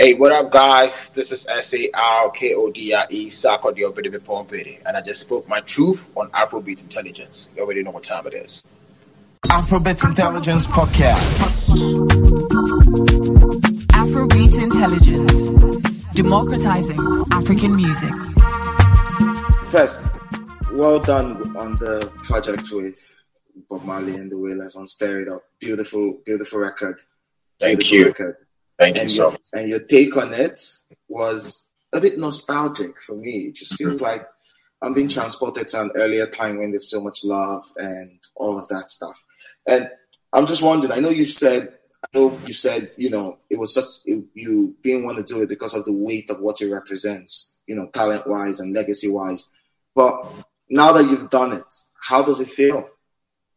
Hey, 0.00 0.14
what 0.14 0.32
up, 0.32 0.50
guys? 0.50 1.10
This 1.12 1.30
is 1.30 1.46
S 1.46 1.74
A 1.74 1.90
R 1.92 2.30
K 2.30 2.54
O 2.54 2.70
D 2.70 2.94
R 2.94 3.06
E 3.10 3.26
Sarkodie 3.28 3.80
Obidi 3.80 4.08
Pompidi, 4.18 4.80
and 4.86 4.96
I 4.96 5.02
just 5.02 5.20
spoke 5.20 5.46
my 5.46 5.60
truth 5.60 6.10
on 6.16 6.30
Afrobeat 6.30 6.82
Intelligence. 6.82 7.50
You 7.54 7.64
already 7.64 7.82
know 7.82 7.90
what 7.90 8.02
time 8.02 8.26
it 8.26 8.32
is. 8.32 8.64
Afrobeat 9.44 10.02
Intelligence 10.02 10.66
Podcast. 10.68 11.68
Afrobeat 13.92 14.62
Intelligence, 14.62 15.92
democratizing 16.14 17.24
African 17.30 17.76
music. 17.76 18.14
First, 19.66 20.08
well 20.72 20.98
done 21.00 21.54
on 21.58 21.76
the 21.76 22.10
project 22.22 22.66
with 22.72 23.20
Bob 23.68 23.84
Marley 23.84 24.14
and 24.14 24.32
the 24.32 24.38
Wailers 24.38 24.76
on 24.76 24.86
Stir 24.86 25.20
It 25.20 25.28
Up. 25.28 25.42
Beautiful, 25.58 26.22
beautiful 26.24 26.58
record. 26.58 26.98
Thank 27.60 27.80
Beautiful 27.80 27.98
you. 27.98 28.04
record. 28.06 28.36
Thank 28.80 28.96
you 28.96 29.02
and 29.02 29.10
so 29.10 29.22
your, 29.22 29.32
much. 29.32 29.40
and 29.52 29.68
your 29.68 29.84
take 29.84 30.16
on 30.16 30.32
it 30.32 30.58
was 31.06 31.68
a 31.92 32.00
bit 32.00 32.18
nostalgic 32.18 33.00
for 33.02 33.14
me. 33.14 33.48
It 33.48 33.56
just 33.56 33.74
feels 33.76 34.00
like 34.00 34.26
I'm 34.80 34.94
being 34.94 35.10
transported 35.10 35.68
to 35.68 35.82
an 35.82 35.90
earlier 35.94 36.26
time 36.26 36.56
when 36.56 36.70
there's 36.70 36.90
so 36.90 37.02
much 37.02 37.22
love 37.22 37.62
and 37.76 38.18
all 38.34 38.58
of 38.58 38.68
that 38.68 38.88
stuff. 38.88 39.22
And 39.68 39.90
I'm 40.32 40.46
just 40.46 40.62
wondering. 40.62 40.92
I 40.92 41.00
know 41.00 41.10
you 41.10 41.26
said, 41.26 41.74
I 42.02 42.18
know 42.18 42.38
you 42.46 42.54
said, 42.54 42.90
you 42.96 43.10
know, 43.10 43.36
it 43.50 43.58
was 43.58 43.74
such 43.74 44.06
it, 44.06 44.24
you 44.32 44.74
didn't 44.82 45.04
want 45.04 45.18
to 45.18 45.24
do 45.24 45.42
it 45.42 45.50
because 45.50 45.74
of 45.74 45.84
the 45.84 45.92
weight 45.92 46.30
of 46.30 46.40
what 46.40 46.62
it 46.62 46.72
represents, 46.72 47.58
you 47.66 47.76
know, 47.76 47.90
talent 47.92 48.26
wise 48.26 48.60
and 48.60 48.74
legacy 48.74 49.12
wise. 49.12 49.52
But 49.94 50.24
now 50.70 50.92
that 50.92 51.10
you've 51.10 51.28
done 51.28 51.52
it, 51.52 51.74
how 52.02 52.22
does 52.22 52.40
it 52.40 52.48
feel? 52.48 52.88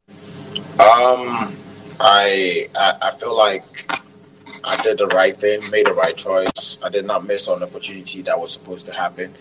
Um, 0.10 1.56
I, 2.02 2.68
I 2.76 2.94
I 3.04 3.12
feel 3.12 3.38
like 3.38 4.03
I 4.64 4.82
did 4.84 4.98
the 4.98 5.08
right 5.08 5.36
thing, 5.36 5.62
made 5.72 5.88
the 5.88 5.94
right 5.94 6.16
choice. 6.16 6.80
I 6.84 6.90
did 6.90 7.06
not 7.06 7.26
miss 7.26 7.48
on 7.48 7.60
the 7.60 7.66
opportunity 7.66 8.22
that 8.24 8.40
was 8.40 8.54
supposed 8.54 8.86
to 8.88 8.94
happen. 8.94 9.34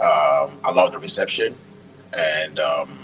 Um, 0.00 0.58
I 0.64 0.72
love 0.72 0.92
the 0.92 0.98
reception, 0.98 1.56
and 2.16 2.58
um, 2.60 2.98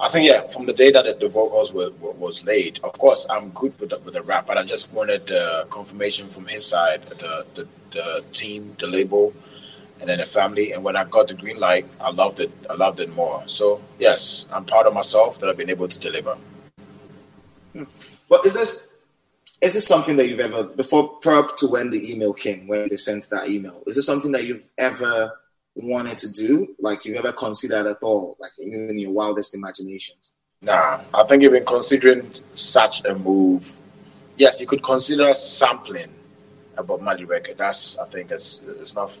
I 0.00 0.08
think 0.08 0.26
yeah, 0.26 0.46
from 0.46 0.66
the 0.66 0.72
day 0.72 0.90
that 0.90 1.04
the, 1.04 1.14
the 1.14 1.28
vocals 1.28 1.74
were, 1.74 1.90
were, 2.00 2.12
was 2.12 2.46
laid, 2.46 2.80
of 2.82 2.92
course 2.94 3.26
I'm 3.30 3.50
good 3.50 3.78
with 3.78 3.90
the, 3.90 3.98
with 4.00 4.14
the 4.14 4.22
rap, 4.22 4.46
but 4.46 4.56
I 4.58 4.64
just 4.64 4.92
wanted 4.94 5.26
the 5.26 5.66
confirmation 5.70 6.28
from 6.28 6.46
his 6.46 6.64
side, 6.64 7.02
the, 7.18 7.46
the 7.54 7.68
the 7.90 8.24
team, 8.32 8.76
the 8.78 8.86
label, 8.86 9.34
and 10.00 10.08
then 10.08 10.18
the 10.18 10.26
family. 10.26 10.72
And 10.72 10.82
when 10.84 10.96
I 10.96 11.04
got 11.04 11.28
the 11.28 11.34
green 11.34 11.58
light, 11.58 11.86
I 12.00 12.10
loved 12.10 12.40
it. 12.40 12.50
I 12.68 12.74
loved 12.74 13.00
it 13.00 13.14
more. 13.14 13.42
So 13.46 13.82
yes, 13.98 14.46
I'm 14.52 14.64
proud 14.64 14.86
of 14.86 14.94
myself 14.94 15.38
that 15.40 15.50
I've 15.50 15.56
been 15.56 15.70
able 15.70 15.88
to 15.88 16.00
deliver. 16.00 16.36
But 18.28 18.46
is 18.46 18.54
this 18.54 18.89
is 19.60 19.74
this 19.74 19.86
something 19.86 20.16
that 20.16 20.28
you've 20.28 20.40
ever 20.40 20.64
before 20.64 21.08
prior 21.20 21.42
to 21.58 21.66
when 21.66 21.90
the 21.90 22.12
email 22.12 22.32
came, 22.32 22.66
when 22.66 22.88
they 22.88 22.96
sent 22.96 23.28
that 23.30 23.48
email, 23.48 23.82
is 23.86 23.96
this 23.96 24.06
something 24.06 24.32
that 24.32 24.44
you've 24.44 24.66
ever 24.78 25.38
wanted 25.74 26.18
to 26.18 26.30
do? 26.32 26.74
Like 26.78 27.04
you've 27.04 27.18
ever 27.18 27.32
considered 27.32 27.86
at 27.86 27.98
all, 28.02 28.36
like 28.40 28.52
even 28.58 28.90
in 28.90 28.98
your 28.98 29.12
wildest 29.12 29.54
imaginations? 29.54 30.32
Nah, 30.62 31.00
I 31.14 31.24
think 31.24 31.42
even 31.42 31.64
considering 31.64 32.22
such 32.54 33.04
a 33.04 33.14
move, 33.14 33.76
yes, 34.36 34.60
you 34.60 34.66
could 34.66 34.82
consider 34.82 35.32
sampling 35.34 36.14
a 36.76 36.84
Bob 36.84 37.00
Marley 37.00 37.24
record. 37.24 37.58
That's 37.58 37.98
I 37.98 38.06
think 38.06 38.30
it's 38.30 38.62
it's 38.62 38.94
not. 38.94 39.20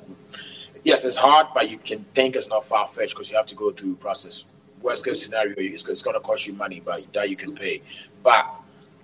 Yes, 0.82 1.04
it's 1.04 1.16
hard, 1.16 1.48
but 1.54 1.70
you 1.70 1.76
can 1.76 2.04
think 2.14 2.36
it's 2.36 2.48
not 2.48 2.64
far 2.64 2.88
fetched 2.88 3.14
because 3.14 3.30
you 3.30 3.36
have 3.36 3.46
to 3.46 3.54
go 3.54 3.70
through 3.70 3.96
process. 3.96 4.46
Worst 4.80 5.04
case 5.04 5.22
scenario, 5.22 5.54
it's 5.58 6.02
going 6.02 6.14
to 6.14 6.20
cost 6.20 6.46
you 6.46 6.54
money, 6.54 6.80
but 6.80 7.12
that 7.12 7.28
you 7.28 7.36
can 7.36 7.54
pay. 7.54 7.82
But 8.22 8.46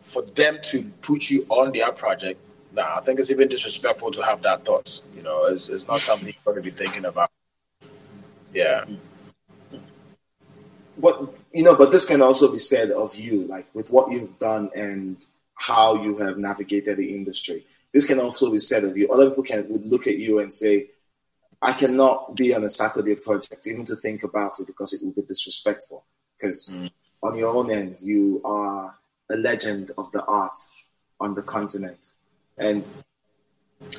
for 0.06 0.22
them 0.22 0.58
to 0.62 0.84
put 1.02 1.30
you 1.30 1.44
on 1.48 1.72
their 1.72 1.90
project, 1.90 2.40
nah, 2.72 2.96
I 2.96 3.00
think 3.00 3.18
it's 3.18 3.30
even 3.30 3.48
disrespectful 3.48 4.12
to 4.12 4.22
have 4.22 4.40
that 4.42 4.64
thoughts. 4.64 5.02
You 5.16 5.22
know, 5.22 5.46
it's, 5.46 5.68
it's 5.68 5.88
not 5.88 5.98
something 5.98 6.32
you're 6.32 6.54
going 6.54 6.62
to 6.64 6.70
be 6.70 6.74
thinking 6.74 7.04
about. 7.04 7.30
Yeah. 8.54 8.84
But 10.96 11.34
you 11.52 11.64
know, 11.64 11.76
but 11.76 11.90
this 11.90 12.08
can 12.08 12.22
also 12.22 12.50
be 12.50 12.58
said 12.58 12.90
of 12.90 13.16
you, 13.16 13.46
like 13.48 13.66
with 13.74 13.90
what 13.90 14.12
you've 14.12 14.36
done 14.36 14.70
and 14.74 15.26
how 15.56 16.00
you 16.02 16.16
have 16.18 16.38
navigated 16.38 16.98
the 16.98 17.14
industry. 17.14 17.66
This 17.92 18.06
can 18.06 18.20
also 18.20 18.50
be 18.50 18.58
said 18.58 18.84
of 18.84 18.96
you. 18.96 19.08
Other 19.08 19.28
people 19.28 19.42
can 19.42 19.66
would 19.68 19.84
look 19.84 20.06
at 20.06 20.18
you 20.18 20.38
and 20.38 20.54
say, 20.54 20.90
I 21.60 21.72
cannot 21.72 22.36
be 22.36 22.54
on 22.54 22.62
a 22.62 22.66
Sarkodie 22.66 23.22
project, 23.22 23.66
even 23.66 23.84
to 23.86 23.96
think 23.96 24.22
about 24.22 24.52
it 24.60 24.68
because 24.68 24.92
it 24.92 25.04
would 25.04 25.16
be 25.16 25.22
disrespectful. 25.22 26.04
Because 26.38 26.68
mm. 26.68 26.90
on 27.22 27.36
your 27.36 27.54
own 27.54 27.70
end, 27.70 27.96
you 28.00 28.40
are 28.44 28.96
a 29.30 29.36
legend 29.36 29.90
of 29.98 30.12
the 30.12 30.24
art 30.24 30.56
on 31.20 31.34
the 31.34 31.42
continent. 31.42 32.12
And 32.58 32.84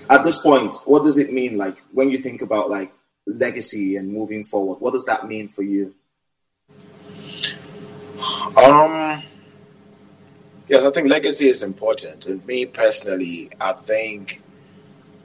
at 0.09 0.23
this 0.23 0.41
point, 0.41 0.75
what 0.85 1.03
does 1.03 1.17
it 1.17 1.33
mean? 1.33 1.57
Like 1.57 1.77
when 1.91 2.09
you 2.09 2.17
think 2.17 2.41
about 2.41 2.69
like 2.69 2.93
legacy 3.25 3.95
and 3.95 4.11
moving 4.11 4.43
forward, 4.43 4.79
what 4.79 4.93
does 4.93 5.05
that 5.05 5.27
mean 5.27 5.47
for 5.47 5.63
you? 5.63 5.93
Um. 8.57 9.23
Yes, 10.67 10.83
I 10.83 10.91
think 10.91 11.07
legacy 11.07 11.45
is 11.45 11.63
important. 11.63 12.25
And 12.25 12.45
me 12.45 12.65
personally, 12.65 13.49
I 13.61 13.71
think 13.71 14.41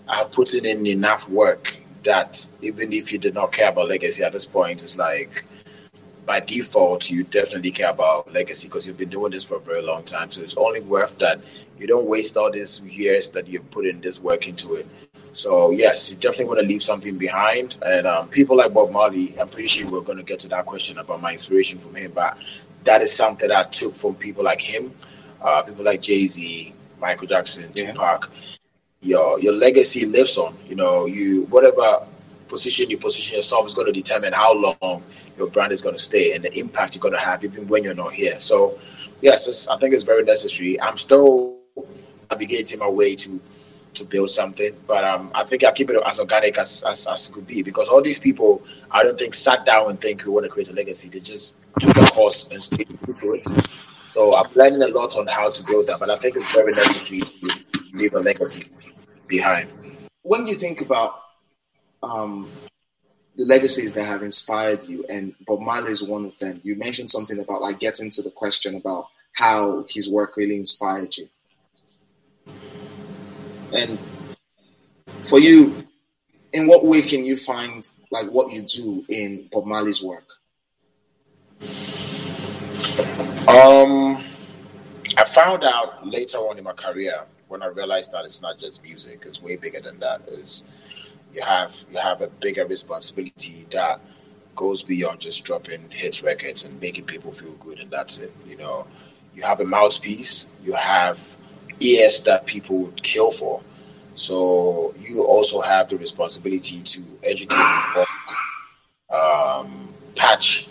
I 0.09 0.17
have 0.19 0.31
put 0.31 0.55
in 0.55 0.87
enough 0.87 1.29
work 1.29 1.77
that 2.05 2.47
even 2.61 2.93
if 2.93 3.13
you 3.13 3.19
did 3.19 3.35
not 3.35 3.51
care 3.53 3.71
about 3.71 3.89
legacy 3.89 4.23
at 4.23 4.33
this 4.33 4.45
point, 4.45 4.83
it's 4.83 4.99
like 4.99 5.45
by 6.27 6.41
default 6.41 7.11
you 7.11 7.25
definitely 7.25 7.71
care 7.73 7.91
about 7.91 8.33
legacy 8.33 8.69
because 8.69 8.87
you've 8.87 8.97
been 8.99 9.09
doing 9.09 9.33
this 9.33 9.45
for 9.45 9.57
a 9.57 9.61
very 9.61 9.83
long 9.83 10.05
time. 10.05 10.31
So 10.31 10.43
it's 10.43 10.57
only 10.57 10.81
worth 10.81 11.19
that 11.19 11.41
you 11.79 11.87
don't 11.87 12.07
waste 12.07 12.37
all 12.37 12.51
these 12.51 12.81
years 12.83 13.29
that 13.31 13.49
you've 13.49 13.71
put 13.71 13.87
in 13.87 14.01
this 14.01 14.21
work 14.21 14.47
into 14.49 14.75
it. 14.75 14.87
So 15.33 15.71
yes, 15.71 16.11
you 16.11 16.17
definitely 16.17 16.47
want 16.47 16.61
to 16.61 16.67
leave 16.67 16.83
something 16.83 17.19
behind. 17.19 17.79
And 17.85 18.07
um, 18.07 18.29
people 18.29 18.57
like 18.57 18.73
Bob 18.73 18.93
Marley, 18.93 19.35
I'm 19.41 19.49
pretty 19.49 19.69
sure 19.69 19.91
we're 19.91 20.03
going 20.03 20.19
to 20.19 20.25
get 20.25 20.41
to 20.41 20.49
that 20.49 20.67
question 20.67 20.99
about 20.99 21.21
my 21.21 21.33
inspiration 21.33 21.79
from 21.79 21.95
him, 21.95 22.13
but 22.15 22.39
that 22.85 23.03
is 23.03 23.13
something 23.13 23.49
that 23.49 23.67
I 23.67 23.69
took 23.71 23.95
from 23.95 24.15
people 24.15 24.45
like 24.45 24.61
him, 24.61 24.93
uh, 25.41 25.63
people 25.63 25.85
like 25.85 26.03
Jay 26.03 26.27
Z, 26.27 26.75
Michael 27.01 27.27
Jackson, 27.27 27.73
Yeah. 27.75 27.93
Tupac. 27.93 28.31
Your 29.01 29.41
your 29.41 29.53
legacy 29.55 30.07
lives 30.07 30.39
on. 30.39 30.57
You 30.67 30.77
know, 30.77 31.07
you 31.07 31.47
whatever 31.51 32.07
position 32.53 32.91
you 32.91 32.99
position 32.99 33.37
yourself 33.37 33.67
is 33.67 33.75
going 33.75 33.87
to 33.93 33.97
determine 34.03 34.33
how 34.33 34.53
long 34.67 35.03
your 35.39 35.49
brand 35.49 35.73
is 35.73 35.81
going 35.81 35.97
to 35.97 36.03
stay 36.11 36.35
and 36.35 36.45
the 36.45 36.53
impact 36.59 36.95
you're 36.95 37.01
going 37.01 37.15
to 37.15 37.27
have 37.31 37.43
even 37.45 37.67
when 37.67 37.83
you're 37.83 38.01
not 38.05 38.13
here. 38.13 38.39
So 38.39 38.79
yes, 39.23 39.69
I 39.69 39.77
think 39.79 39.95
it's 39.95 40.03
very 40.13 40.23
necessary. 40.23 40.81
I'm 40.81 40.99
still 40.99 41.57
navigating 42.31 42.79
my 42.79 42.89
way 42.89 43.17
to 43.17 43.41
to 43.95 44.05
build 44.05 44.31
something, 44.31 44.73
but 44.87 45.05
um, 45.05 45.31
I 45.35 45.45
think 45.45 45.65
I 45.65 45.71
keep 45.71 45.91
it 45.91 45.97
as 46.07 46.19
organic 46.19 46.57
as, 46.59 46.83
as 46.89 47.07
as 47.07 47.29
could 47.29 47.47
be 47.47 47.63
because 47.63 47.89
all 47.89 48.03
these 48.03 48.19
people, 48.19 48.63
I 48.91 49.03
don't 49.03 49.19
think 49.19 49.35
sat 49.35 49.67
down 49.67 49.91
and 49.91 50.01
think 50.01 50.25
we 50.25 50.31
want 50.33 50.45
to 50.45 50.51
create 50.51 50.71
a 50.71 50.73
legacy. 50.73 51.09
They 51.11 51.21
just 51.21 51.55
took 51.81 51.97
a 51.99 52.07
course 52.07 52.49
and 52.53 52.63
stayed 52.63 52.89
to 52.89 53.27
it. 53.35 53.47
So 54.05 54.35
I'm 54.39 54.51
learning 54.55 54.83
a 54.83 54.89
lot 54.89 55.17
on 55.17 55.27
how 55.27 55.51
to 55.51 55.63
build 55.69 55.87
that, 55.89 55.99
but 56.01 56.09
I 56.11 56.17
think 56.17 56.37
it's 56.37 56.55
very 56.55 56.73
necessary 56.73 57.21
to 57.21 57.99
leave 57.99 58.15
a 58.15 58.21
legacy 58.21 58.65
behind. 59.27 59.69
when 60.23 60.47
you 60.47 60.55
think 60.55 60.81
about 60.81 61.22
um, 62.03 62.49
the 63.37 63.45
legacies 63.47 63.95
that 63.95 64.05
have 64.05 64.23
inspired 64.23 64.85
you, 64.89 65.05
and 65.09 65.35
Bob 65.47 65.61
Marley 65.61 65.93
is 65.93 66.03
one 66.03 66.25
of 66.25 66.39
them, 66.39 66.61
you 66.65 66.77
mentioned 66.77 67.11
something 67.11 67.39
about 67.39 67.63
like 67.63 67.79
getting 67.79 68.11
to 68.11 68.23
the 68.23 68.31
question 68.31 68.75
about 68.75 69.09
how 69.35 69.85
his 69.89 70.11
work 70.11 70.37
really 70.37 70.57
inspired 70.57 71.17
you. 71.17 71.29
And 73.75 74.03
for 75.23 75.39
you, 75.39 75.87
in 76.53 76.67
what 76.67 76.85
way 76.85 77.01
can 77.03 77.25
you 77.25 77.37
find 77.37 77.89
like 78.11 78.27
what 78.27 78.53
you 78.53 78.63
do 78.63 79.05
in 79.09 79.49
Bob 79.51 79.65
Marley's 79.65 80.03
work? 80.03 80.29
Um, 83.49 84.23
I 85.17 85.25
found 85.25 85.65
out 85.65 86.07
later 86.07 86.39
on 86.39 86.59
in 86.59 86.65
my 86.65 86.73
career 86.73 87.25
when 87.49 87.63
I 87.63 87.67
realized 87.67 88.13
that 88.13 88.25
it's 88.25 88.43
not 88.43 88.59
just 88.59 88.83
music; 88.83 89.23
it's 89.27 89.41
way 89.41 89.57
bigger 89.57 89.81
than 89.81 89.99
that. 90.01 90.23
Is 90.29 90.65
you 91.33 91.43
have 91.43 91.85
you 91.91 91.99
have 91.99 92.21
a 92.21 92.29
bigger 92.29 92.67
responsibility 92.67 93.67
that 93.71 94.01
goes 94.55 94.83
beyond 94.83 95.21
just 95.21 95.45
dropping 95.45 95.91
hit 95.91 96.23
records 96.23 96.65
and 96.65 96.81
making 96.81 97.05
people 97.05 97.33
feel 97.33 97.57
good, 97.57 97.79
and 97.81 97.91
that's 97.91 98.21
it. 98.21 98.33
You 98.47 98.57
know, 98.57 98.87
you 99.35 99.43
have 99.43 99.61
a 99.61 99.65
mouthpiece, 99.65 100.49
you 100.63 100.75
have 100.75 101.37
ears 101.81 102.25
that 102.25 102.47
people 102.47 102.79
would 102.79 103.03
kill 103.03 103.31
for. 103.31 103.63
So 104.15 104.95
you 105.01 105.25
also 105.25 105.63
have 105.63 105.89
the 105.89 105.97
responsibility 105.97 106.83
to 106.83 107.03
educate, 107.25 108.07
um, 109.11 109.89
patch 110.15 110.69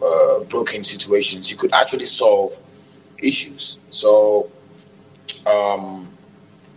uh, 0.00 0.40
broken 0.44 0.84
situations, 0.84 1.50
you 1.50 1.56
could 1.56 1.72
actually 1.72 2.04
solve 2.04 2.58
issues. 3.18 3.78
So 3.90 4.50
um, 5.46 6.12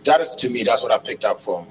that 0.04 0.20
is 0.20 0.34
to 0.36 0.50
me, 0.50 0.64
that's 0.64 0.82
what 0.82 0.90
I 0.90 0.98
picked 0.98 1.24
up 1.24 1.40
from 1.40 1.66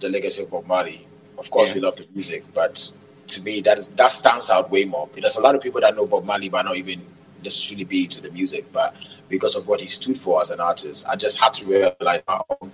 the 0.00 0.08
legacy 0.10 0.42
of 0.44 0.50
Bob 0.50 0.66
Marley. 0.66 1.06
Of 1.38 1.50
course, 1.50 1.70
Yeah. 1.70 1.76
we 1.76 1.80
love 1.82 1.96
the 1.96 2.06
music, 2.14 2.44
but 2.54 2.92
to 3.28 3.42
me, 3.42 3.60
that 3.62 3.78
is 3.78 3.88
that 3.88 4.12
stands 4.12 4.50
out 4.50 4.70
way 4.70 4.84
more. 4.86 5.08
There's 5.14 5.36
a 5.36 5.42
lot 5.42 5.54
of 5.54 5.60
people 5.62 5.80
that 5.82 5.96
know 5.96 6.06
Bob 6.06 6.24
Marley, 6.26 6.48
but 6.50 6.64
not 6.64 6.76
even 6.76 7.06
necessarily 7.44 7.84
be 7.84 8.06
to 8.08 8.22
the 8.22 8.30
music. 8.32 8.66
But 8.72 8.96
because 9.28 9.56
of 9.56 9.68
what 9.68 9.80
he 9.80 9.86
stood 9.88 10.18
for 10.18 10.40
as 10.42 10.50
an 10.50 10.60
artist, 10.60 11.06
I 11.08 11.16
just 11.16 11.38
had 11.40 11.54
to 11.54 11.66
realize 11.66 12.22
my 12.28 12.40
own 12.62 12.72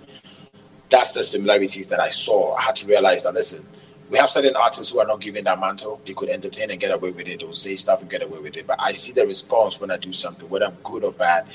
that's 0.89 1.13
the 1.13 1.23
similarities 1.23 1.89
that 1.89 1.99
I 1.99 2.09
saw. 2.09 2.55
I 2.55 2.63
had 2.63 2.75
to 2.77 2.87
realize 2.87 3.23
that 3.23 3.33
listen, 3.33 3.65
we 4.09 4.19
have 4.19 4.29
certain 4.29 4.55
artists 4.55 4.91
who 4.91 4.99
are 4.99 5.07
not 5.07 5.19
given 5.19 5.43
that 5.45 5.59
mantle. 5.59 5.99
They 6.05 6.13
could 6.13 6.29
entertain 6.29 6.69
and 6.69 6.79
get 6.79 6.93
away 6.93 7.11
with 7.11 7.27
it. 7.27 7.39
They'll 7.39 7.53
say 7.53 7.75
stuff 7.75 8.01
and 8.01 8.09
get 8.09 8.21
away 8.21 8.39
with 8.39 8.55
it. 8.55 8.67
But 8.67 8.79
I 8.79 8.91
see 8.91 9.11
the 9.11 9.25
response 9.25 9.81
when 9.81 9.89
I 9.89 9.97
do 9.97 10.13
something, 10.13 10.47
whether 10.47 10.71
good 10.83 11.03
or 11.03 11.11
bad, 11.11 11.47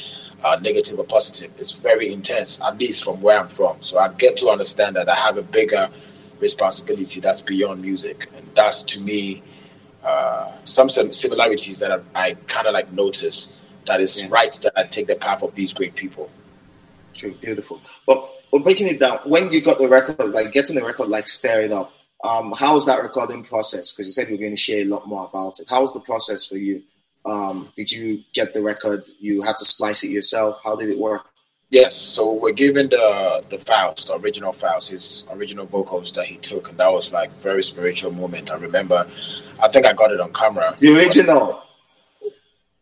uh, 0.42 0.58
negative 0.60 0.98
or 0.98 1.04
positive. 1.04 1.52
It's 1.58 1.72
very 1.72 2.12
intense, 2.12 2.60
at 2.60 2.76
least 2.76 3.04
from 3.04 3.20
where 3.22 3.38
I'm 3.38 3.48
from. 3.48 3.82
So 3.82 3.98
I 3.98 4.08
get 4.12 4.36
to 4.38 4.48
understand 4.48 4.96
that 4.96 5.08
I 5.08 5.14
have 5.14 5.36
a 5.36 5.42
bigger 5.42 5.88
responsibility 6.40 7.20
that's 7.20 7.40
beyond 7.40 7.82
music, 7.82 8.28
and 8.36 8.48
that's 8.54 8.82
to 8.84 9.00
me 9.00 9.42
uh, 10.02 10.50
some 10.64 10.88
similarities 10.88 11.78
that 11.80 11.92
I, 11.92 12.00
I 12.14 12.34
kind 12.48 12.66
of 12.66 12.72
like 12.72 12.92
notice. 12.92 13.60
That 13.86 14.00
is 14.00 14.20
yeah. 14.20 14.28
right 14.30 14.52
that 14.62 14.72
I 14.76 14.84
take 14.84 15.06
the 15.06 15.16
path 15.16 15.42
of 15.42 15.54
these 15.54 15.72
great 15.72 15.94
people. 15.94 16.30
True, 17.14 17.32
beautiful. 17.32 17.80
But 18.06 18.28
well, 18.50 18.62
breaking 18.62 18.88
it 18.88 18.98
down, 18.98 19.18
when 19.24 19.52
you 19.52 19.62
got 19.62 19.78
the 19.78 19.88
record, 19.88 20.32
like 20.32 20.52
getting 20.52 20.74
the 20.74 20.84
record, 20.84 21.08
like 21.08 21.28
stir 21.28 21.60
it 21.60 21.72
up 21.72 21.92
um, 22.24 22.52
how 22.58 22.74
was 22.74 22.86
that 22.86 23.02
recording 23.02 23.42
process? 23.42 23.92
Because 23.92 24.06
you 24.06 24.12
said 24.12 24.28
you 24.28 24.34
were 24.34 24.40
going 24.40 24.52
to 24.52 24.56
share 24.56 24.82
a 24.82 24.84
lot 24.84 25.06
more 25.06 25.26
about 25.26 25.58
it. 25.58 25.68
How 25.68 25.80
was 25.80 25.92
the 25.92 26.00
process 26.00 26.46
for 26.46 26.56
you? 26.56 26.82
Um, 27.24 27.72
did 27.76 27.92
you 27.92 28.22
get 28.32 28.54
the 28.54 28.62
record? 28.62 29.06
You 29.18 29.42
had 29.42 29.56
to 29.58 29.64
splice 29.64 30.04
it 30.04 30.10
yourself. 30.10 30.60
How 30.62 30.76
did 30.76 30.90
it 30.90 30.98
work? 30.98 31.26
Yes, 31.70 31.94
so 31.94 32.34
we're 32.34 32.52
given 32.52 32.88
the 32.88 33.44
the 33.48 33.56
files, 33.56 34.04
the 34.04 34.18
original 34.18 34.52
files, 34.52 34.90
his 34.90 35.28
original 35.30 35.66
vocals 35.66 36.12
that 36.14 36.26
he 36.26 36.36
took, 36.38 36.68
and 36.68 36.78
that 36.78 36.92
was 36.92 37.12
like 37.12 37.30
very 37.36 37.62
spiritual 37.62 38.10
moment. 38.10 38.50
I 38.50 38.56
remember, 38.56 39.06
I 39.62 39.68
think 39.68 39.86
I 39.86 39.92
got 39.92 40.10
it 40.10 40.20
on 40.20 40.32
camera. 40.32 40.74
The 40.78 40.96
original. 40.96 41.62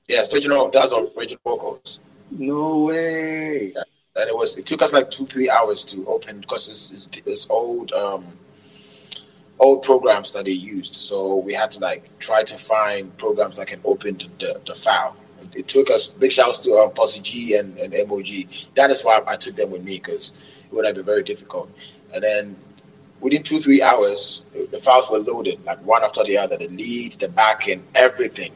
Yes, 0.09 0.33
original. 0.33 0.71
That's 0.71 0.95
original 0.95 1.41
vocals. 1.45 2.01
No 2.31 2.87
way. 2.87 3.73
Yeah. 3.77 3.83
And 4.17 4.31
it 4.31 4.35
was. 4.35 4.57
It 4.57 4.65
took 4.65 4.81
us 4.81 4.95
like 4.95 5.11
two, 5.11 5.27
three 5.27 5.51
hours 5.51 5.85
to 5.87 6.07
open 6.07 6.41
because 6.41 6.69
it's, 6.71 6.91
it's, 6.91 7.27
it's 7.27 7.51
old. 7.51 7.93
Um, 7.93 8.39
old 9.61 9.83
programs 9.83 10.33
that 10.33 10.45
they 10.45 10.53
used. 10.53 10.95
So 10.95 11.37
we 11.37 11.53
had 11.53 11.71
to 11.73 11.81
like 11.81 12.19
try 12.19 12.43
to 12.45 12.55
find 12.55 13.17
programs 13.19 13.57
that 13.57 13.67
can 13.67 13.81
open 13.85 14.19
the, 14.19 14.29
the, 14.39 14.61
the 14.67 14.75
file. 14.75 15.17
It, 15.41 15.57
it, 15.57 15.69
took 15.69 15.91
us 15.91 16.09
big 16.09 16.33
shouts 16.33 16.65
to 16.65 16.73
um, 16.75 16.91
Possigee 16.91 17.59
and, 17.59 17.77
and 17.79 17.95
MOG. 18.09 18.27
That 18.75 18.91
is 18.91 19.03
why 19.03 19.23
I 19.27 19.37
took 19.37 19.57
them 19.57 19.71
with 19.71 19.83
me 19.83 19.97
because 19.97 20.33
it 20.65 20.75
would 20.75 20.87
have 20.87 20.95
been 20.95 21.05
very 21.05 21.23
difficult. 21.23 21.71
And 22.13 22.23
then 22.23 22.57
within 23.21 23.43
two 23.43 23.59
three 23.59 23.83
hours, 23.83 24.47
the 24.71 24.79
files 24.79 25.11
were 25.11 25.19
loaded 25.19 25.65
like 25.65 25.85
one 25.85 26.03
after 26.03 26.23
the 26.25 26.39
other, 26.39 26.57
the 26.57 26.69
lead, 26.69 27.13
the 27.15 27.29
back 27.29 27.69
end, 27.69 27.85
everything. 27.95 28.53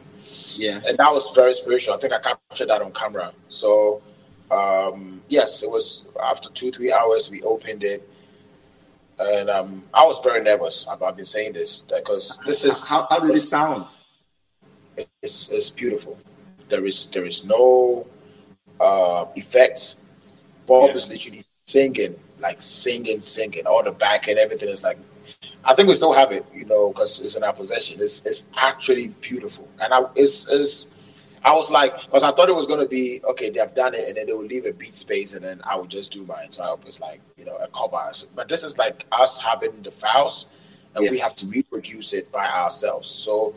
Yeah, 0.55 0.81
and 0.87 0.97
that 0.97 1.11
was 1.11 1.33
very 1.35 1.53
spiritual. 1.53 1.95
I 1.95 1.97
think 1.97 2.13
I 2.13 2.19
captured 2.19 2.69
that 2.69 2.81
on 2.81 2.91
camera. 2.93 3.33
So 3.49 4.01
um, 4.51 5.21
yes, 5.29 5.63
it 5.63 5.69
was 5.69 6.07
after 6.23 6.49
two 6.49 6.71
three 6.71 6.91
hours 6.91 7.29
we 7.29 7.41
opened 7.41 7.83
it 7.83 8.07
and 9.25 9.49
um, 9.49 9.83
I 9.93 10.03
was 10.03 10.19
very 10.23 10.43
nervous. 10.43 10.87
I've, 10.87 11.01
I've 11.01 11.15
been 11.15 11.25
saying 11.25 11.53
this 11.53 11.83
because 11.83 12.39
this 12.45 12.63
is 12.63 12.87
how, 12.87 13.07
how 13.09 13.19
did 13.19 13.35
it 13.35 13.41
sound? 13.41 13.85
It's, 14.97 15.51
it's 15.51 15.69
beautiful. 15.69 16.19
There 16.69 16.85
is 16.85 17.09
there 17.11 17.25
is 17.25 17.45
no 17.45 18.07
uh, 18.79 19.25
effects. 19.35 20.01
Bob 20.65 20.89
yeah. 20.89 20.95
is 20.95 21.09
literally 21.09 21.41
singing, 21.41 22.15
like 22.39 22.61
singing, 22.61 23.21
singing. 23.21 23.65
All 23.65 23.83
the 23.83 23.91
back 23.91 24.27
and 24.27 24.37
everything 24.39 24.69
is 24.69 24.83
like. 24.83 24.97
I 25.65 25.73
think 25.73 25.87
we 25.87 25.95
still 25.95 26.13
have 26.13 26.31
it, 26.31 26.45
you 26.53 26.65
know, 26.65 26.89
because 26.89 27.23
it's 27.23 27.35
in 27.35 27.43
our 27.43 27.53
possession. 27.53 27.99
It's 28.01 28.25
it's 28.25 28.49
actually 28.57 29.09
beautiful, 29.21 29.67
and 29.81 29.93
I 29.93 30.01
it's 30.15 30.51
it's 30.51 30.92
I 31.45 31.53
was 31.53 31.69
like, 31.69 32.05
because 32.05 32.23
I 32.23 32.31
thought 32.31 32.47
it 32.47 32.55
was 32.55 32.67
going 32.67 32.79
to 32.79 32.87
be 32.87 33.19
okay. 33.31 33.49
They 33.49 33.59
have 33.59 33.75
done 33.75 33.93
it, 33.93 34.07
and 34.07 34.15
then 34.15 34.27
they 34.27 34.33
will 34.33 34.45
leave 34.45 34.65
a 34.65 34.71
beat 34.71 34.93
space, 34.93 35.33
and 35.33 35.43
then 35.43 35.61
I 35.65 35.75
would 35.75 35.89
just 35.89 36.11
do 36.11 36.23
mine. 36.25 36.51
So 36.51 36.63
I 36.63 36.73
was 36.85 37.01
like, 37.01 37.19
you 37.37 37.43
know, 37.43 37.57
a 37.57 37.67
cover. 37.67 38.01
But 38.33 38.47
this 38.47 38.63
is 38.63 38.77
like 38.77 39.05
us 39.11 39.41
having 39.41 39.81
the 39.81 39.91
files, 39.91 40.47
and 40.95 41.03
yeah. 41.03 41.11
we 41.11 41.19
have 41.19 41.35
to 41.37 41.45
reproduce 41.47 42.13
it 42.13 42.31
by 42.31 42.47
ourselves. 42.47 43.09
So 43.09 43.55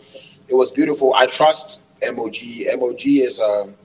it 0.48 0.54
was 0.54 0.72
beautiful. 0.72 1.14
I 1.14 1.26
trust 1.26 1.82
MOG. 2.02 2.36
MOG 2.76 3.06
is 3.06 3.38
um, 3.40 3.76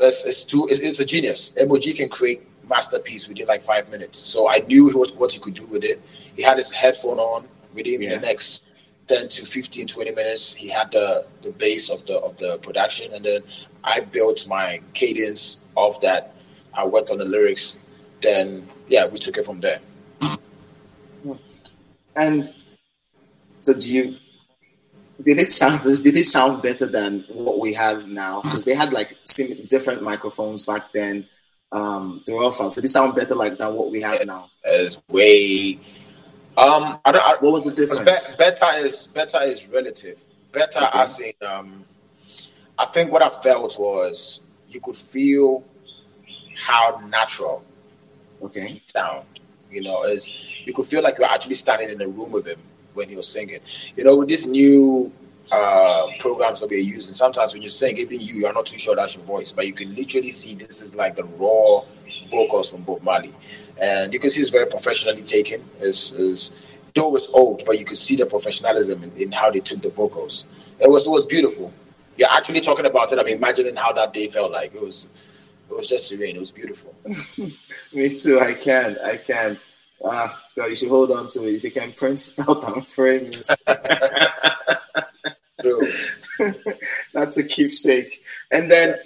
it's, 0.00 0.26
it's 0.26 0.44
too 0.44 0.66
it's, 0.70 0.80
it's 0.80 1.00
a 1.00 1.04
genius. 1.04 1.52
MOG 1.66 1.82
can 1.96 2.08
create 2.08 2.42
masterpiece 2.66 3.28
within 3.28 3.46
like 3.46 3.62
five 3.62 3.90
minutes. 3.90 4.18
So 4.18 4.48
I 4.48 4.58
knew 4.60 4.90
what, 4.94 5.10
what 5.16 5.32
he 5.32 5.38
could 5.38 5.54
do 5.54 5.66
with 5.66 5.84
it. 5.84 6.00
He 6.34 6.42
had 6.42 6.56
his 6.56 6.70
headphone 6.72 7.18
on 7.18 7.48
within 7.74 8.02
yeah. 8.02 8.16
the 8.16 8.20
next 8.20 8.64
10 9.08 9.28
to 9.28 9.44
15 9.44 9.86
20 9.86 10.10
minutes 10.12 10.54
he 10.54 10.68
had 10.68 10.92
the 10.92 11.26
the 11.42 11.50
base 11.52 11.90
of 11.90 12.04
the 12.06 12.18
of 12.18 12.36
the 12.38 12.58
production. 12.58 13.12
And 13.12 13.24
then 13.24 13.42
i 13.84 14.00
built 14.00 14.46
my 14.48 14.80
cadence 14.94 15.64
of 15.76 16.00
that. 16.02 16.34
I 16.74 16.86
worked 16.86 17.10
on 17.10 17.18
the 17.18 17.24
lyrics. 17.24 17.78
Then 18.20 18.68
yeah 18.86 19.06
we 19.06 19.18
took 19.18 19.38
it 19.38 19.44
from 19.44 19.60
there. 19.60 19.80
And 22.14 22.52
so 23.62 23.74
do 23.74 23.92
you 23.92 24.16
did 25.22 25.38
it 25.38 25.50
sound 25.50 25.80
did 26.02 26.16
it 26.16 26.24
sound 26.24 26.62
better 26.62 26.86
than 26.86 27.24
what 27.28 27.58
we 27.58 27.72
have 27.74 28.08
now? 28.08 28.42
Because 28.42 28.64
they 28.64 28.74
had 28.74 28.92
like 28.92 29.16
different 29.68 30.02
microphones 30.02 30.66
back 30.66 30.92
then 30.92 31.26
um 31.70 32.22
the 32.26 32.32
raw 32.32 32.50
files 32.50 32.74
did 32.74 32.84
it 32.84 32.88
sound 32.88 33.14
better 33.14 33.34
like 33.34 33.58
than 33.58 33.74
what 33.74 33.90
we 33.90 34.00
have 34.02 34.24
now? 34.26 34.50
It's 34.64 35.00
way 35.08 35.78
um, 36.58 36.98
I 37.04 37.12
don't. 37.12 37.24
I, 37.24 37.36
what 37.40 37.52
was 37.52 37.64
the 37.64 37.72
difference? 37.72 38.00
Be, 38.00 38.36
better 38.36 38.66
is 38.78 39.06
better 39.08 39.38
is 39.42 39.68
relative. 39.68 40.24
Better, 40.50 40.80
okay. 40.80 40.98
as 40.98 41.20
in, 41.20 41.32
um, 41.46 41.84
I 42.78 42.86
think 42.86 43.12
what 43.12 43.22
I 43.22 43.28
felt 43.28 43.78
was 43.78 44.42
you 44.68 44.80
could 44.80 44.96
feel 44.96 45.64
how 46.56 47.00
natural 47.08 47.64
okay 48.42 48.66
he 48.66 48.80
sound. 48.86 49.24
You 49.70 49.82
know, 49.82 50.02
as 50.02 50.66
you 50.66 50.72
could 50.72 50.86
feel 50.86 51.02
like 51.02 51.18
you're 51.18 51.28
actually 51.30 51.54
standing 51.54 51.90
in 51.90 51.98
the 51.98 52.08
room 52.08 52.32
with 52.32 52.46
him 52.46 52.58
when 52.94 53.08
he 53.08 53.14
was 53.14 53.28
singing. 53.28 53.60
You 53.96 54.04
know, 54.04 54.16
with 54.16 54.28
these 54.28 54.46
new 54.46 55.12
uh, 55.52 56.08
programs 56.18 56.60
that 56.60 56.70
we're 56.70 56.78
using, 56.78 57.14
sometimes 57.14 57.52
when 57.52 57.62
you're 57.62 57.70
singing, 57.70 57.98
even 57.98 58.18
you, 58.20 58.40
you're 58.40 58.52
not 58.52 58.66
too 58.66 58.78
sure 58.78 58.96
that's 58.96 59.14
your 59.14 59.24
voice, 59.24 59.52
but 59.52 59.66
you 59.66 59.72
can 59.72 59.94
literally 59.94 60.30
see 60.30 60.56
this 60.56 60.82
is 60.82 60.96
like 60.96 61.14
the 61.14 61.24
raw 61.24 61.82
vocals 62.30 62.70
from 62.70 62.82
Bob 62.82 63.02
Marley, 63.02 63.34
and 63.80 64.12
you 64.12 64.18
can 64.18 64.30
see 64.30 64.40
it's 64.40 64.50
very 64.50 64.66
professionally 64.66 65.22
taken. 65.22 65.62
Is 65.80 66.12
is 66.12 66.78
though 66.94 67.14
it's 67.16 67.28
old, 67.34 67.62
but 67.66 67.78
you 67.78 67.84
can 67.84 67.96
see 67.96 68.16
the 68.16 68.26
professionalism 68.26 69.02
in, 69.02 69.12
in, 69.16 69.32
how 69.32 69.50
they 69.50 69.60
took 69.60 69.82
the 69.82 69.90
vocals. 69.90 70.46
It 70.80 70.90
was 70.90 71.06
it 71.06 71.10
was 71.10 71.26
beautiful. 71.26 71.72
You're 72.16 72.30
actually 72.30 72.60
talking 72.60 72.86
about 72.86 73.12
it. 73.12 73.18
I'm 73.18 73.28
imagining 73.28 73.76
how 73.76 73.92
that 73.92 74.12
day 74.12 74.28
felt 74.28 74.52
like. 74.52 74.74
It 74.74 74.82
was 74.82 75.08
it 75.70 75.76
was 75.76 75.86
just 75.86 76.08
serene. 76.08 76.36
It 76.36 76.40
was 76.40 76.52
beautiful. 76.52 76.94
Me 77.92 78.14
too. 78.14 78.40
I 78.40 78.54
can. 78.54 78.96
I 79.04 79.16
can. 79.16 79.58
Ah, 80.04 80.42
God, 80.56 80.70
you 80.70 80.76
should 80.76 80.88
hold 80.88 81.10
on 81.10 81.26
to 81.28 81.46
it. 81.46 81.54
If 81.54 81.64
you 81.64 81.70
can 81.70 81.92
print 81.92 82.34
out 82.48 82.74
and 82.74 82.86
frame 82.86 83.32
it. 83.32 83.50
That's 87.12 87.36
a 87.36 87.42
keepsake. 87.42 88.22
And 88.50 88.70
then 88.70 88.96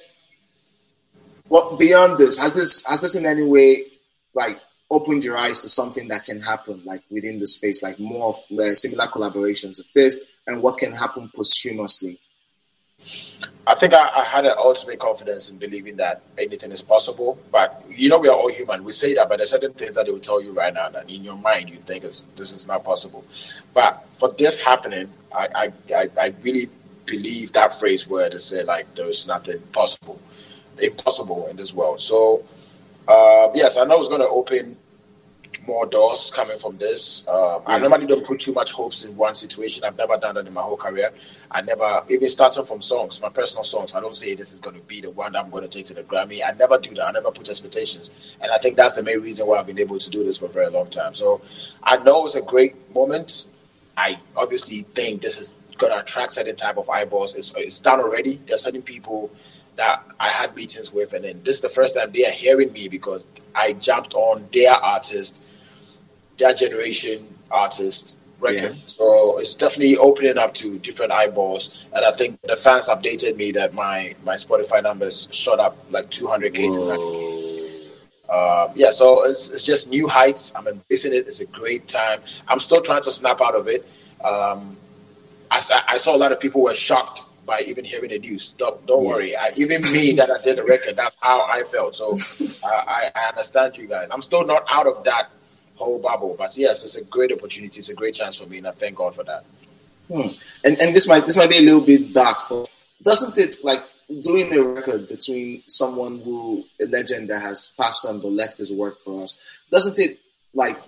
what 1.52 1.78
beyond 1.78 2.16
this 2.16 2.40
has 2.40 2.54
this 2.54 2.86
has 2.88 3.02
this 3.02 3.14
in 3.14 3.26
any 3.26 3.42
way 3.42 3.84
like 4.32 4.58
opened 4.90 5.22
your 5.22 5.36
eyes 5.36 5.60
to 5.60 5.68
something 5.68 6.08
that 6.08 6.24
can 6.24 6.40
happen 6.40 6.80
like 6.86 7.02
within 7.10 7.38
the 7.38 7.46
space 7.46 7.82
like 7.82 8.00
more 8.00 8.34
uh, 8.58 8.72
similar 8.72 9.04
collaborations 9.04 9.78
of 9.78 9.84
this 9.94 10.18
and 10.46 10.62
what 10.62 10.78
can 10.78 10.92
happen 10.94 11.30
posthumously 11.36 12.18
I 13.66 13.74
think 13.74 13.92
I, 13.92 14.08
I, 14.20 14.24
had 14.24 14.46
an 14.46 14.54
ultimate 14.56 14.98
confidence 14.98 15.50
in 15.50 15.58
believing 15.58 15.96
that 15.96 16.22
anything 16.38 16.70
is 16.70 16.82
possible. 16.82 17.36
But 17.50 17.84
you 17.88 18.08
know, 18.08 18.20
we 18.20 18.28
are 18.28 18.36
all 18.36 18.48
human. 18.48 18.84
We 18.84 18.92
say 18.92 19.14
that, 19.14 19.28
but 19.28 19.38
there's 19.38 19.50
certain 19.50 19.72
things 19.72 19.96
that 19.96 20.06
they 20.06 20.12
will 20.12 20.20
tell 20.20 20.40
you 20.40 20.52
right 20.52 20.72
now 20.72 20.88
that 20.90 21.10
in 21.10 21.24
your 21.24 21.36
mind 21.36 21.68
you 21.68 21.78
think 21.78 22.02
this 22.02 22.24
is 22.38 22.68
not 22.68 22.84
possible. 22.84 23.24
But 23.74 24.04
for 24.18 24.28
this 24.38 24.62
happening, 24.62 25.10
I, 25.34 25.72
I, 25.92 26.08
I 26.16 26.34
really 26.42 26.68
believe 27.06 27.52
that 27.54 27.74
phrase 27.74 28.06
where 28.06 28.30
they 28.30 28.38
say 28.38 28.62
like 28.62 28.94
there 28.94 29.08
is 29.08 29.26
nothing 29.26 29.60
possible 29.72 30.20
impossible 30.78 31.46
in 31.48 31.56
this 31.56 31.74
world. 31.74 32.00
So, 32.00 32.44
uh, 33.08 33.48
yes, 33.54 33.76
I 33.76 33.84
know 33.84 33.98
it's 34.00 34.08
going 34.08 34.20
to 34.20 34.28
open 34.28 34.76
more 35.66 35.86
doors 35.86 36.32
coming 36.34 36.58
from 36.58 36.76
this. 36.78 37.26
Um, 37.28 37.62
I 37.66 37.78
normally 37.78 38.06
don't 38.06 38.26
put 38.26 38.40
too 38.40 38.52
much 38.52 38.72
hopes 38.72 39.04
in 39.04 39.16
one 39.16 39.34
situation. 39.34 39.84
I've 39.84 39.96
never 39.96 40.16
done 40.16 40.34
that 40.34 40.46
in 40.46 40.52
my 40.52 40.62
whole 40.62 40.76
career. 40.76 41.12
I 41.50 41.60
never, 41.62 42.04
even 42.08 42.28
starting 42.28 42.64
from 42.64 42.82
songs, 42.82 43.20
my 43.20 43.28
personal 43.28 43.64
songs, 43.64 43.94
I 43.94 44.00
don't 44.00 44.16
say 44.16 44.34
this 44.34 44.52
is 44.52 44.60
going 44.60 44.76
to 44.76 44.82
be 44.82 45.00
the 45.00 45.10
one 45.10 45.32
that 45.32 45.44
I'm 45.44 45.50
going 45.50 45.62
to 45.62 45.68
take 45.68 45.86
to 45.86 45.94
the 45.94 46.02
Grammy. 46.02 46.40
I 46.46 46.52
never 46.52 46.78
do 46.78 46.94
that. 46.94 47.06
I 47.06 47.12
never 47.12 47.30
put 47.30 47.48
expectations. 47.48 48.36
And 48.40 48.50
I 48.50 48.58
think 48.58 48.76
that's 48.76 48.94
the 48.94 49.02
main 49.02 49.20
reason 49.20 49.46
why 49.46 49.58
I've 49.58 49.66
been 49.66 49.78
able 49.78 49.98
to 49.98 50.10
do 50.10 50.24
this 50.24 50.38
for 50.38 50.46
a 50.46 50.48
very 50.48 50.70
long 50.70 50.90
time. 50.90 51.14
So 51.14 51.40
I 51.82 51.96
know 51.98 52.26
it's 52.26 52.34
a 52.34 52.42
great 52.42 52.74
moment. 52.92 53.46
I 53.96 54.18
obviously 54.36 54.80
think 54.94 55.22
this 55.22 55.38
is 55.40 55.54
going 55.78 55.92
to 55.92 56.00
attract 56.00 56.32
certain 56.32 56.56
type 56.56 56.76
of 56.76 56.88
eyeballs. 56.88 57.34
It's, 57.36 57.54
it's 57.56 57.80
done 57.80 58.00
already. 58.00 58.40
There's 58.46 58.62
certain 58.62 58.82
people 58.82 59.30
that 59.76 60.02
I 60.20 60.28
had 60.28 60.54
meetings 60.54 60.92
with, 60.92 61.14
and 61.14 61.24
then 61.24 61.42
this 61.44 61.56
is 61.56 61.60
the 61.62 61.68
first 61.68 61.96
time 61.96 62.12
they 62.12 62.24
are 62.26 62.30
hearing 62.30 62.72
me 62.72 62.88
because 62.88 63.26
I 63.54 63.72
jumped 63.74 64.14
on 64.14 64.48
their 64.52 64.72
artist, 64.72 65.44
their 66.38 66.54
generation 66.54 67.34
artist 67.50 68.20
record. 68.38 68.74
Yeah. 68.74 68.82
So 68.86 69.38
it's 69.38 69.54
definitely 69.54 69.96
opening 69.96 70.38
up 70.38 70.54
to 70.54 70.78
different 70.78 71.12
eyeballs, 71.12 71.86
and 71.94 72.04
I 72.04 72.12
think 72.12 72.40
the 72.42 72.56
fans 72.56 72.88
updated 72.88 73.36
me 73.36 73.52
that 73.52 73.72
my 73.74 74.14
my 74.22 74.34
Spotify 74.34 74.82
numbers 74.82 75.28
shot 75.32 75.58
up 75.58 75.76
like 75.90 76.10
200k. 76.10 76.76
um, 78.28 78.72
yeah, 78.74 78.90
so 78.90 79.24
it's, 79.24 79.50
it's 79.52 79.62
just 79.62 79.90
new 79.90 80.08
heights. 80.08 80.54
I'm 80.54 80.66
embracing 80.66 81.14
it. 81.14 81.26
It's 81.26 81.40
a 81.40 81.46
great 81.46 81.88
time. 81.88 82.20
I'm 82.48 82.60
still 82.60 82.82
trying 82.82 83.02
to 83.02 83.10
snap 83.10 83.40
out 83.40 83.54
of 83.54 83.68
it. 83.68 83.86
Um, 84.22 84.76
I, 85.50 85.60
I 85.88 85.96
saw 85.96 86.14
a 86.14 86.18
lot 86.18 86.32
of 86.32 86.40
people 86.40 86.62
were 86.62 86.74
shocked 86.74 87.22
by 87.44 87.60
even 87.66 87.84
hearing 87.84 88.10
the 88.10 88.18
news. 88.18 88.52
Don't, 88.52 88.84
don't 88.86 89.04
yes. 89.04 89.14
worry. 89.14 89.36
I, 89.36 89.52
even 89.56 89.80
me 89.92 90.12
that 90.12 90.30
I 90.30 90.42
did 90.42 90.58
the 90.58 90.64
record, 90.64 90.96
that's 90.96 91.16
how 91.20 91.42
I 91.46 91.62
felt. 91.64 91.94
So 91.94 92.18
I, 92.64 93.10
I 93.14 93.28
understand 93.28 93.76
you 93.76 93.86
guys. 93.86 94.08
I'm 94.10 94.22
still 94.22 94.46
not 94.46 94.64
out 94.68 94.86
of 94.86 95.04
that 95.04 95.30
whole 95.74 95.98
bubble, 95.98 96.34
but 96.38 96.56
yes, 96.56 96.84
it's 96.84 96.96
a 96.96 97.04
great 97.04 97.32
opportunity. 97.32 97.78
It's 97.78 97.88
a 97.88 97.94
great 97.94 98.14
chance 98.14 98.36
for 98.36 98.46
me, 98.46 98.58
and 98.58 98.68
I 98.68 98.72
thank 98.72 98.96
God 98.96 99.14
for 99.14 99.24
that. 99.24 99.44
Hmm. 100.08 100.28
And 100.64 100.80
and 100.80 100.94
this 100.94 101.08
might 101.08 101.26
this 101.26 101.36
might 101.36 101.50
be 101.50 101.58
a 101.58 101.62
little 101.62 101.80
bit 101.80 102.12
dark, 102.12 102.38
but 102.48 102.70
doesn't 103.02 103.38
it 103.38 103.56
like 103.64 103.82
doing 104.20 104.52
a 104.52 104.62
record 104.62 105.08
between 105.08 105.62
someone 105.66 106.20
who 106.20 106.64
a 106.80 106.86
legend 106.86 107.28
that 107.28 107.40
has 107.40 107.72
passed 107.78 108.06
on 108.06 108.20
but 108.20 108.28
left 108.28 108.58
his 108.58 108.72
work 108.72 109.00
for 109.00 109.22
us? 109.22 109.38
Doesn't 109.70 109.98
it 109.98 110.18
like 110.54 110.78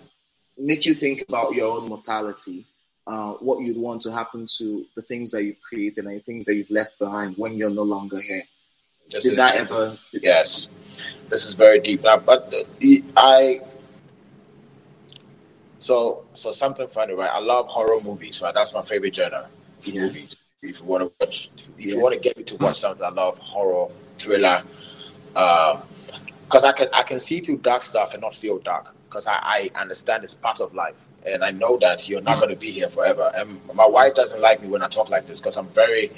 make 0.59 0.85
you 0.85 0.95
think 0.95 1.25
about 1.29 1.55
your 1.55 1.77
own 1.77 1.89
mortality? 1.89 2.67
Uh, 3.07 3.33
what 3.35 3.61
you'd 3.61 3.77
want 3.77 4.01
to 4.01 4.11
happen 4.11 4.47
to 4.47 4.87
the 4.97 5.03
things 5.03 5.31
that 5.31 5.45
you've 5.45 5.61
created 5.61 6.07
and 6.07 6.17
the 6.17 6.21
things 6.21 6.47
that 6.47 6.55
you've 6.55 6.71
left 6.71 6.99
behind 6.99 7.37
when 7.37 7.55
you're 7.55 7.69
no 7.69 7.83
longer 7.83 8.19
here. 8.19 8.43
This 9.11 9.25
Did 9.25 9.37
that 9.37 9.57
ever? 9.57 9.99
Yes, 10.13 10.69
this 11.29 11.45
is 11.45 11.53
very 11.53 11.81
deep. 11.81 12.03
Now, 12.03 12.17
but 12.17 12.51
the, 12.51 13.05
I 13.15 13.61
so 15.79 16.25
so 16.33 16.51
something 16.53 16.89
funny, 16.89 17.13
right? 17.13 17.31
I 17.31 17.41
love 17.41 17.67
horror 17.69 18.01
movies, 18.03 18.41
right? 18.41 18.55
That's 18.55 18.73
my 18.73 18.81
favorite 18.81 19.15
genre. 19.15 19.49
Yeah. 19.83 20.03
Movies. 20.03 20.39
If 20.63 20.81
you 20.81 20.87
want 20.87 21.03
to 21.03 21.13
watch, 21.21 21.51
if 21.59 21.85
yeah. 21.85 21.95
you 21.95 22.01
want 22.01 22.15
to 22.15 22.21
get 22.21 22.39
me 22.39 22.45
to 22.45 22.57
watch 22.57 22.81
something, 22.81 23.05
I 23.05 23.11
love 23.11 23.37
horror, 23.39 23.91
thriller. 24.17 24.63
Um, 25.37 25.83
because 26.55 26.65
I 26.65 26.71
can 26.71 26.89
I 26.93 27.03
can 27.03 27.19
see 27.19 27.41
through 27.41 27.57
dark 27.57 27.83
stuff 27.83 28.13
and 28.13 28.21
not 28.21 28.33
feel 28.33 28.61
dark 28.61 28.95
because 29.09 29.27
I, 29.27 29.41
I 29.43 29.71
understand 29.75 30.23
it's 30.23 30.35
part 30.35 30.61
of 30.61 30.73
life 30.73 31.05
and 31.27 31.43
I 31.43 31.51
know 31.51 31.77
that 31.79 32.09
you're 32.09 32.23
not 32.23 32.37
going 32.39 32.51
to 32.51 32.57
be 32.57 32.71
here 32.71 32.89
forever. 32.89 33.33
And 33.35 33.61
my 33.75 33.89
wife 33.89 34.15
doesn't 34.15 34.41
like 34.41 34.63
me 34.63 34.69
when 34.69 34.81
I 34.81 34.87
talk 34.87 35.11
like 35.11 35.27
this 35.27 35.41
because 35.41 35.57
I'm 35.57 35.67
very 35.71 36.13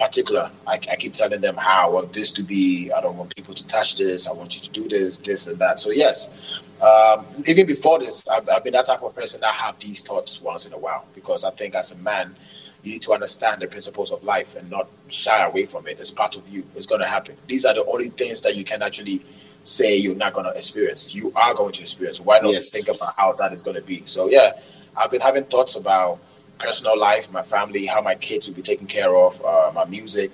particular. 0.00 0.50
I, 0.66 0.76
I, 0.90 0.96
keep 0.96 1.12
telling 1.12 1.42
them 1.42 1.58
how 1.58 1.88
I 1.88 1.90
want 1.92 2.14
this 2.14 2.32
to 2.32 2.42
be. 2.42 2.90
I 2.90 3.02
don't 3.02 3.18
want 3.18 3.36
people 3.36 3.52
to 3.52 3.66
touch 3.66 3.98
this. 3.98 4.26
I 4.26 4.32
want 4.32 4.54
you 4.54 4.62
to 4.62 4.70
do 4.70 4.88
this, 4.88 5.18
this, 5.18 5.46
and 5.46 5.58
that. 5.58 5.78
So 5.78 5.90
yes, 5.90 6.62
um, 6.80 7.26
even 7.46 7.66
before 7.66 7.98
this, 7.98 8.26
I've, 8.28 8.48
I've, 8.48 8.64
been 8.64 8.72
that 8.72 8.86
type 8.86 9.02
of 9.02 9.14
person 9.14 9.42
that 9.42 9.52
have 9.52 9.78
these 9.78 10.02
thoughts 10.02 10.40
once 10.40 10.66
in 10.66 10.72
a 10.72 10.78
while 10.78 11.04
because 11.14 11.44
I 11.44 11.50
think 11.50 11.74
as 11.74 11.92
a 11.92 11.98
man, 11.98 12.34
you 12.82 12.92
need 12.92 13.02
to 13.02 13.12
understand 13.12 13.60
the 13.60 13.66
principles 13.66 14.10
of 14.10 14.24
life 14.24 14.56
and 14.56 14.70
not 14.70 14.88
shy 15.08 15.44
away 15.44 15.66
from 15.66 15.86
it. 15.86 16.00
It's 16.00 16.10
part 16.10 16.34
of 16.36 16.48
you. 16.48 16.66
It's 16.74 16.86
going 16.86 17.02
to 17.02 17.06
happen. 17.06 17.36
These 17.46 17.66
are 17.66 17.74
the 17.74 17.84
only 17.84 18.08
things 18.08 18.40
that 18.40 18.56
you 18.56 18.64
can 18.64 18.80
actually 18.80 19.22
say 19.66 19.96
you're 19.96 20.14
not 20.14 20.32
going 20.32 20.46
to 20.46 20.52
experience. 20.52 21.14
You 21.14 21.32
are 21.34 21.54
going 21.54 21.72
to 21.72 21.82
experience. 21.82 22.20
Why 22.20 22.38
not 22.38 22.52
yes. 22.52 22.70
think 22.70 22.88
about 22.88 23.14
how 23.16 23.32
that 23.34 23.52
is 23.52 23.62
going 23.62 23.76
to 23.76 23.82
be? 23.82 24.02
So 24.06 24.28
yeah, 24.28 24.52
I've 24.96 25.10
been 25.10 25.20
having 25.20 25.44
thoughts 25.44 25.76
about 25.76 26.20
personal 26.58 26.98
life, 26.98 27.30
my 27.32 27.42
family, 27.42 27.86
how 27.86 28.00
my 28.00 28.14
kids 28.14 28.48
will 28.48 28.54
be 28.54 28.62
taken 28.62 28.86
care 28.86 29.14
of, 29.14 29.42
uh, 29.44 29.70
my 29.74 29.84
music. 29.84 30.32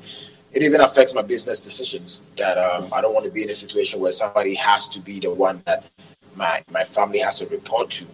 It 0.52 0.62
even 0.62 0.80
affects 0.80 1.14
my 1.14 1.22
business 1.22 1.60
decisions. 1.60 2.22
That 2.36 2.58
um, 2.58 2.88
I 2.92 3.00
don't 3.00 3.14
want 3.14 3.24
to 3.26 3.32
be 3.32 3.42
in 3.42 3.50
a 3.50 3.54
situation 3.54 4.00
where 4.00 4.12
somebody 4.12 4.54
has 4.54 4.88
to 4.88 5.00
be 5.00 5.18
the 5.18 5.32
one 5.32 5.62
that 5.66 5.90
my 6.36 6.62
my 6.70 6.84
family 6.84 7.20
has 7.20 7.38
to 7.40 7.46
report 7.48 7.90
to 7.90 8.06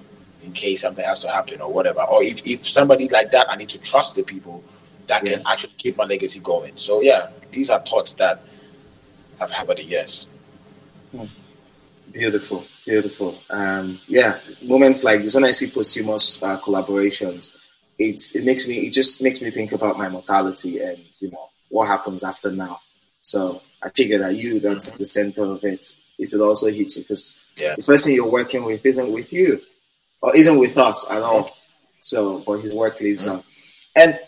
in 0.43 0.53
case 0.53 0.83
something 0.83 1.05
has 1.05 1.21
to 1.23 1.29
happen 1.29 1.61
or 1.61 1.73
whatever. 1.73 2.03
Or 2.03 2.23
if, 2.23 2.47
if 2.47 2.67
somebody 2.67 3.09
like 3.09 3.33
that, 3.33 3.51
I 3.51 3.57
need 3.57 3.69
to 3.71 3.81
trust 3.81 4.15
the 4.15 4.23
people 4.23 4.63
that 5.09 5.27
yeah. 5.27 5.35
can 5.35 5.47
actually 5.47 5.75
keep 5.77 5.97
my 5.97 6.05
legacy 6.05 6.41
going. 6.41 6.77
So 6.77 7.01
yeah, 7.01 7.29
these 7.51 7.71
are 7.71 7.81
thoughts 7.81 8.15
that 8.15 8.43
I've 9.41 9.51
had 9.51 9.65
over 9.65 9.75
the 9.75 9.85
years. 9.85 10.29
Beautiful, 12.13 12.65
beautiful. 12.85 13.39
Um, 13.51 13.99
yeah, 14.07 14.39
moments 14.63 15.05
like 15.05 15.23
this 15.23 15.35
when 15.35 15.45
I 15.45 15.51
see 15.51 15.71
posthumous 15.71 16.43
uh, 16.43 16.59
collaborations, 16.59 17.57
it's 17.99 18.35
it 18.35 18.45
makes 18.45 18.69
me 18.69 18.77
it 18.77 18.93
just 18.93 19.23
makes 19.23 19.43
me 19.43 19.51
think 19.51 19.73
about 19.73 19.99
my 19.99 20.09
mortality 20.09 20.81
and 20.81 20.99
you 21.21 21.31
know 21.31 21.51
what 21.69 21.87
happens 21.87 22.25
after 22.25 22.51
now. 22.51 22.81
So 23.21 23.61
I 23.83 23.91
figure 23.91 24.19
that 24.19 24.37
you 24.37 24.61
that's 24.61 24.91
the 24.91 25.05
center 25.05 25.45
of 25.45 25.63
it. 25.65 25.85
It 26.19 26.31
will 26.33 26.45
also 26.45 26.69
hit 26.69 26.97
you 26.97 27.03
because 27.03 27.39
yeah. 27.57 27.75
the 27.77 27.83
person 27.83 28.15
you're 28.15 28.31
working 28.31 28.65
with 28.65 28.85
isn't 28.85 29.13
with 29.13 29.33
you 29.33 29.61
or 30.21 30.35
isn't 30.35 30.59
with 30.59 30.77
us 30.79 31.09
at 31.11 31.23
all. 31.23 31.57
So, 32.01 32.41
but 32.41 32.61
his 32.61 32.73
work 32.73 33.01
lives 33.01 33.27
mm-hmm. 33.29 33.37
on. 33.37 33.45
And 33.97 34.19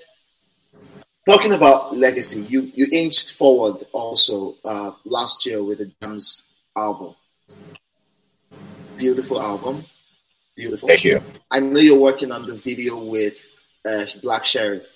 talking 1.26 1.54
about 1.54 1.96
legacy, 1.96 2.42
you 2.42 2.70
you 2.74 2.88
inched 2.92 3.32
forward 3.32 3.82
also 3.92 4.56
uh, 4.64 4.92
last 5.04 5.46
year 5.46 5.62
with 5.62 5.78
the 5.78 5.92
JAMZ 6.02 6.44
album. 6.80 7.14
Beautiful 8.96 9.40
album. 9.40 9.84
Beautiful. 10.56 10.88
Thank 10.88 11.04
you. 11.04 11.22
I 11.50 11.60
know 11.60 11.80
you're 11.80 11.98
working 11.98 12.32
on 12.32 12.46
the 12.46 12.54
video 12.54 13.02
with 13.02 13.50
uh, 13.88 14.04
Black 14.22 14.42
Sherif. 14.44 14.86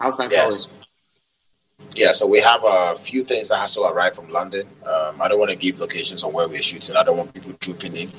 How's 0.00 0.16
that 0.16 0.30
yes. 0.30 0.66
going? 0.66 0.80
Yeah, 1.94 2.12
so 2.12 2.26
we 2.26 2.40
have 2.40 2.62
a 2.64 2.96
few 2.96 3.24
things 3.24 3.48
that 3.48 3.58
has 3.58 3.74
to 3.74 3.82
arrive 3.82 4.14
from 4.14 4.28
London. 4.28 4.66
Um, 4.86 5.20
I 5.20 5.28
don't 5.28 5.38
want 5.38 5.50
to 5.50 5.56
give 5.56 5.78
locations 5.78 6.24
on 6.24 6.32
where 6.32 6.48
we're 6.48 6.62
shooting. 6.62 6.96
I 6.96 7.02
don't 7.04 7.16
want 7.16 7.34
people 7.34 7.52
trooping 7.54 7.96
in, 7.96 8.10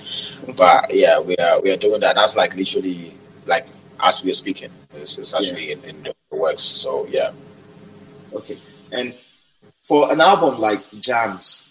but 0.55 0.93
yeah, 0.93 1.19
we 1.19 1.35
are 1.37 1.61
we 1.61 1.71
are 1.71 1.77
doing 1.77 1.99
that. 2.01 2.15
That's 2.15 2.35
like 2.35 2.55
literally 2.55 3.13
like 3.45 3.67
as 3.99 4.23
we 4.23 4.31
are 4.31 4.35
speaking. 4.35 4.69
It's, 4.95 5.17
it's 5.17 5.33
actually 5.33 5.69
yeah. 5.69 5.75
in, 5.75 5.83
in, 5.83 6.03
the 6.03 6.15
works. 6.31 6.61
So 6.61 7.05
yeah. 7.09 7.31
Okay, 8.33 8.57
and 8.91 9.13
for 9.81 10.11
an 10.11 10.21
album 10.21 10.59
like 10.59 10.83
JAMZ, 10.91 11.67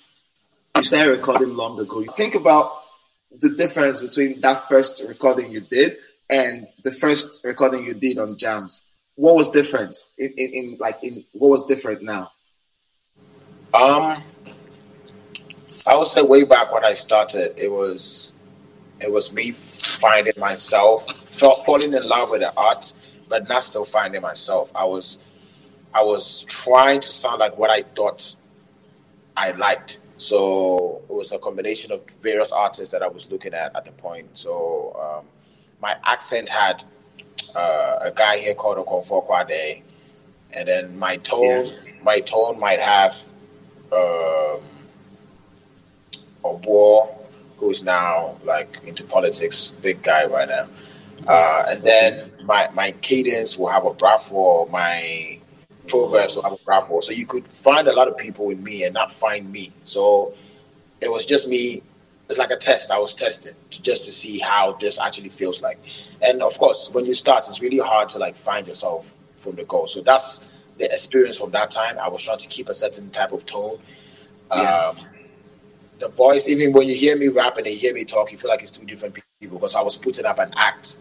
you 0.76 0.84
started 0.84 1.10
recording 1.10 1.56
long 1.56 1.78
ago. 1.78 2.00
You 2.00 2.10
think 2.16 2.34
about 2.34 2.82
the 3.30 3.50
difference 3.50 4.00
between 4.00 4.40
that 4.40 4.68
first 4.68 5.04
recording 5.06 5.52
you 5.52 5.60
did 5.60 5.96
and 6.28 6.68
the 6.82 6.90
first 6.90 7.44
recording 7.44 7.84
you 7.84 7.94
did 7.94 8.18
on 8.18 8.36
JAMZ. 8.36 8.82
What 9.14 9.36
was 9.36 9.50
different 9.50 9.96
in, 10.18 10.32
in, 10.36 10.52
in 10.52 10.76
like 10.80 10.98
in 11.02 11.24
what 11.32 11.50
was 11.50 11.64
different 11.66 12.02
now? 12.02 12.32
Um, 13.72 14.20
I 15.86 15.96
would 15.96 16.08
say 16.08 16.22
way 16.22 16.44
back 16.44 16.72
when 16.72 16.84
I 16.84 16.94
started, 16.94 17.54
it 17.56 17.70
was 17.70 18.32
it 19.00 19.12
was 19.12 19.32
me 19.32 19.52
finding 19.52 20.34
myself, 20.38 21.08
falling 21.28 21.92
in 21.92 22.08
love 22.08 22.30
with 22.30 22.40
the 22.40 22.52
art, 22.56 22.92
but 23.28 23.48
not 23.48 23.62
still 23.62 23.84
finding 23.84 24.22
myself. 24.22 24.72
I 24.74 24.84
was 24.84 25.20
I 25.94 26.02
was 26.02 26.42
trying 26.44 27.00
to 27.00 27.08
sound 27.08 27.38
like 27.38 27.56
what 27.56 27.70
I 27.70 27.82
thought 27.82 28.34
I 29.36 29.52
liked 29.52 30.00
so 30.16 31.02
it 31.08 31.12
was 31.12 31.32
a 31.32 31.38
combination 31.38 31.92
of 31.92 32.02
various 32.22 32.52
artists 32.52 32.92
that 32.92 33.02
I 33.02 33.08
was 33.08 33.30
looking 33.30 33.54
at 33.54 33.74
at 33.74 33.84
the 33.84 33.92
point. 33.92 34.28
So 34.34 34.96
um, 35.00 35.26
my 35.80 35.96
accent 36.04 36.48
had 36.48 36.84
uh, 37.54 37.98
a 38.02 38.10
guy 38.10 38.38
here 38.38 38.54
called 38.54 38.78
Okomfo 38.78 39.26
Kwaadee, 39.26 39.82
and 40.52 40.68
then 40.68 40.98
my 40.98 41.16
tone, 41.18 41.66
yeah. 41.66 41.92
my 42.02 42.20
tone 42.20 42.58
might 42.60 42.80
have 42.80 43.16
um, 43.92 44.60
Obour, 46.44 47.12
who's 47.56 47.82
now 47.82 48.38
like 48.44 48.82
into 48.84 49.04
politics, 49.04 49.72
big 49.72 50.02
guy 50.02 50.26
right 50.26 50.48
now. 50.48 50.68
Uh, 51.26 51.64
and 51.68 51.82
then 51.82 52.30
my 52.44 52.68
my 52.74 52.92
cadence 52.92 53.56
will 53.56 53.68
have 53.68 53.84
Obrafour, 53.84 54.70
my 54.70 55.40
proverbs 55.88 56.36
of 56.36 56.44
Obrafour. 56.44 57.02
So 57.02 57.12
you 57.12 57.26
could 57.26 57.46
find 57.48 57.86
a 57.88 57.94
lot 57.94 58.08
of 58.08 58.16
people 58.16 58.50
in 58.50 58.62
me 58.62 58.84
and 58.84 58.94
not 58.94 59.12
find 59.12 59.50
me. 59.50 59.72
So 59.84 60.34
it 61.00 61.10
was 61.10 61.26
just 61.26 61.48
me. 61.48 61.82
It's 62.28 62.38
like 62.38 62.50
a 62.50 62.56
test. 62.56 62.90
I 62.90 62.98
was 62.98 63.14
testing 63.14 63.54
to, 63.70 63.82
just 63.82 64.06
to 64.06 64.12
see 64.12 64.38
how 64.38 64.72
this 64.72 64.98
actually 64.98 65.28
feels 65.28 65.62
like. 65.62 65.78
And 66.22 66.42
of 66.42 66.58
course, 66.58 66.90
when 66.92 67.04
you 67.04 67.14
start, 67.14 67.44
it's 67.46 67.60
really 67.60 67.78
hard 67.78 68.08
to 68.10 68.18
like 68.18 68.36
find 68.36 68.66
yourself 68.66 69.14
from 69.36 69.56
the 69.56 69.64
goal. 69.64 69.86
So 69.86 70.00
that's 70.00 70.54
the 70.78 70.86
experience 70.86 71.36
from 71.36 71.50
that 71.50 71.70
time. 71.70 71.98
I 71.98 72.08
was 72.08 72.22
trying 72.22 72.38
to 72.38 72.48
keep 72.48 72.68
a 72.68 72.74
certain 72.74 73.10
type 73.10 73.32
of 73.32 73.44
tone. 73.46 73.78
Yeah. 74.50 74.62
Um, 74.62 74.96
the 75.98 76.08
voice, 76.08 76.48
even 76.48 76.72
when 76.72 76.88
you 76.88 76.94
hear 76.94 77.16
me 77.16 77.28
rapping 77.28 77.66
and 77.66 77.74
you 77.74 77.80
hear 77.80 77.94
me 77.94 78.04
talk, 78.04 78.32
you 78.32 78.38
feel 78.38 78.50
like 78.50 78.62
it's 78.62 78.72
two 78.72 78.86
different 78.86 79.14
people 79.40 79.58
because 79.58 79.74
I 79.74 79.82
was 79.82 79.96
putting 79.96 80.24
up 80.24 80.38
an 80.38 80.52
act. 80.56 80.98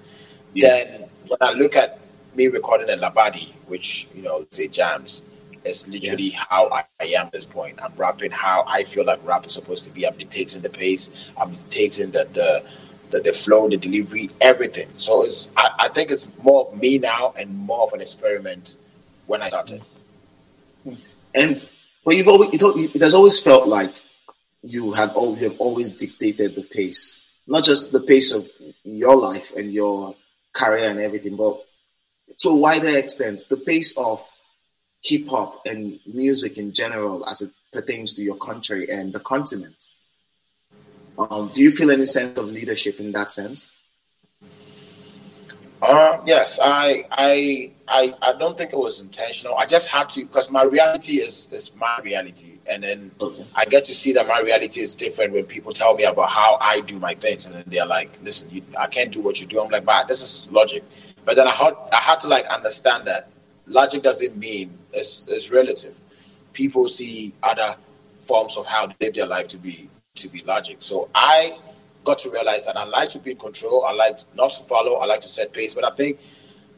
Yeah. 0.53 0.67
Then 0.67 1.09
when 1.27 1.37
I 1.41 1.53
look 1.53 1.75
at 1.75 1.99
me 2.35 2.47
recording 2.47 2.89
a 2.89 2.97
Labadi, 2.97 3.51
which 3.67 4.07
you 4.13 4.21
know, 4.21 4.45
say 4.51 4.67
JAMZ, 4.67 5.23
is 5.65 5.89
literally 5.89 6.31
yes. 6.31 6.45
how 6.49 6.69
I, 6.69 6.83
I, 6.99 7.05
am 7.05 7.27
at 7.27 7.31
this 7.31 7.45
point. 7.45 7.81
I'm 7.81 7.93
rapping 7.95 8.31
how 8.31 8.65
I 8.67 8.83
feel 8.83 9.05
like 9.05 9.25
rap 9.25 9.45
is 9.45 9.53
supposed 9.53 9.85
to 9.85 9.93
be. 9.93 10.05
I'm 10.05 10.15
dictating 10.15 10.61
the 10.61 10.69
pace. 10.69 11.31
I'm 11.37 11.51
dictating 11.53 12.11
the 12.11 12.27
the 12.33 12.65
the, 13.11 13.19
the 13.21 13.33
flow, 13.33 13.69
the 13.69 13.77
delivery, 13.77 14.31
everything. 14.41 14.87
So 14.97 15.23
it's 15.23 15.53
I, 15.55 15.69
I, 15.79 15.87
think 15.89 16.09
it's 16.09 16.31
more 16.43 16.65
of 16.65 16.75
me 16.75 16.97
now 16.97 17.33
and 17.37 17.55
more 17.55 17.83
of 17.83 17.93
an 17.93 18.01
experiment 18.01 18.77
when 19.27 19.41
I 19.41 19.49
started. 19.49 19.81
Hmm. 20.83 20.95
And 21.35 21.69
well, 22.03 22.15
you've 22.15 22.27
always 22.27 22.49
it 22.53 23.01
has 23.01 23.13
always 23.13 23.41
felt 23.41 23.67
like 23.67 23.93
you 24.63 24.91
had 24.93 25.11
all 25.11 25.37
you 25.37 25.49
have 25.49 25.59
always 25.59 25.91
dictated 25.91 26.55
the 26.55 26.63
pace, 26.63 27.19
not 27.47 27.63
just 27.63 27.91
the 27.91 28.01
pace 28.01 28.33
of 28.33 28.49
your 28.83 29.15
life 29.15 29.55
and 29.55 29.71
your 29.71 30.15
career 30.53 30.89
and 30.89 30.99
everything, 30.99 31.35
but 31.35 31.63
to 32.39 32.49
a 32.49 32.55
wider 32.55 32.97
extent, 32.97 33.41
the 33.49 33.57
pace 33.57 33.97
of 33.97 34.27
hip 35.03 35.27
hop 35.29 35.61
and 35.65 35.99
music 36.05 36.57
in 36.57 36.73
general 36.73 37.27
as 37.27 37.41
it 37.41 37.51
pertains 37.71 38.13
to 38.13 38.23
your 38.23 38.37
country 38.37 38.87
and 38.89 39.13
the 39.13 39.19
continent? 39.19 39.91
Um, 41.17 41.51
do 41.53 41.61
you 41.61 41.71
feel 41.71 41.91
any 41.91 42.05
sense 42.05 42.39
of 42.39 42.49
leadership 42.49 42.99
in 42.99 43.11
that 43.11 43.31
sense? 43.31 43.69
Uh, 45.81 46.17
yes, 46.25 46.59
I, 46.63 47.03
I, 47.11 47.73
I, 47.89 48.13
I 48.21 48.33
don't 48.39 48.57
think 48.57 48.71
it 48.71 48.79
was 48.79 49.01
intentional. 49.01 49.57
I 49.57 49.65
just 49.65 49.89
had 49.89 50.09
to 50.11 50.25
because 50.25 50.49
my 50.49 50.63
reality 50.63 51.13
is 51.13 51.51
is 51.51 51.75
my 51.75 51.99
reality, 52.01 52.57
and 52.71 52.81
then 52.81 53.11
Okay. 53.19 53.45
I 53.53 53.65
get 53.65 53.83
to 53.85 53.93
see 53.93 54.13
that 54.13 54.25
my 54.25 54.39
reality 54.39 54.79
is 54.79 54.95
different 54.95 55.33
when 55.33 55.43
people 55.43 55.73
tell 55.73 55.93
me 55.93 56.05
about 56.05 56.29
how 56.29 56.57
I 56.61 56.79
do 56.81 56.99
my 56.99 57.13
things, 57.13 57.47
and 57.47 57.55
then 57.55 57.65
they're 57.67 57.85
like, 57.85 58.17
"Listen, 58.23 58.49
you, 58.49 58.61
I 58.79 58.87
can't 58.87 59.11
do 59.11 59.21
what 59.21 59.41
you 59.41 59.45
do." 59.45 59.59
I'm 59.59 59.69
like, 59.71 59.83
"But 59.83 60.07
this 60.07 60.21
is 60.21 60.49
logic." 60.49 60.85
But 61.25 61.35
then 61.35 61.47
I 61.47 61.51
had 61.51 61.73
I 61.91 61.97
had 61.97 62.19
to 62.21 62.27
like 62.27 62.45
understand 62.47 63.05
that 63.05 63.29
logic 63.65 64.03
doesn't 64.03 64.37
mean 64.37 64.77
it's, 64.93 65.27
it's 65.29 65.51
relative. 65.51 65.95
People 66.53 66.87
see 66.87 67.33
other 67.43 67.75
forms 68.21 68.57
of 68.57 68.65
how 68.65 68.87
they 68.87 68.95
live 69.01 69.15
their 69.15 69.25
life 69.25 69.47
to 69.49 69.57
be 69.57 69.89
to 70.15 70.29
be 70.29 70.41
logic. 70.41 70.77
So 70.79 71.09
I 71.15 71.57
got 72.03 72.19
to 72.19 72.29
realize 72.29 72.65
that 72.65 72.77
I 72.77 72.83
like 72.83 73.09
to 73.09 73.19
be 73.19 73.31
in 73.31 73.37
control. 73.37 73.85
I 73.85 73.93
like 73.93 74.19
not 74.35 74.51
to 74.51 74.63
follow. 74.63 74.95
I 74.99 75.05
like 75.05 75.21
to 75.21 75.27
set 75.27 75.53
pace. 75.53 75.73
But 75.73 75.85
I 75.85 75.91
think 75.91 76.19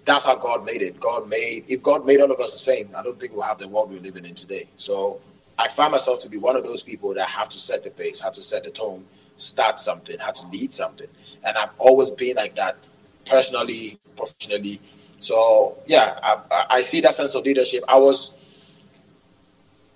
that's 0.06 0.26
how 0.26 0.36
God 0.38 0.66
made 0.66 0.82
it. 0.82 1.00
God 1.00 1.28
made 1.28 1.66
if 1.68 1.82
God 1.84 2.06
made 2.06 2.22
all 2.22 2.32
of 2.32 2.40
us 2.40 2.54
the 2.54 2.60
same, 2.60 2.90
I 2.96 3.04
don't 3.04 3.20
think 3.20 3.34
we'll 3.34 3.42
have 3.42 3.58
the 3.58 3.68
world 3.68 3.92
we're 3.92 4.00
living 4.00 4.26
in 4.26 4.36
today. 4.36 4.70
So 4.78 5.20
I 5.58 5.68
find 5.68 5.92
myself 5.92 6.20
to 6.22 6.30
be 6.30 6.38
one 6.38 6.56
of 6.56 6.64
those 6.66 6.84
people 6.84 7.14
that 7.16 7.30
have 7.30 7.50
to 7.50 7.60
set 7.60 7.84
the 7.84 7.92
pace, 7.92 8.20
have 8.22 8.34
to 8.34 8.42
set 8.42 8.64
the 8.64 8.72
tone, 8.72 9.06
start 9.38 9.80
something, 9.80 10.20
have 10.20 10.36
to 10.36 10.48
lead 10.48 10.74
something. 10.74 11.08
And 11.44 11.58
I've 11.58 11.70
always 11.78 12.12
been 12.12 12.36
like 12.36 12.56
that 12.56 12.78
personally, 13.26 13.98
professionally. 14.16 14.80
So 15.20 15.78
yeah, 15.88 16.20
I, 16.24 16.42
I- 16.52 16.82
see 16.82 17.02
that 17.02 17.14
sense 17.14 17.36
of 17.36 17.44
leadership. 17.44 17.84
I 17.88 17.98
was 17.98 18.34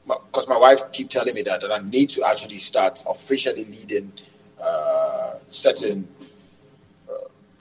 because 0.07 0.48
my 0.48 0.57
wife 0.57 0.91
keep 0.91 1.09
telling 1.09 1.36
me 1.36 1.43
that 1.43 1.62
that 1.62 1.71
I 1.71 1.79
need 1.79 2.09
to 2.12 2.24
actually 2.25 2.57
start 2.57 3.03
officially 3.09 3.65
leading 3.65 4.12
uh, 4.62 5.36
certain 5.50 6.07
uh, 7.09 7.13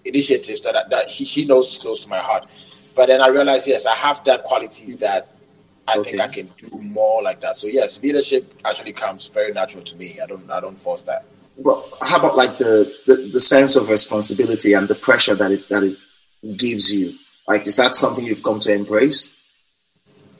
initiatives 0.04 0.60
that 0.62 0.90
that 0.90 1.08
he, 1.08 1.24
he 1.24 1.46
knows 1.46 1.72
is 1.72 1.78
close 1.82 2.00
to 2.04 2.08
my 2.08 2.18
heart. 2.18 2.54
But 2.94 3.06
then 3.08 3.22
I 3.22 3.28
realized, 3.28 3.68
yes, 3.68 3.86
I 3.86 3.94
have 3.94 4.24
that 4.24 4.44
qualities 4.44 4.96
that 4.98 5.28
I 5.86 5.98
think 5.98 6.20
I 6.20 6.28
can 6.28 6.48
do 6.56 6.78
more 6.80 7.22
like 7.22 7.40
that. 7.40 7.56
So 7.56 7.66
yes, 7.68 8.02
leadership 8.02 8.54
actually 8.64 8.92
comes 8.92 9.28
very 9.28 9.52
natural 9.52 9.84
to 9.84 9.96
me. 9.96 10.18
I 10.22 10.26
don't 10.26 10.50
I 10.50 10.60
don't 10.60 10.78
force 10.78 11.02
that. 11.04 11.24
Well, 11.60 11.84
how 12.00 12.20
about 12.20 12.36
like 12.36 12.56
the, 12.58 12.94
the 13.06 13.16
the 13.32 13.40
sense 13.40 13.74
of 13.74 13.88
responsibility 13.88 14.74
and 14.74 14.86
the 14.86 14.94
pressure 14.94 15.34
that 15.34 15.50
it 15.50 15.68
that 15.68 15.82
it 15.82 15.96
gives 16.56 16.94
you? 16.94 17.14
Like, 17.48 17.66
is 17.66 17.74
that 17.76 17.96
something 17.96 18.24
you've 18.24 18.44
come 18.44 18.60
to 18.60 18.72
embrace? 18.72 19.36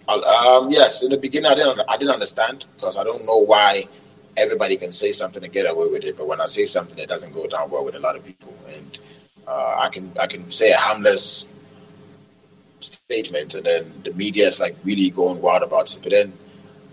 Um, 0.06 0.70
yes, 0.70 1.02
in 1.02 1.10
the 1.10 1.18
beginning 1.18 1.50
I 1.50 1.56
didn't 1.56 1.80
I 1.88 1.96
didn't 1.96 2.12
understand 2.12 2.66
because 2.76 2.96
I 2.96 3.02
don't 3.02 3.26
know 3.26 3.38
why 3.38 3.88
everybody 4.36 4.76
can 4.76 4.92
say 4.92 5.10
something 5.10 5.42
and 5.42 5.52
get 5.52 5.68
away 5.68 5.88
with 5.88 6.04
it, 6.04 6.16
but 6.16 6.28
when 6.28 6.40
I 6.40 6.46
say 6.46 6.66
something, 6.66 6.96
it 6.96 7.08
doesn't 7.08 7.34
go 7.34 7.48
down 7.48 7.68
well 7.68 7.84
with 7.84 7.96
a 7.96 7.98
lot 7.98 8.14
of 8.14 8.24
people, 8.24 8.54
and 8.68 8.98
uh, 9.46 9.74
I 9.80 9.88
can 9.88 10.12
I 10.20 10.28
can 10.28 10.48
say 10.52 10.70
a 10.70 10.78
harmless 10.78 11.48
statement, 12.78 13.54
and 13.54 13.66
then 13.66 13.92
the 14.04 14.12
media 14.12 14.46
is 14.46 14.60
like 14.60 14.76
really 14.84 15.10
going 15.10 15.42
wild 15.42 15.64
about 15.64 15.92
it, 15.92 16.00
but 16.00 16.12
then. 16.12 16.32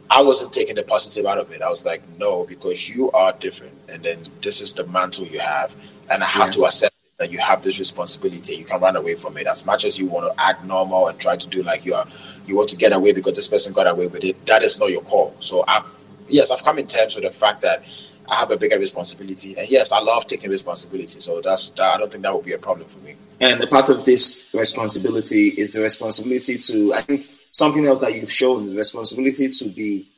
I 0.09 0.21
wasn't 0.21 0.53
taking 0.53 0.75
the 0.75 0.83
positive 0.83 1.25
out 1.25 1.38
of 1.38 1.51
it. 1.51 1.62
I 1.62 1.69
was 1.69 1.85
like, 1.85 2.03
no, 2.17 2.45
because 2.45 2.89
you 2.89 3.12
are 3.12 3.33
different, 3.33 3.74
and 3.89 4.03
then 4.03 4.19
this 4.41 4.62
is 4.62 4.74
the 4.74 4.85
mantle 4.88 5.25
you 5.25 5.39
have, 5.39 5.75
and 6.12 6.24
I 6.24 6.27
have 6.27 6.47
Yeah. 6.47 6.51
to 6.51 6.65
accept 6.65 6.95
that 7.17 7.31
you 7.31 7.39
have 7.39 7.62
this 7.62 7.79
responsibility. 7.79 8.55
You 8.55 8.65
can 8.65 8.81
run 8.81 8.95
away 8.95 9.15
from 9.15 9.38
it 9.38 9.47
as 9.47 9.65
much 9.65 9.85
as 9.85 9.97
you 9.97 10.05
want 10.05 10.33
to 10.33 10.41
act 10.41 10.65
normal 10.65 11.07
and 11.07 11.17
try 11.17 11.38
to 11.38 11.47
do 11.47 11.63
like 11.63 11.85
you 11.85 11.95
are. 11.95 12.05
You 12.45 12.57
want 12.57 12.69
to 12.69 12.75
get 12.75 12.91
away 12.91 13.13
because 13.13 13.33
this 13.33 13.47
person 13.47 13.71
got 13.74 13.88
away 13.88 14.07
with 14.07 14.24
it. 14.24 14.45
That 14.45 14.63
is 14.63 14.79
not 14.79 14.91
your 14.91 15.01
call. 15.01 15.33
So 15.39 15.63
I've 15.67 15.89
yes, 16.27 16.51
I've 16.51 16.63
come 16.63 16.77
in 16.79 16.88
terms 16.88 17.15
with 17.15 17.24
the 17.24 17.29
fact 17.29 17.62
that 17.62 17.83
I 18.29 18.35
have 18.35 18.51
a 18.51 18.57
bigger 18.57 18.79
responsibility, 18.79 19.55
and 19.57 19.69
yes, 19.69 19.91
I 19.91 20.00
love 20.01 20.27
taking 20.27 20.50
responsibility. 20.50 21.19
So 21.19 21.41
that's 21.41 21.69
that, 21.71 21.95
I 21.95 21.97
don't 22.00 22.12
think 22.12 22.24
that 22.24 22.33
would 22.35 22.45
be 22.45 22.53
a 22.53 22.57
problem 22.57 22.88
for 22.88 23.00
me. 23.00 23.15
And 23.39 23.62
the 23.62 23.67
part 23.67 23.88
of 23.89 24.03
this 24.03 24.50
responsibility 24.53 25.50
is 25.50 25.72
the 25.74 25.81
responsibility 25.81 26.57
to, 26.57 26.94
I 26.96 27.01
think, 27.01 27.27
something 27.55 27.85
else 27.87 28.00
that 28.00 28.13
you've 28.13 28.31
shown 28.31 28.65
is 28.65 28.75
responsibility 28.75 29.48
to 29.48 29.70
be 29.70 30.09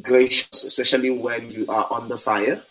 gracious, 0.00 0.64
especially 0.64 1.10
when 1.10 1.50
you 1.50 1.66
are 1.68 1.88
under 1.90 2.16
fire. 2.16 2.62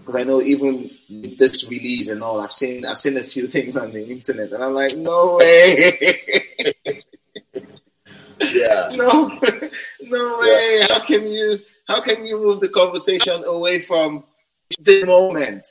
Because 0.00 0.16
I 0.16 0.24
know 0.24 0.40
even 0.40 0.90
with 1.10 1.36
this 1.38 1.70
release 1.70 2.08
and 2.08 2.22
all, 2.22 2.40
I've 2.40 2.52
seen 2.52 2.86
I've 2.86 2.96
seen 2.98 3.18
a 3.18 3.22
few 3.22 3.46
things 3.54 3.76
on 3.76 3.92
the 3.92 4.02
internet, 4.08 4.50
and 4.52 4.64
I'm 4.64 4.72
like, 4.72 4.96
no 4.96 5.36
way, 5.36 5.92
Yeah. 8.40 8.88
no, 8.94 9.28
no 10.00 10.38
way. 10.40 10.80
How 10.88 11.00
can 11.00 11.30
you 11.30 11.60
how 11.86 12.00
can 12.00 12.24
you 12.24 12.38
move 12.38 12.60
the 12.60 12.70
conversation 12.70 13.44
away 13.44 13.80
from 13.80 14.24
this 14.78 15.06
moment 15.06 15.68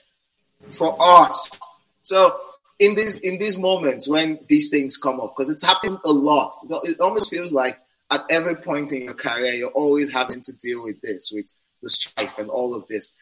for 0.69 0.95
us? 1.01 1.59
So 2.03 2.39
in 2.79 2.95
these 2.95 3.19
in 3.19 3.37
these 3.39 3.59
moments 3.59 4.09
when 4.09 4.39
these 4.47 4.69
things 4.69 4.97
come 4.97 5.19
up, 5.19 5.35
because 5.35 5.49
it's 5.49 5.65
happened 5.65 5.97
a 6.05 6.11
lot, 6.11 6.53
it 6.83 6.99
almost 6.99 7.29
feels 7.29 7.53
like 7.53 7.79
at 8.11 8.25
every 8.29 8.55
point 8.55 8.91
in 8.91 9.03
your 9.03 9.13
career, 9.13 9.53
you're 9.53 9.69
always 9.69 10.11
having 10.11 10.41
to 10.41 10.53
deal 10.53 10.83
with 10.83 10.99
this, 11.01 11.31
with 11.33 11.53
the 11.81 11.89
strife 11.89 12.39
and 12.39 12.49
all 12.49 12.73
of 12.73 12.87
this. 12.87 13.15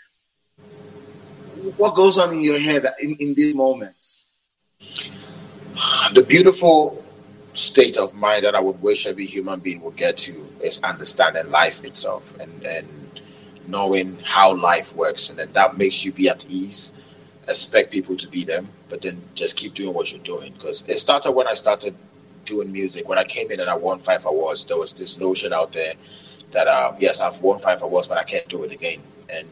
What 1.76 1.96
goes 1.96 2.18
on 2.18 2.32
in 2.34 2.42
your 2.42 2.60
head 2.60 2.86
in, 3.00 3.18
in 3.20 3.34
these 3.36 3.56
moments? 3.56 4.26
the 6.14 6.24
beautiful 6.28 7.04
state 7.54 7.98
of 7.98 8.14
mind 8.14 8.44
that 8.44 8.56
I 8.56 8.60
would 8.60 8.82
wish 8.82 9.06
every 9.06 9.26
human 9.26 9.60
being 9.60 9.82
would 9.82 9.96
get 9.96 10.18
to 10.18 10.32
is 10.62 10.84
understanding 10.84 11.50
life 11.52 11.84
itself 11.84 12.38
and, 12.40 12.64
and 12.66 13.22
knowing 13.68 14.18
how 14.24 14.56
life 14.56 14.96
works. 14.96 15.30
And 15.30 15.40
then 15.40 15.52
that 15.54 15.78
makes 15.78 16.06
you 16.06 16.12
be 16.12 16.30
at 16.30 16.50
ease, 16.50 16.94
expect 17.48 17.92
people 17.92 18.16
to 18.18 18.28
be 18.28 18.44
them, 18.44 18.70
but 18.90 19.02
then 19.02 19.22
just 19.36 19.58
keep 19.58 19.74
doing 19.74 19.94
what 19.94 20.12
you're 20.12 20.24
doing. 20.24 20.54
Because 20.54 20.84
it 20.88 20.98
started 20.98 21.32
when 21.32 21.48
I 21.48 21.54
started 21.54 21.96
doing 22.46 22.72
music. 22.72 23.08
When 23.08 23.18
I 23.18 23.24
came 23.24 23.52
in 23.52 23.60
and 23.60 23.70
I 23.70 23.76
won 23.76 24.00
five 24.00 24.26
awards, 24.26 24.66
there 24.66 24.78
was 24.78 24.94
this 24.94 25.20
notion 25.20 25.54
out 25.54 25.74
there 25.74 25.94
that, 26.52 26.68
um, 26.68 26.96
yes, 27.00 27.22
I've 27.22 27.42
won 27.42 27.60
five 27.60 27.82
awards, 27.82 28.08
but 28.08 28.18
I 28.18 28.24
can't 28.24 28.48
do 28.48 28.64
it 28.64 28.72
again. 28.72 29.02
And 29.30 29.48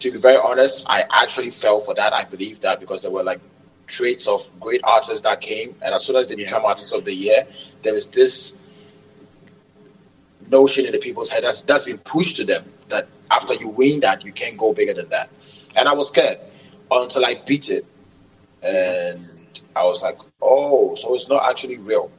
to 0.00 0.10
be 0.10 0.18
very 0.18 0.36
honest, 0.36 0.86
I 0.88 1.04
actually 1.10 1.50
fell 1.50 1.80
for 1.80 1.94
that. 1.94 2.12
I 2.12 2.24
believe 2.24 2.60
that 2.60 2.80
because 2.80 3.02
there 3.02 3.10
were 3.10 3.22
like 3.22 3.40
traits 3.86 4.26
of 4.26 4.50
great 4.60 4.80
artists 4.84 5.22
that 5.22 5.40
came, 5.40 5.76
and 5.82 5.94
as 5.94 6.04
soon 6.04 6.16
as 6.16 6.28
they 6.28 6.34
become 6.34 6.64
artists 6.64 6.92
of 6.92 7.04
the 7.04 7.14
year, 7.14 7.46
there 7.82 7.94
was 7.94 8.08
this 8.08 8.58
notion 10.50 10.84
in 10.84 10.92
the 10.92 10.98
people's 10.98 11.30
head 11.30 11.42
that's 11.42 11.62
that's 11.62 11.84
been 11.84 11.96
pushed 11.98 12.36
to 12.36 12.44
them 12.44 12.64
that 12.88 13.08
after 13.30 13.54
you 13.54 13.70
win 13.70 14.00
that 14.00 14.22
you 14.24 14.32
can't 14.32 14.58
go 14.58 14.74
bigger 14.74 14.92
than 14.92 15.08
that. 15.08 15.30
And 15.76 15.88
I 15.88 15.94
was 15.94 16.08
scared 16.08 16.38
until 16.90 17.24
I 17.24 17.34
beat 17.46 17.68
it, 17.68 17.84
and 18.62 19.28
I 19.76 19.84
was 19.84 20.02
like, 20.02 20.18
oh, 20.40 20.94
so 20.94 21.14
it's 21.14 21.28
not 21.28 21.48
actually 21.48 21.78
real. 21.78 22.10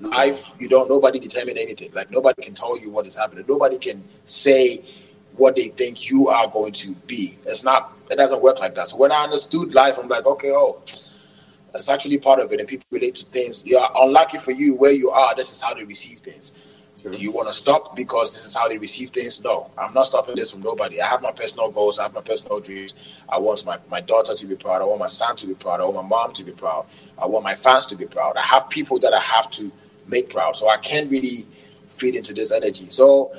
Life, 0.00 0.46
you 0.58 0.68
don't. 0.68 0.88
Nobody 0.88 1.18
determine 1.18 1.58
anything. 1.58 1.90
Like 1.92 2.10
nobody 2.10 2.42
can 2.42 2.54
tell 2.54 2.78
you 2.78 2.90
what 2.90 3.06
is 3.06 3.16
happening. 3.16 3.44
Nobody 3.48 3.78
can 3.78 4.04
say 4.24 4.84
what 5.36 5.56
they 5.56 5.68
think 5.68 6.10
you 6.10 6.28
are 6.28 6.48
going 6.48 6.72
to 6.72 6.94
be. 7.06 7.36
It's 7.46 7.64
not. 7.64 7.92
It 8.10 8.16
doesn't 8.16 8.40
work 8.40 8.60
like 8.60 8.74
that. 8.76 8.88
So 8.88 8.96
when 8.96 9.12
I 9.12 9.24
understood 9.24 9.74
life, 9.74 9.98
I'm 9.98 10.08
like, 10.08 10.24
okay, 10.24 10.52
oh, 10.52 10.80
that's 11.72 11.88
actually 11.88 12.18
part 12.18 12.38
of 12.40 12.52
it. 12.52 12.60
And 12.60 12.68
people 12.68 12.86
relate 12.90 13.16
to 13.16 13.24
things. 13.26 13.66
You 13.66 13.78
are 13.78 13.90
unlucky 13.96 14.38
for 14.38 14.52
you 14.52 14.76
where 14.76 14.92
you 14.92 15.10
are. 15.10 15.34
This 15.34 15.52
is 15.52 15.60
how 15.60 15.74
they 15.74 15.84
receive 15.84 16.20
things. 16.20 16.52
Do 17.02 17.12
you 17.12 17.30
want 17.30 17.46
to 17.48 17.54
stop 17.54 17.94
because 17.94 18.32
this 18.32 18.44
is 18.44 18.56
how 18.56 18.68
they 18.68 18.76
receive 18.76 19.10
things? 19.10 19.42
No, 19.44 19.70
I'm 19.78 19.94
not 19.94 20.08
stopping 20.08 20.34
this 20.34 20.50
from 20.50 20.62
nobody. 20.62 21.00
I 21.00 21.06
have 21.06 21.22
my 21.22 21.30
personal 21.30 21.70
goals. 21.70 21.98
I 22.00 22.04
have 22.04 22.14
my 22.14 22.20
personal 22.20 22.58
dreams. 22.58 23.22
I 23.28 23.38
want 23.38 23.64
my, 23.64 23.78
my 23.88 24.00
daughter 24.00 24.34
to 24.34 24.46
be 24.46 24.56
proud. 24.56 24.82
I 24.82 24.84
want 24.84 24.98
my 24.98 25.06
son 25.06 25.36
to 25.36 25.46
be 25.46 25.54
proud. 25.54 25.80
I 25.80 25.84
want 25.84 25.94
my 25.96 26.02
mom 26.02 26.32
to 26.32 26.44
be 26.44 26.50
proud. 26.52 26.86
I 27.16 27.26
want 27.26 27.44
my 27.44 27.54
fans 27.54 27.86
to 27.86 27.96
be 27.96 28.06
proud. 28.06 28.36
I 28.36 28.42
have 28.42 28.68
people 28.68 28.98
that 29.00 29.14
I 29.14 29.20
have 29.20 29.48
to 29.52 29.70
make 30.08 30.30
proud. 30.30 30.56
So 30.56 30.68
I 30.68 30.76
can't 30.78 31.08
really 31.10 31.46
feed 31.88 32.16
into 32.16 32.34
this 32.34 32.50
energy. 32.50 32.88
So 32.88 33.32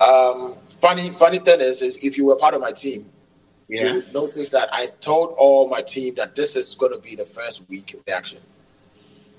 um, 0.00 0.56
funny, 0.68 1.10
funny 1.10 1.38
thing 1.38 1.60
is, 1.60 1.82
is 1.82 1.98
if 1.98 2.16
you 2.16 2.26
were 2.26 2.36
part 2.36 2.54
of 2.54 2.62
my 2.62 2.72
team, 2.72 3.10
you 3.68 3.94
would 3.94 4.12
notice 4.14 4.48
that 4.50 4.68
I 4.72 4.86
told 5.00 5.34
all 5.38 5.68
my 5.68 5.82
team 5.82 6.14
that 6.16 6.34
this 6.34 6.56
is 6.56 6.74
going 6.74 6.92
to 6.92 6.98
be 6.98 7.14
the 7.16 7.26
first 7.26 7.68
week 7.68 7.94
reaction, 8.06 8.40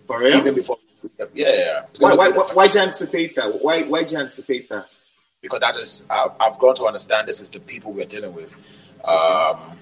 For 0.07 0.19
real? 0.19 0.37
even 0.37 0.55
before. 0.55 0.77
Yeah, 1.33 1.51
yeah. 1.53 1.85
Why, 1.99 2.15
why, 2.15 2.29
why, 2.31 2.49
why 2.53 2.65
did 2.67 2.75
you 2.75 2.81
anticipate 2.81 3.35
that? 3.35 3.61
Why, 3.63 3.83
why 3.83 4.01
did 4.03 4.13
you 4.13 4.19
anticipate 4.19 4.69
that? 4.69 4.99
because 5.43 5.59
that 5.59 5.75
is 5.75 6.03
I, 6.09 6.27
I've 6.39 6.57
grown 6.57 6.75
to 6.77 6.85
understand 6.85 7.27
this 7.27 7.39
is 7.39 7.49
the 7.49 7.59
people 7.59 7.93
we're 7.93 8.05
dealing 8.05 8.33
with. 8.33 8.55
Um, 9.03 9.77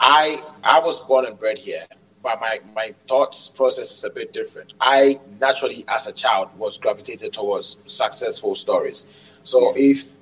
I 0.00 0.42
I 0.62 0.80
was 0.80 1.04
born 1.06 1.26
and 1.26 1.38
bred 1.38 1.58
here, 1.58 1.82
but 2.22 2.40
my 2.40 2.60
my 2.74 2.94
thoughts 3.06 3.48
process 3.48 3.90
is 3.90 4.04
a 4.04 4.10
bit 4.14 4.32
different. 4.32 4.72
I 4.80 5.20
naturally, 5.40 5.84
as 5.88 6.06
a 6.06 6.12
child, 6.12 6.48
was 6.56 6.78
gravitated 6.78 7.32
towards 7.34 7.78
successful 7.86 8.54
stories. 8.54 9.38
So 9.42 9.74
if 9.76 10.12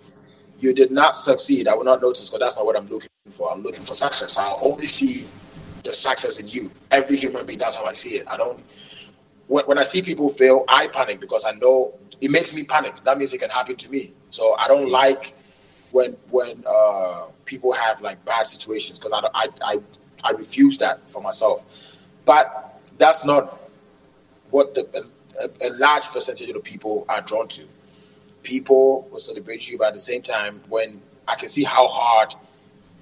you 0.59 0.73
did 0.75 0.91
not 0.91 1.17
succeed, 1.17 1.69
I 1.69 1.75
will 1.77 1.85
not 1.85 2.03
notice 2.03 2.29
because 2.29 2.41
that's 2.41 2.57
not 2.57 2.67
what 2.67 2.77
I'm 2.77 2.89
looking 2.89 3.09
for. 3.33 3.53
I'm 3.53 3.63
looking 3.63 3.83
for 3.85 3.95
success. 3.95 4.39
I'll 4.39 4.61
only 4.63 4.87
see 4.87 5.29
the 5.85 5.93
success 5.93 6.41
in 6.41 6.49
you. 6.49 6.71
Every 6.91 7.17
human 7.17 7.47
being, 7.47 7.59
that's 7.59 7.77
how 7.77 7.85
I 7.85 7.93
see 7.93 8.17
it. 8.17 8.27
I 8.29 8.37
don't 8.37 8.63
when, 9.53 9.67
when 9.67 9.79
I 9.79 9.85
see 9.85 10.01
people 10.03 10.31
fail, 10.31 10.65
I 10.69 10.89
panic 10.89 11.21
because 11.21 11.45
I 11.45 11.53
know 11.53 11.93
it 12.21 12.31
makes 12.31 12.55
me 12.55 12.65
panic. 12.65 12.95
That 13.05 13.19
means 13.19 13.33
it 13.33 13.39
can 13.39 13.51
happen 13.51 13.77
to 13.77 13.91
me. 13.91 14.13
So 14.31 14.57
I 14.59 14.67
don't 14.67 14.91
like 14.91 15.35
when 15.91 16.17
when 16.31 16.65
uh, 16.67 17.27
people 17.45 17.73
have 17.73 18.01
like 18.01 18.25
bad 18.25 18.47
situations 18.47 18.99
because 18.99 19.13
I, 19.13 19.29
I 19.35 19.49
I 19.63 19.77
I 20.25 20.31
refuse 20.31 20.79
that 20.79 21.09
for 21.11 21.23
myself. 21.23 22.07
But 22.25 22.81
that's 22.97 23.27
not 23.27 23.61
what 24.51 24.75
the 24.75 24.89
a, 25.43 25.69
a 25.69 25.71
large 25.79 26.09
percentage 26.09 26.49
of 26.49 26.55
the 26.55 26.61
people 26.61 27.05
are 27.11 27.21
drawn 27.21 27.47
to. 27.49 27.65
People 28.43 29.07
will 29.11 29.19
celebrate 29.19 29.69
you, 29.71 29.77
but 29.77 29.89
at 29.89 29.95
the 29.95 30.01
same 30.01 30.23
time, 30.23 30.63
when 30.69 31.03
I 31.29 31.35
can 31.35 31.49
see 31.51 31.63
how 31.63 31.87
hard 31.89 32.35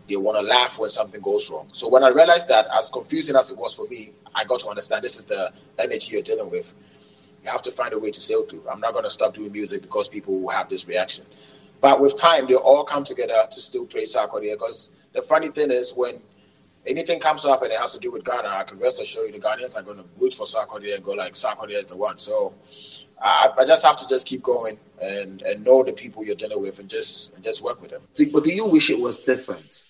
they 0.09 0.17
want 0.17 0.37
to 0.37 0.43
laugh 0.43 0.79
when 0.81 0.91
something 0.91 1.21
goes 1.21 1.49
wrong. 1.49 1.69
So 1.73 1.89
when 1.89 2.03
I 2.03 2.09
realized 2.09 2.49
that, 2.49 2.67
as 2.77 2.91
confusing 2.91 3.37
as 3.37 3.51
it 3.51 3.57
was 3.57 3.73
for 3.73 3.87
me, 3.87 4.11
I 4.35 4.45
got 4.45 4.61
to 4.61 4.69
understand 4.69 5.03
this 5.03 5.17
is 5.17 5.25
the 5.25 5.53
energy 5.79 6.13
you're 6.13 6.23
dealing 6.23 6.51
with. 6.51 6.75
You 7.45 7.51
have 7.51 7.63
to 7.63 7.73
find 7.73 7.93
a 7.93 7.99
way 7.99 8.11
to 8.11 8.21
sail 8.21 8.45
through. 8.45 8.65
I'm 8.71 8.81
not 8.81 8.93
going 8.93 9.05
to 9.05 9.11
stop 9.11 9.35
doing 9.35 9.53
music 9.53 9.83
because 9.83 10.09
people 10.09 10.39
will 10.41 10.51
have 10.51 10.69
this 10.69 10.87
reaction. 10.87 11.25
But 11.81 12.01
with 12.01 12.19
time, 12.19 12.47
they 12.47 12.55
all 12.55 12.85
come 12.85 13.05
together 13.05 13.35
to 13.51 13.61
still 13.61 13.87
praise 13.87 14.15
Sarkodie. 14.15 14.53
Because 14.53 14.95
the 15.13 15.23
funny 15.23 15.49
thing 15.49 15.71
is, 15.71 15.93
when 15.93 16.23
anything 16.87 17.21
comes 17.21 17.45
up 17.45 17.63
and 17.63 17.73
it 17.73 17.79
has 17.79 17.93
to 17.93 17.99
do 17.99 18.13
with 18.13 18.25
Ghana, 18.25 18.49
I 18.49 18.65
can 18.65 18.79
rest 18.79 19.01
assure 19.01 19.27
you 19.27 19.33
the 19.33 19.39
Ghanaians 19.39 19.77
are 19.77 19.83
going 19.83 19.99
to 19.99 20.05
root 20.19 20.35
for 20.35 20.47
Sarkodie 20.47 20.95
and 20.95 21.05
go 21.05 21.13
like 21.13 21.35
Sarkodie 21.35 21.73
is 21.73 21.87
the 21.87 21.97
one. 21.97 22.19
So 22.19 22.55
I, 23.21 23.51
I, 23.59 23.65
just 23.65 23.85
have 23.85 23.97
to 23.99 24.09
just 24.09 24.27
keep 24.27 24.43
going 24.43 24.79
and 25.03 25.43
and 25.43 25.65
know 25.65 25.83
the 25.83 25.93
people 25.93 26.25
you're 26.25 26.35
dealing 26.35 26.61
with 26.61 26.79
and 26.79 26.89
just 26.89 27.35
and 27.35 27.45
just 27.45 27.63
work 27.63 27.81
with 27.81 27.91
them. 27.91 28.03
But 28.33 28.45
do 28.45 28.53
you 28.53 28.67
wish 28.67 28.91
it 28.91 29.01
was 29.01 29.21
different? 29.21 29.85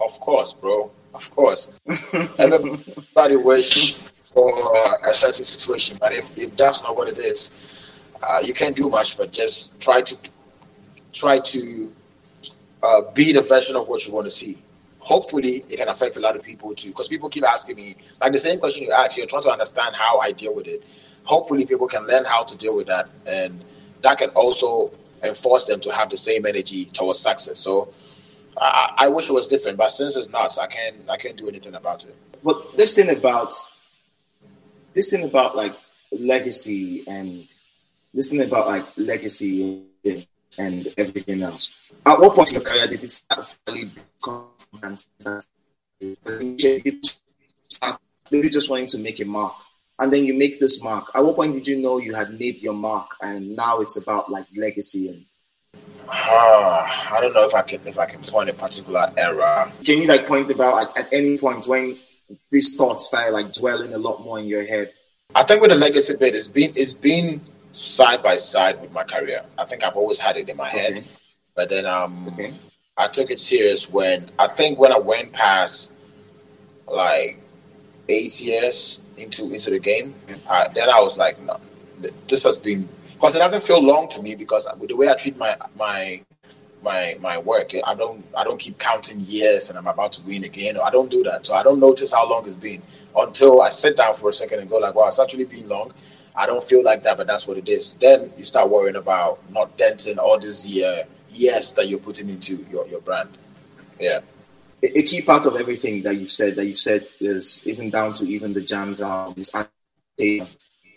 Of 0.00 0.18
course, 0.20 0.52
bro. 0.52 0.90
Of 1.14 1.30
course. 1.30 1.70
Everybody 2.38 3.36
wish 3.36 3.94
for 3.94 4.52
a 5.04 5.12
certain 5.12 5.44
situation, 5.44 5.98
but 6.00 6.12
if, 6.12 6.36
if 6.38 6.56
that's 6.56 6.82
not 6.82 6.96
what 6.96 7.08
it 7.08 7.18
is, 7.18 7.50
uh, 8.22 8.40
you 8.42 8.54
can't 8.54 8.76
do 8.76 8.88
much. 8.88 9.16
But 9.16 9.32
just 9.32 9.78
try 9.80 10.00
to 10.02 10.16
try 11.12 11.38
to 11.40 11.92
uh, 12.82 13.02
be 13.12 13.32
the 13.32 13.42
version 13.42 13.76
of 13.76 13.88
what 13.88 14.06
you 14.06 14.12
want 14.12 14.26
to 14.26 14.30
see. 14.30 14.58
Hopefully, 15.00 15.64
it 15.68 15.76
can 15.78 15.88
affect 15.88 16.16
a 16.16 16.20
lot 16.20 16.36
of 16.36 16.42
people 16.42 16.74
too. 16.74 16.88
Because 16.88 17.08
people 17.08 17.28
keep 17.28 17.44
asking 17.44 17.76
me, 17.76 17.96
like 18.20 18.32
the 18.32 18.38
same 18.38 18.58
question 18.58 18.84
you 18.84 18.92
asked, 18.92 19.16
you're 19.16 19.26
trying 19.26 19.42
to 19.42 19.50
understand 19.50 19.94
how 19.96 20.20
I 20.20 20.32
deal 20.32 20.54
with 20.54 20.66
it. 20.66 20.84
Hopefully, 21.24 21.66
people 21.66 21.88
can 21.88 22.06
learn 22.06 22.24
how 22.24 22.42
to 22.44 22.56
deal 22.56 22.76
with 22.76 22.86
that, 22.86 23.08
and 23.26 23.64
that 24.02 24.18
can 24.18 24.30
also 24.30 24.92
enforce 25.22 25.66
them 25.66 25.80
to 25.80 25.92
have 25.92 26.10
the 26.10 26.16
same 26.16 26.46
energy 26.46 26.86
towards 26.86 27.18
success. 27.18 27.58
So, 27.58 27.92
I, 28.58 28.94
I 28.98 29.08
wish 29.08 29.28
it 29.28 29.32
was 29.32 29.46
different, 29.46 29.78
but 29.78 29.90
since 29.90 30.16
it's 30.16 30.30
not, 30.30 30.58
I 30.58 30.66
can't 30.66 30.96
I 31.08 31.16
can't 31.16 31.36
do 31.36 31.48
anything 31.48 31.74
about 31.74 32.04
it. 32.04 32.14
But 32.42 32.76
this 32.76 32.94
thing 32.94 33.10
about 33.10 33.54
this 34.94 35.10
thing 35.10 35.24
about 35.24 35.56
like 35.56 35.74
legacy 36.10 37.04
and 37.06 37.46
this 38.12 38.30
thing 38.30 38.42
about 38.42 38.66
like 38.66 38.84
legacy 38.96 39.82
and, 40.04 40.26
everything 40.98 41.42
else. 41.42 41.74
At 42.04 42.18
what 42.18 42.34
point 42.34 42.52
in 42.52 42.60
your 42.60 42.62
career 42.62 42.86
did 42.86 43.02
it 43.02 43.10
start 43.10 43.46
finally 43.64 43.90
maybe 48.30 48.50
just 48.50 48.68
wanting 48.68 48.86
to 48.88 48.98
make 48.98 49.18
a 49.20 49.24
mark? 49.24 49.54
And 49.98 50.12
then 50.12 50.26
you 50.26 50.34
make 50.34 50.60
this 50.60 50.82
mark. 50.82 51.10
At 51.14 51.24
what 51.24 51.36
point 51.36 51.54
did 51.54 51.66
you 51.66 51.80
know 51.80 51.96
you 51.98 52.14
had 52.14 52.38
made 52.38 52.60
your 52.60 52.74
mark 52.74 53.16
and 53.22 53.56
now 53.56 53.80
it's 53.80 53.96
about 53.96 54.30
like 54.30 54.44
legacy 54.54 55.08
and 55.08 55.24
uh, 56.12 56.86
I 57.10 57.18
don't 57.20 57.32
know 57.32 57.46
if 57.46 57.54
I 57.54 57.62
can 57.62 57.80
if 57.86 57.98
I 57.98 58.06
can 58.06 58.20
point 58.22 58.50
a 58.50 58.52
particular 58.52 59.10
era. 59.16 59.72
Can 59.84 59.98
you 59.98 60.06
like 60.06 60.26
point 60.26 60.50
about 60.50 60.74
like, 60.74 60.98
at 60.98 61.12
any 61.12 61.38
point 61.38 61.66
when 61.66 61.96
these 62.50 62.76
thoughts 62.76 63.06
start 63.06 63.32
like 63.32 63.52
dwelling 63.52 63.94
a 63.94 63.98
lot 63.98 64.22
more 64.22 64.38
in 64.38 64.46
your 64.46 64.64
head? 64.64 64.92
I 65.34 65.42
think 65.42 65.62
with 65.62 65.70
the 65.70 65.76
legacy 65.76 66.14
bit, 66.20 66.34
it's 66.34 66.48
been 66.48 66.70
it's 66.76 66.92
been 66.92 67.40
side 67.72 68.22
by 68.22 68.36
side 68.36 68.80
with 68.82 68.92
my 68.92 69.04
career. 69.04 69.42
I 69.56 69.64
think 69.64 69.84
I've 69.84 69.96
always 69.96 70.18
had 70.18 70.36
it 70.36 70.50
in 70.50 70.56
my 70.56 70.68
head, 70.68 70.98
okay. 70.98 71.04
but 71.56 71.70
then 71.70 71.86
um, 71.86 72.28
okay. 72.34 72.52
I 72.98 73.08
took 73.08 73.30
it 73.30 73.40
serious 73.40 73.88
when 73.88 74.28
I 74.38 74.48
think 74.48 74.78
when 74.78 74.92
I 74.92 74.98
went 74.98 75.32
past 75.32 75.92
like 76.86 77.40
eight 78.10 78.38
years 78.38 79.02
into 79.16 79.50
into 79.50 79.70
the 79.70 79.80
game, 79.80 80.14
uh, 80.46 80.68
then 80.68 80.90
I 80.90 81.00
was 81.00 81.16
like, 81.16 81.40
no, 81.40 81.58
this 82.28 82.44
has 82.44 82.58
been 82.58 82.86
because 83.22 83.36
it 83.36 83.38
doesn't 83.38 83.62
feel 83.62 83.80
long 83.80 84.08
to 84.08 84.20
me 84.20 84.34
because 84.34 84.66
with 84.80 84.90
the 84.90 84.96
way 84.96 85.08
I 85.08 85.14
treat 85.14 85.36
my 85.36 85.54
my 85.76 86.20
my 86.82 87.14
my 87.20 87.38
work, 87.38 87.70
I 87.86 87.94
don't 87.94 88.24
I 88.36 88.42
don't 88.42 88.58
keep 88.58 88.80
counting 88.80 89.20
years 89.20 89.68
and 89.68 89.78
I'm 89.78 89.86
about 89.86 90.10
to 90.14 90.24
win 90.24 90.42
again. 90.42 90.74
I 90.82 90.90
don't 90.90 91.08
do 91.08 91.22
that, 91.22 91.46
so 91.46 91.54
I 91.54 91.62
don't 91.62 91.78
notice 91.78 92.12
how 92.12 92.28
long 92.28 92.42
it's 92.44 92.56
been 92.56 92.82
until 93.16 93.62
I 93.62 93.68
sit 93.68 93.96
down 93.96 94.16
for 94.16 94.30
a 94.30 94.32
second 94.32 94.58
and 94.58 94.68
go 94.68 94.78
like, 94.78 94.96
wow, 94.96 95.06
it's 95.06 95.20
actually 95.20 95.44
been 95.44 95.68
long. 95.68 95.92
I 96.34 96.46
don't 96.46 96.64
feel 96.64 96.82
like 96.82 97.04
that, 97.04 97.16
but 97.16 97.28
that's 97.28 97.46
what 97.46 97.58
it 97.58 97.68
is. 97.68 97.94
Then 97.94 98.32
you 98.36 98.42
start 98.42 98.68
worrying 98.68 98.96
about 98.96 99.38
not 99.52 99.76
denting 99.76 100.18
all 100.18 100.40
this 100.40 100.68
year 100.68 101.04
years 101.30 101.74
that 101.74 101.86
you're 101.86 102.00
putting 102.00 102.28
into 102.28 102.56
your, 102.72 102.88
your 102.88 103.02
brand. 103.02 103.30
Yeah. 104.00 104.18
A 104.82 105.02
key 105.04 105.22
part 105.22 105.46
of 105.46 105.54
everything 105.54 106.02
that 106.02 106.16
you've 106.16 106.32
said 106.32 106.56
that 106.56 106.64
you've 106.66 106.80
said 106.80 107.06
is 107.20 107.64
even 107.68 107.88
down 107.88 108.14
to 108.14 108.26
even 108.26 108.52
the 108.52 108.62
JAMZ 108.62 109.00
albums, 109.00 109.54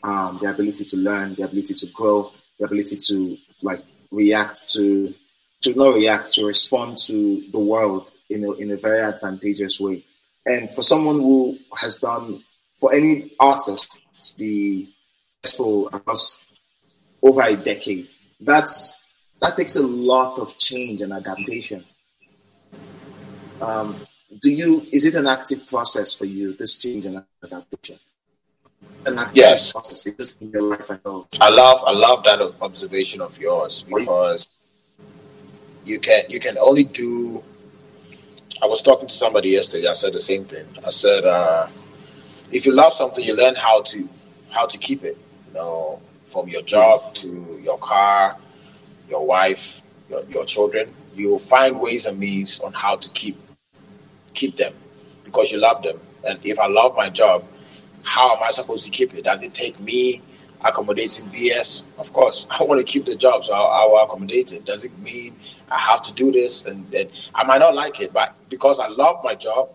um, 0.06 0.38
the 0.40 0.50
ability 0.50 0.86
to 0.86 0.98
learn, 0.98 1.34
the 1.34 1.44
ability 1.44 1.74
to 1.74 1.88
grow, 1.88 2.32
the 2.60 2.66
ability 2.66 2.98
to 3.08 3.38
like 3.64 3.82
react 4.12 4.72
to, 4.74 5.14
to 5.62 5.74
not 5.74 5.96
react, 5.96 6.32
to 6.34 6.46
respond 6.46 7.00
to 7.00 7.42
the 7.52 7.60
world 7.60 8.12
in 8.30 8.44
a, 8.44 8.52
in 8.54 8.72
a 8.72 8.76
very 8.76 9.02
advantageous 9.02 9.80
way. 9.80 10.04
And 10.46 10.70
for 10.70 10.84
someone 10.84 11.20
who 11.20 11.58
has 11.76 12.00
done, 12.00 12.44
for 12.80 12.94
any 12.94 13.32
artist 13.40 14.04
to 14.22 14.38
be 14.38 14.94
successful 15.44 15.88
across 15.88 16.44
over 17.24 17.42
a 17.42 17.56
decade, 17.56 18.08
that's 18.40 19.02
that 19.42 19.58
takes 19.58 19.76
a 19.76 19.86
lot 19.86 20.38
of 20.38 20.58
change 20.60 21.02
and 21.02 21.14
adaptation. 21.14 21.84
Um, 23.60 23.96
do 24.40 24.54
you? 24.54 24.86
Is 24.92 25.06
it 25.06 25.16
an 25.16 25.26
active 25.26 25.68
process 25.68 26.14
for 26.14 26.26
you? 26.26 26.54
This 26.54 26.78
change 26.78 27.06
and 27.06 27.24
adaptation 27.44 27.98
yes. 29.34 29.74
I 31.42 31.50
love 31.50 31.84
I 31.86 31.94
love 31.94 32.24
that 32.24 32.54
observation 32.62 33.22
of 33.22 33.40
yours 33.40 33.84
because 33.84 34.48
you 35.86 36.00
can 36.00 36.24
you 36.30 36.40
can 36.40 36.58
only 36.58 36.84
do. 36.84 37.44
I 38.64 38.68
was 38.68 38.82
talking 38.82 39.08
to 39.08 39.14
somebody 39.14 39.50
yesterday. 39.50 39.88
I 39.88 39.94
said 39.94 40.14
the 40.14 40.20
same 40.20 40.46
thing. 40.46 40.66
I 40.86 40.90
said, 40.90 41.26
uh, 41.26 41.68
if 42.52 42.66
you 42.66 42.72
love 42.72 42.94
something, 42.94 43.24
you 43.24 43.36
learn 43.36 43.56
how 43.56 43.82
to 43.82 44.10
how 44.50 44.66
to 44.66 44.78
keep 44.78 45.04
it. 45.04 45.18
You 45.48 45.54
know, 45.54 46.02
from 46.26 46.48
your 46.48 46.62
job 46.62 47.14
to 47.16 47.60
your 47.64 47.78
car, 47.78 48.38
your 49.10 49.26
wife, 49.26 49.82
your, 50.10 50.24
your 50.26 50.46
children. 50.46 50.94
you'll 51.16 51.40
find 51.40 51.80
ways 51.80 52.06
and 52.06 52.20
means 52.20 52.60
on 52.60 52.74
how 52.74 52.96
to 52.98 53.10
keep 53.12 53.38
keep 54.34 54.58
them 54.58 54.74
because 55.24 55.52
you 55.52 55.60
love 55.60 55.82
them. 55.82 56.00
And 56.28 56.40
if 56.44 56.60
I 56.60 56.68
love 56.68 56.96
my 56.96 57.10
job, 57.10 57.46
how 58.06 58.36
am 58.36 58.44
I 58.44 58.52
supposed 58.52 58.86
to 58.86 58.92
keep 58.92 59.14
it? 59.14 59.24
Does 59.24 59.44
it 59.44 59.54
take 59.54 59.80
me 59.80 60.22
accommodating 60.64 61.28
BS? 61.30 61.86
Of 61.98 62.14
course, 62.14 62.48
I 62.52 62.64
want 62.64 62.80
to 62.80 62.86
keep 62.86 63.06
the 63.06 63.16
job, 63.16 63.44
so 63.44 63.52
I'll, 63.54 63.96
I'll 63.96 64.06
accommodate 64.06 64.54
it. 64.54 64.66
Does 64.66 64.86
it 64.86 64.98
mean 65.00 65.36
I 65.70 65.78
have 65.80 66.02
to 66.04 66.14
do 66.14 66.32
this? 66.32 66.66
And 66.66 66.90
then 66.92 67.10
I 67.34 67.44
might 67.44 67.60
not 67.60 67.76
like 67.76 68.00
it, 68.00 68.14
but 68.14 68.36
because 68.50 68.80
I 68.80 68.88
love 68.88 69.24
my 69.24 69.36
job, 69.36 69.70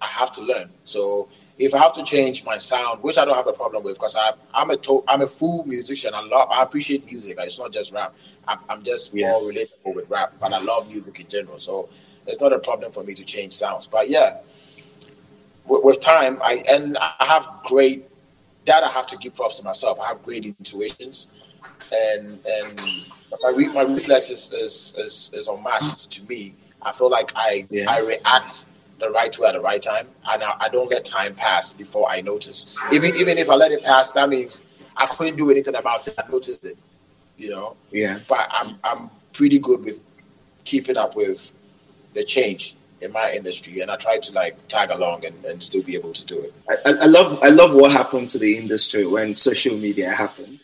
I 0.00 0.06
have 0.06 0.32
to 0.32 0.42
learn. 0.42 0.70
So 0.84 1.28
if 1.58 1.74
I 1.74 1.78
have 1.78 1.92
to 1.94 2.04
change 2.04 2.44
my 2.44 2.58
sound, 2.58 3.02
which 3.02 3.18
I 3.18 3.24
don't 3.24 3.36
have 3.36 3.46
a 3.46 3.52
problem 3.52 3.84
with, 3.84 3.94
because 3.94 4.16
I'm 4.54 4.70
a 4.70 4.76
to- 4.76 5.04
I'm 5.06 5.20
a 5.20 5.28
full 5.28 5.64
musician. 5.64 6.14
I 6.14 6.20
love, 6.20 6.50
I 6.50 6.62
appreciate 6.62 7.04
music. 7.06 7.36
It's 7.38 7.58
not 7.58 7.72
just 7.72 7.92
rap. 7.92 8.14
I'm, 8.48 8.58
I'm 8.68 8.82
just 8.82 9.12
yeah. 9.14 9.30
more 9.30 9.42
relatable 9.42 9.94
with 9.94 10.08
rap, 10.08 10.34
but 10.40 10.52
I 10.52 10.60
love 10.60 10.88
music 10.88 11.20
in 11.20 11.28
general. 11.28 11.58
So 11.58 11.88
it's 12.26 12.40
not 12.40 12.52
a 12.52 12.58
problem 12.58 12.90
for 12.92 13.04
me 13.04 13.14
to 13.14 13.24
change 13.24 13.52
sounds. 13.52 13.86
But 13.86 14.08
yeah, 14.08 14.38
with, 15.72 15.84
with 15.84 16.00
time, 16.00 16.38
I 16.42 16.62
and 16.70 16.98
I 16.98 17.24
have 17.24 17.48
great 17.64 18.08
that 18.66 18.84
I 18.84 18.88
have 18.88 19.06
to 19.08 19.16
give 19.16 19.34
props 19.34 19.58
to 19.58 19.64
myself. 19.64 19.98
I 19.98 20.08
have 20.08 20.22
great 20.22 20.44
intuitions, 20.44 21.28
and 21.90 22.38
and 22.46 22.82
my 23.42 23.50
re, 23.50 23.68
my 23.68 23.82
reflex 23.82 24.28
is, 24.30 24.52
is 24.52 24.96
is, 24.98 25.30
is 25.34 25.48
unmatched 25.48 26.12
to 26.12 26.24
me. 26.24 26.54
I 26.82 26.92
feel 26.92 27.08
like 27.10 27.32
I 27.34 27.66
yeah. 27.70 27.90
I 27.90 28.00
react 28.00 28.66
the 28.98 29.10
right 29.10 29.36
way 29.38 29.48
at 29.48 29.54
the 29.54 29.60
right 29.60 29.82
time, 29.82 30.06
and 30.28 30.42
I, 30.42 30.54
I, 30.60 30.68
don't 30.68 30.88
let 30.92 31.04
time 31.04 31.34
pass 31.34 31.72
before 31.72 32.08
I 32.08 32.20
notice. 32.20 32.76
Even 32.92 33.10
even 33.18 33.38
if 33.38 33.48
I 33.48 33.54
let 33.54 33.72
it 33.72 33.82
pass, 33.82 34.12
that 34.12 34.28
means 34.28 34.66
I 34.96 35.06
couldn't 35.06 35.36
do 35.36 35.50
anything 35.50 35.74
about 35.74 36.06
it. 36.06 36.14
I 36.18 36.30
noticed 36.30 36.66
it, 36.66 36.76
you 37.38 37.50
know. 37.50 37.76
Yeah. 37.90 38.18
But 38.28 38.48
I'm 38.52 38.78
I'm 38.84 39.10
pretty 39.32 39.58
good 39.58 39.84
with 39.84 40.00
keeping 40.64 40.98
up 40.98 41.16
with 41.16 41.52
the 42.14 42.24
change 42.24 42.76
in 43.02 43.12
my 43.12 43.32
industry, 43.32 43.80
and 43.80 43.90
I 43.90 43.96
try 43.96 44.18
to 44.18 44.32
like 44.32 44.56
tag 44.68 44.90
along 44.90 45.24
and, 45.26 45.44
and 45.44 45.62
still 45.62 45.82
be 45.82 45.94
able 45.94 46.12
to 46.12 46.24
do 46.24 46.40
it. 46.40 46.54
I, 46.68 46.92
I 46.92 47.06
love 47.06 47.38
I 47.42 47.48
love 47.48 47.74
what 47.74 47.92
happened 47.92 48.28
to 48.30 48.38
the 48.38 48.56
industry 48.56 49.06
when 49.06 49.34
social 49.34 49.76
media 49.76 50.10
happened, 50.10 50.60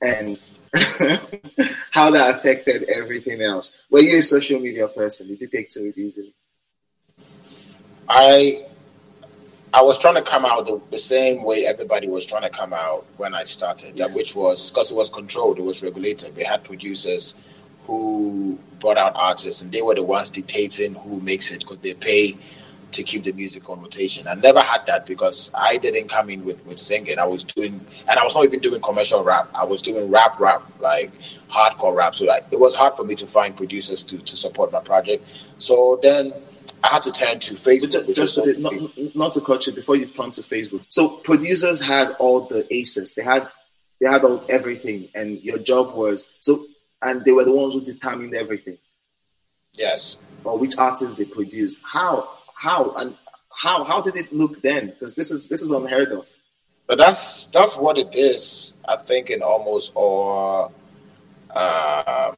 and 0.00 0.40
how 1.90 2.10
that 2.10 2.34
affected 2.34 2.84
everything 2.88 3.42
else. 3.42 3.72
Were 3.90 4.00
you 4.00 4.18
a 4.18 4.22
social 4.22 4.60
media 4.60 4.88
person? 4.88 5.28
Did 5.28 5.40
you 5.40 5.48
take 5.48 5.68
to 5.70 5.86
it 5.86 5.98
easily? 5.98 6.34
I 8.08 8.66
I 9.72 9.82
was 9.82 9.98
trying 9.98 10.16
to 10.16 10.22
come 10.22 10.44
out 10.44 10.66
the, 10.66 10.80
the, 10.90 10.98
same 10.98 11.44
way 11.44 11.64
everybody 11.64 12.08
was 12.08 12.26
trying 12.26 12.42
to 12.42 12.50
come 12.50 12.72
out 12.72 13.06
when 13.18 13.34
I 13.34 13.44
started, 13.44 13.98
yeah. 13.98 14.06
which 14.06 14.34
was 14.34 14.70
because 14.70 14.90
it 14.90 14.96
was 14.96 15.08
controlled, 15.08 15.58
it 15.58 15.64
was 15.64 15.82
regulated. 15.82 16.34
We 16.34 16.42
had 16.42 16.64
producers 16.64 17.36
who 17.90 18.56
brought 18.78 18.96
out 18.96 19.12
artists, 19.16 19.62
and 19.62 19.72
they 19.72 19.82
were 19.82 19.96
the 19.96 20.02
ones 20.02 20.30
dictating 20.30 20.94
who 20.94 21.20
makes 21.20 21.50
it 21.50 21.58
because 21.58 21.78
they 21.78 21.92
pay 21.92 22.36
to 22.92 23.02
keep 23.02 23.24
the 23.24 23.32
music 23.32 23.68
on 23.68 23.80
rotation. 23.80 24.28
I 24.28 24.34
never 24.34 24.60
had 24.60 24.86
that 24.86 25.06
because 25.06 25.52
I 25.56 25.76
didn't 25.76 26.08
come 26.08 26.30
in 26.30 26.44
with, 26.44 26.64
with 26.66 26.78
singing. 26.78 27.18
I 27.18 27.26
was 27.26 27.42
doing, 27.42 27.84
and 28.08 28.18
I 28.18 28.22
was 28.22 28.34
not 28.34 28.44
even 28.44 28.60
doing 28.60 28.80
commercial 28.80 29.24
rap. 29.24 29.50
I 29.54 29.64
was 29.64 29.82
doing 29.82 30.08
rap, 30.08 30.38
rap, 30.38 30.62
like 30.78 31.12
hardcore 31.48 31.96
rap. 31.96 32.14
So 32.14 32.26
like, 32.26 32.44
it 32.52 32.60
was 32.60 32.76
hard 32.76 32.94
for 32.94 33.04
me 33.04 33.16
to 33.16 33.26
find 33.26 33.56
producers 33.56 34.04
to, 34.04 34.18
to 34.18 34.36
support 34.36 34.70
my 34.70 34.80
project. 34.80 35.26
So 35.58 35.98
then 36.00 36.32
I 36.84 36.88
had 36.88 37.02
to 37.04 37.12
turn 37.12 37.40
to 37.40 37.54
Facebook. 37.54 38.14
Just, 38.14 38.36
just 38.36 38.58
not, 38.60 38.74
not 39.16 39.32
to 39.34 39.40
cut 39.40 39.66
you 39.66 39.72
before 39.72 39.96
you 39.96 40.06
turn 40.06 40.30
to 40.32 40.42
Facebook. 40.42 40.84
So 40.88 41.08
producers 41.08 41.82
had 41.82 42.12
all 42.20 42.42
the 42.42 42.66
aces. 42.72 43.14
They 43.14 43.24
had 43.24 43.48
they 44.00 44.08
had 44.08 44.24
all 44.24 44.42
everything, 44.48 45.08
and 45.14 45.40
your 45.42 45.58
job 45.58 45.94
was 45.94 46.30
so, 46.40 46.66
and 47.02 47.24
they 47.24 47.32
were 47.32 47.44
the 47.44 47.54
ones 47.54 47.74
who 47.74 47.80
determined 47.80 48.34
everything. 48.34 48.78
Yes. 49.74 50.18
Or 50.44 50.58
which 50.58 50.78
artists 50.78 51.16
they 51.16 51.24
produced. 51.24 51.80
How 51.84 52.28
how 52.54 52.92
and 52.96 53.16
how 53.50 53.84
how 53.84 54.00
did 54.02 54.16
it 54.16 54.32
look 54.32 54.60
then? 54.62 54.88
Because 54.88 55.14
this 55.14 55.30
is 55.30 55.48
this 55.48 55.62
is 55.62 55.70
unheard 55.70 56.12
of. 56.12 56.28
But 56.86 56.98
that's 56.98 57.46
that's 57.48 57.76
what 57.76 57.98
it 57.98 58.14
is. 58.14 58.74
I 58.88 58.96
think 58.96 59.30
in 59.30 59.42
almost 59.42 59.92
all 59.94 60.72
uh, 61.54 62.34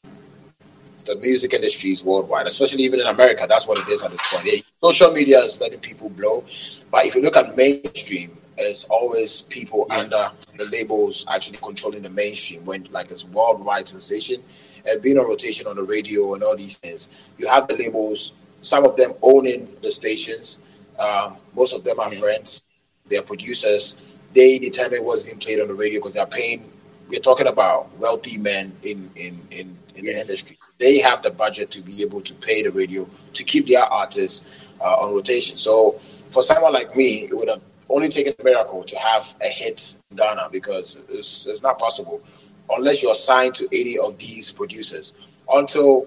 the 1.06 1.16
music 1.16 1.54
industries 1.54 2.04
worldwide, 2.04 2.46
especially 2.46 2.82
even 2.84 3.00
in 3.00 3.06
America, 3.06 3.46
that's 3.48 3.66
what 3.66 3.78
it 3.78 3.88
is 3.88 4.04
at 4.04 4.10
this 4.10 4.20
point. 4.32 4.64
Social 4.82 5.10
media 5.12 5.38
is 5.38 5.60
letting 5.60 5.80
people 5.80 6.10
blow, 6.10 6.44
but 6.90 7.06
if 7.06 7.14
you 7.14 7.22
look 7.22 7.36
at 7.36 7.56
mainstream, 7.56 8.36
it's 8.56 8.84
always 8.84 9.42
people 9.42 9.86
yeah. 9.88 9.98
under 9.98 10.30
the 10.58 10.64
labels 10.72 11.26
actually 11.32 11.58
controlling 11.62 12.02
the 12.02 12.10
mainstream 12.10 12.64
when 12.64 12.84
like 12.90 13.10
it's 13.10 13.24
worldwide 13.24 13.88
sensation 13.88 14.42
and 14.86 15.02
being 15.02 15.18
on 15.18 15.26
rotation 15.26 15.66
on 15.66 15.76
the 15.76 15.82
radio 15.82 16.34
and 16.34 16.42
all 16.42 16.56
these 16.56 16.78
things. 16.78 17.28
You 17.38 17.48
have 17.48 17.68
the 17.68 17.76
labels 17.76 18.34
some 18.62 18.84
of 18.84 18.96
them 18.96 19.12
owning 19.22 19.68
the 19.82 19.90
stations. 19.90 20.60
Um, 20.98 21.36
most 21.54 21.74
of 21.74 21.84
them 21.84 22.00
are 22.00 22.10
friends. 22.10 22.64
They're 23.06 23.22
producers. 23.22 24.00
They 24.32 24.58
determine 24.58 25.04
what's 25.04 25.22
being 25.22 25.38
played 25.38 25.60
on 25.60 25.68
the 25.68 25.74
radio 25.74 26.00
because 26.00 26.14
they're 26.14 26.26
paying. 26.26 26.70
We're 27.08 27.20
talking 27.20 27.48
about 27.48 27.94
wealthy 27.98 28.38
men 28.38 28.74
in 28.82 29.10
in 29.16 29.46
in, 29.50 29.76
in 29.96 30.04
yeah. 30.04 30.14
the 30.14 30.20
industry. 30.20 30.58
They 30.78 31.00
have 31.00 31.22
the 31.22 31.30
budget 31.30 31.70
to 31.72 31.82
be 31.82 32.02
able 32.02 32.22
to 32.22 32.34
pay 32.34 32.62
the 32.62 32.70
radio 32.70 33.08
to 33.34 33.44
keep 33.44 33.66
their 33.66 33.84
artists 33.84 34.48
uh, 34.80 34.94
on 34.94 35.12
rotation. 35.12 35.56
So 35.58 35.92
for 35.92 36.42
someone 36.42 36.72
like 36.72 36.96
me, 36.96 37.24
it 37.24 37.36
would 37.36 37.48
have 37.48 37.60
only 37.88 38.08
taken 38.08 38.34
a 38.38 38.44
miracle 38.44 38.82
to 38.84 38.98
have 38.98 39.34
a 39.42 39.48
hit 39.48 39.96
in 40.10 40.16
Ghana 40.16 40.48
because 40.50 41.04
it's, 41.08 41.46
it's 41.46 41.62
not 41.62 41.78
possible 41.78 42.22
unless 42.70 43.02
you're 43.02 43.14
signed 43.14 43.54
to 43.56 43.68
any 43.72 43.98
of 43.98 44.18
these 44.18 44.50
producers. 44.50 45.14
Until 45.52 46.06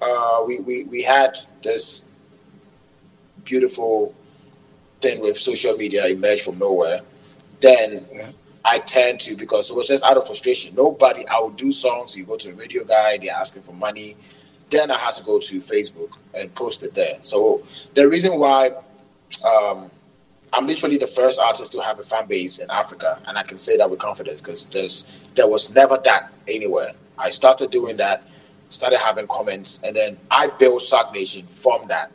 uh, 0.00 0.42
we, 0.46 0.60
we, 0.60 0.84
we 0.84 1.02
had 1.02 1.38
this 1.62 2.08
beautiful 3.44 4.14
thing 5.00 5.20
with 5.20 5.36
social 5.38 5.76
media 5.76 6.06
emerge 6.06 6.42
from 6.42 6.58
nowhere, 6.58 7.00
then 7.60 8.06
yeah. 8.12 8.30
I 8.64 8.78
tend 8.78 9.20
to 9.20 9.36
because 9.36 9.70
it 9.70 9.76
was 9.76 9.88
just 9.88 10.04
out 10.04 10.16
of 10.16 10.26
frustration. 10.26 10.74
Nobody, 10.74 11.26
I 11.26 11.40
would 11.40 11.56
do 11.56 11.72
songs. 11.72 12.16
You 12.16 12.24
go 12.24 12.36
to 12.36 12.50
a 12.50 12.54
radio 12.54 12.84
guy, 12.84 13.18
they're 13.18 13.34
asking 13.34 13.62
for 13.62 13.72
money. 13.72 14.16
Then 14.70 14.90
I 14.90 14.98
had 14.98 15.14
to 15.14 15.24
go 15.24 15.38
to 15.38 15.60
Facebook 15.60 16.10
and 16.34 16.54
post 16.54 16.82
it 16.82 16.94
there. 16.94 17.18
So 17.22 17.62
the 17.94 18.08
reason 18.08 18.38
why 18.38 18.72
um, 19.44 19.90
I'm 20.52 20.66
literally 20.66 20.98
the 20.98 21.06
first 21.06 21.40
artist 21.40 21.72
to 21.72 21.82
have 21.82 21.98
a 21.98 22.02
fan 22.02 22.26
base 22.26 22.58
in 22.58 22.70
Africa, 22.70 23.20
and 23.26 23.38
I 23.38 23.42
can 23.42 23.58
say 23.58 23.76
that 23.78 23.88
with 23.88 23.98
confidence 23.98 24.42
because 24.42 24.66
there's 24.66 25.24
there 25.34 25.48
was 25.48 25.74
never 25.74 25.98
that 26.04 26.32
anywhere. 26.46 26.92
I 27.18 27.30
started 27.30 27.70
doing 27.70 27.96
that 27.98 28.24
started 28.72 28.98
having 28.98 29.26
comments, 29.28 29.82
and 29.84 29.94
then 29.94 30.18
I 30.30 30.48
built 30.48 30.82
Sark 30.82 31.12
Nation 31.12 31.46
from 31.46 31.86
that. 31.88 32.10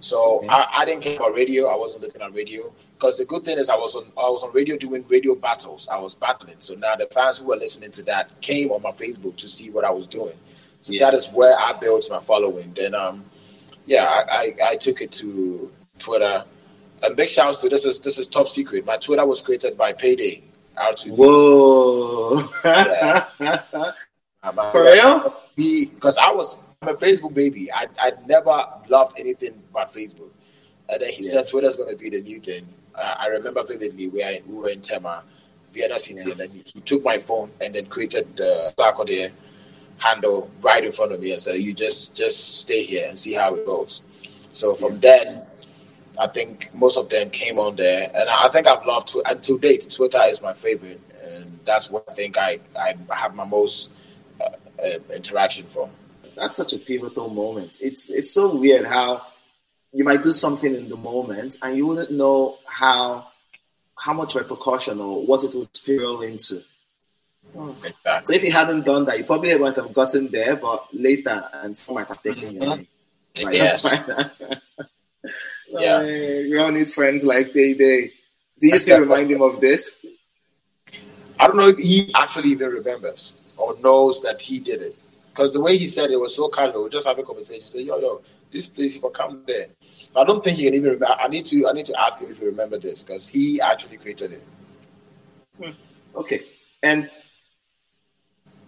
So 0.00 0.38
okay. 0.38 0.48
I, 0.48 0.66
I, 0.78 0.84
didn't 0.84 1.02
care 1.02 1.16
about 1.16 1.34
radio. 1.34 1.66
I 1.66 1.76
wasn't 1.76 2.04
looking 2.04 2.20
at 2.20 2.34
radio 2.34 2.70
because 2.92 3.16
the 3.16 3.24
good 3.24 3.44
thing 3.44 3.58
is 3.58 3.70
I 3.70 3.76
was 3.76 3.94
on 3.94 4.04
I 4.18 4.28
was 4.28 4.42
on 4.42 4.52
radio 4.52 4.76
doing 4.76 5.04
radio 5.08 5.34
battles. 5.34 5.88
I 5.88 5.98
was 5.98 6.14
battling. 6.14 6.56
So 6.58 6.74
now 6.74 6.94
the 6.94 7.06
fans 7.06 7.38
who 7.38 7.46
were 7.46 7.56
listening 7.56 7.90
to 7.92 8.02
that 8.04 8.38
came 8.42 8.70
on 8.70 8.82
my 8.82 8.90
Facebook 8.90 9.36
to 9.36 9.48
see 9.48 9.70
what 9.70 9.84
I 9.84 9.90
was 9.90 10.06
doing. 10.06 10.34
So 10.82 10.92
yeah. 10.92 11.06
that 11.06 11.14
is 11.14 11.28
where 11.28 11.56
I 11.58 11.72
built 11.80 12.06
my 12.10 12.20
following. 12.20 12.74
Then 12.74 12.94
um 12.94 13.24
yeah, 13.86 14.04
I, 14.04 14.24
I, 14.30 14.68
I 14.70 14.76
took 14.76 15.00
it 15.00 15.12
to 15.12 15.70
Twitter. 15.98 16.44
And 17.04 17.16
big 17.16 17.28
shout 17.28 17.54
out 17.54 17.60
to 17.60 17.68
this 17.68 17.84
is 17.84 18.00
this 18.00 18.18
is 18.18 18.26
top 18.26 18.48
secret. 18.48 18.86
My 18.86 18.96
Twitter 18.96 19.26
was 19.26 19.40
created 19.42 19.76
by 19.76 19.92
Paedae. 19.92 20.42
R2. 20.76 21.10
Whoa. 21.10 22.48
Yeah. 22.64 23.92
For 24.72 24.82
real? 24.82 25.34
He 25.56 25.86
because 25.92 26.18
I 26.18 26.32
was 26.32 26.60
I'm 26.82 26.88
a 26.88 26.94
Facebook 26.94 27.34
baby. 27.34 27.70
I 27.72 27.86
I 27.98 28.12
never 28.26 28.64
loved 28.88 29.18
anything 29.18 29.62
but 29.72 29.88
Facebook. 29.88 30.30
And 30.88 31.00
then 31.00 31.10
he 31.10 31.24
yeah. 31.26 31.32
said 31.32 31.46
Twitter's 31.48 31.76
gonna 31.76 31.96
be 31.96 32.10
the 32.10 32.22
new 32.22 32.40
thing. 32.40 32.66
Uh, 32.94 33.14
I 33.18 33.26
remember 33.26 33.64
vividly 33.64 34.08
where 34.08 34.38
we 34.46 34.54
were 34.54 34.68
in 34.68 34.80
Tema, 34.80 35.24
Vienna 35.72 35.98
City, 35.98 36.20
yeah. 36.24 36.32
and 36.32 36.40
then 36.40 36.50
he, 36.50 36.80
took 36.80 37.02
my 37.02 37.18
phone 37.18 37.50
and 37.60 37.74
then 37.74 37.86
created 37.86 38.36
the 38.36 38.72
Sarkodie 38.78 39.32
handle 39.98 40.50
right 40.60 40.84
in 40.84 40.92
front 40.92 41.12
of 41.12 41.20
me 41.20 41.32
and 41.32 41.40
said, 41.40 41.56
"You 41.56 41.74
just 41.74 42.16
just 42.16 42.60
stay 42.60 42.84
here 42.84 43.08
and 43.08 43.18
see 43.18 43.32
how 43.32 43.54
it 43.54 43.66
goes." 43.66 44.02
So 44.52 44.74
from 44.74 45.00
then, 45.00 45.46
I 46.18 46.26
think 46.28 46.72
most 46.74 46.96
of 46.96 47.08
them 47.08 47.30
came 47.30 47.58
on 47.58 47.76
there, 47.76 48.10
and 48.14 48.28
I 48.28 48.48
think 48.48 48.66
I've 48.66 48.84
loved 48.86 49.08
Twitter. 49.08 49.28
And 49.30 49.42
to 49.42 49.58
date, 49.58 49.88
Twitter 49.94 50.20
is 50.26 50.40
my 50.40 50.52
favorite, 50.52 51.00
and 51.24 51.58
that's 51.64 51.90
what 51.90 52.04
I 52.08 52.12
think 52.12 52.38
I 52.38 52.60
I 52.78 52.94
have 53.10 53.34
my 53.34 53.44
most 53.44 53.92
uh, 54.40 54.98
interaction 55.14 55.66
from. 55.66 55.90
That's 56.36 56.56
such 56.56 56.72
a 56.72 56.78
pivotal 56.78 57.28
moment. 57.28 57.78
It's 57.80 58.10
it's 58.10 58.32
so 58.32 58.56
weird 58.56 58.86
how 58.86 59.22
you 59.92 60.04
might 60.04 60.22
do 60.24 60.32
something 60.32 60.74
in 60.74 60.88
the 60.88 60.96
moment 60.96 61.56
and 61.62 61.76
you 61.76 61.86
wouldn't 61.86 62.10
know 62.10 62.58
how 62.66 63.28
how 63.96 64.12
much 64.12 64.34
repercussion 64.34 65.00
or 65.00 65.24
what 65.24 65.44
it 65.44 65.54
would 65.54 65.74
spiral 65.76 66.22
into. 66.22 66.62
Exactly. 67.84 68.24
So 68.24 68.32
if 68.32 68.42
you 68.42 68.50
hadn't 68.50 68.84
done 68.84 69.04
that, 69.04 69.18
you 69.18 69.24
probably 69.24 69.56
might 69.56 69.76
have 69.76 69.92
gotten 69.92 70.28
there, 70.28 70.56
but 70.56 70.88
later, 70.92 71.48
and 71.52 71.76
some 71.76 71.94
might 71.94 72.08
have 72.08 72.20
taken 72.20 72.54
mm-hmm. 72.54 72.62
your 72.62 72.76
name. 72.76 72.86
Right? 73.44 73.54
Yes. 73.54 73.86
yeah. 75.80 76.02
we 76.02 76.58
all 76.58 76.70
need 76.70 76.90
friends 76.90 77.24
like 77.24 77.48
Paedae. 77.48 78.10
Do 78.60 78.68
you 78.68 78.78
still 78.78 79.00
remind 79.00 79.30
him 79.30 79.42
of 79.42 79.60
this? 79.60 80.04
I 81.38 81.46
don't 81.46 81.56
know 81.56 81.68
if 81.68 81.78
he 81.78 82.12
actually 82.14 82.50
even 82.50 82.70
remembers 82.70 83.34
or 83.56 83.76
knows 83.80 84.22
that 84.22 84.40
he 84.40 84.60
did 84.60 84.80
it. 84.82 84.96
Because 85.30 85.52
the 85.52 85.60
way 85.60 85.76
he 85.76 85.88
said 85.88 86.10
it 86.10 86.20
was 86.20 86.36
so 86.36 86.48
casual, 86.48 86.84
We 86.84 86.90
just 86.90 87.06
having 87.06 87.24
a 87.24 87.26
conversation. 87.26 87.62
Say, 87.62 87.82
yo, 87.82 87.98
yo, 87.98 88.22
this 88.52 88.66
place, 88.66 88.96
if 88.96 89.04
I 89.04 89.08
come 89.08 89.42
there, 89.46 89.66
I 90.14 90.22
don't 90.22 90.44
think 90.44 90.58
he 90.58 90.64
can 90.64 90.74
even 90.74 90.92
remember. 90.92 91.16
I 91.18 91.26
need 91.26 91.44
to, 91.46 91.66
I 91.68 91.72
need 91.72 91.86
to 91.86 92.00
ask 92.00 92.20
him 92.20 92.30
if 92.30 92.38
he 92.38 92.46
remember 92.46 92.78
this 92.78 93.02
because 93.02 93.28
he 93.28 93.60
actually 93.60 93.96
created 93.96 94.34
it. 94.34 94.42
Hmm. 95.60 95.70
Okay, 96.14 96.42
and, 96.84 97.10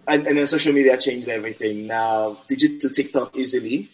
and 0.07 0.27
and 0.27 0.37
then 0.37 0.45
social 0.45 0.73
media 0.73 0.97
changed 0.97 1.29
everything. 1.29 1.87
Now, 1.87 2.37
digital 2.49 2.89
TikTok 2.89 3.37
easily. 3.37 3.89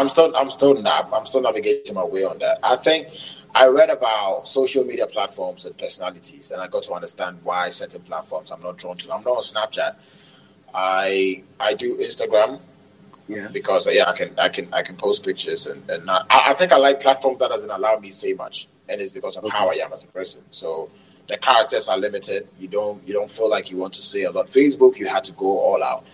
I'm 0.00 0.08
still, 0.08 0.34
I'm 0.34 0.50
still 0.50 0.74
not, 0.80 1.12
I'm 1.12 1.26
still 1.26 1.42
navigating 1.42 1.94
my 1.94 2.04
way 2.04 2.24
on 2.24 2.38
that. 2.38 2.58
I 2.62 2.76
think 2.76 3.08
I 3.54 3.68
read 3.68 3.90
about 3.90 4.48
social 4.48 4.82
media 4.82 5.06
platforms 5.06 5.66
and 5.66 5.76
personalities, 5.76 6.50
and 6.52 6.60
I 6.62 6.68
got 6.68 6.84
to 6.84 6.94
understand 6.94 7.38
why 7.42 7.68
certain 7.68 8.00
platforms 8.00 8.50
I'm 8.50 8.62
not 8.62 8.78
drawn 8.78 8.96
to. 8.96 9.12
I'm 9.12 9.22
not 9.22 9.32
on 9.32 9.42
Snapchat. 9.42 9.96
I 10.72 11.42
I 11.58 11.74
do 11.74 11.98
Instagram. 11.98 12.60
Yeah. 13.28 13.48
Because 13.52 13.86
yeah, 13.92 14.08
I 14.08 14.12
can 14.12 14.38
I 14.38 14.48
can 14.48 14.72
I 14.72 14.82
can 14.82 14.96
post 14.96 15.24
pictures 15.24 15.66
and 15.66 15.88
and 15.90 16.06
not, 16.06 16.26
I, 16.30 16.50
I, 16.50 16.54
think 16.54 16.72
I 16.72 16.78
like 16.78 17.00
platforms 17.00 17.38
that 17.38 17.50
doesn't 17.50 17.70
allow 17.70 17.98
me 17.98 18.08
to 18.08 18.14
say 18.14 18.32
much, 18.32 18.68
and 18.88 19.00
it's 19.00 19.12
because 19.12 19.36
of 19.36 19.44
okay. 19.44 19.56
how 19.56 19.70
I 19.70 19.74
am 19.74 19.92
as 19.92 20.04
a 20.04 20.08
person. 20.08 20.42
So 20.50 20.90
the 21.28 21.36
characters 21.36 21.88
are 21.88 21.98
limited. 21.98 22.48
You 22.58 22.68
don't 22.68 23.06
you 23.06 23.12
don't 23.12 23.30
feel 23.30 23.50
like 23.50 23.70
you 23.70 23.76
want 23.76 23.92
to 23.94 24.02
say 24.02 24.24
a 24.24 24.30
lot. 24.30 24.46
Facebook, 24.46 24.98
you 24.98 25.08
had 25.08 25.24
to 25.24 25.32
go 25.32 25.58
all 25.58 25.82
out 25.82 26.06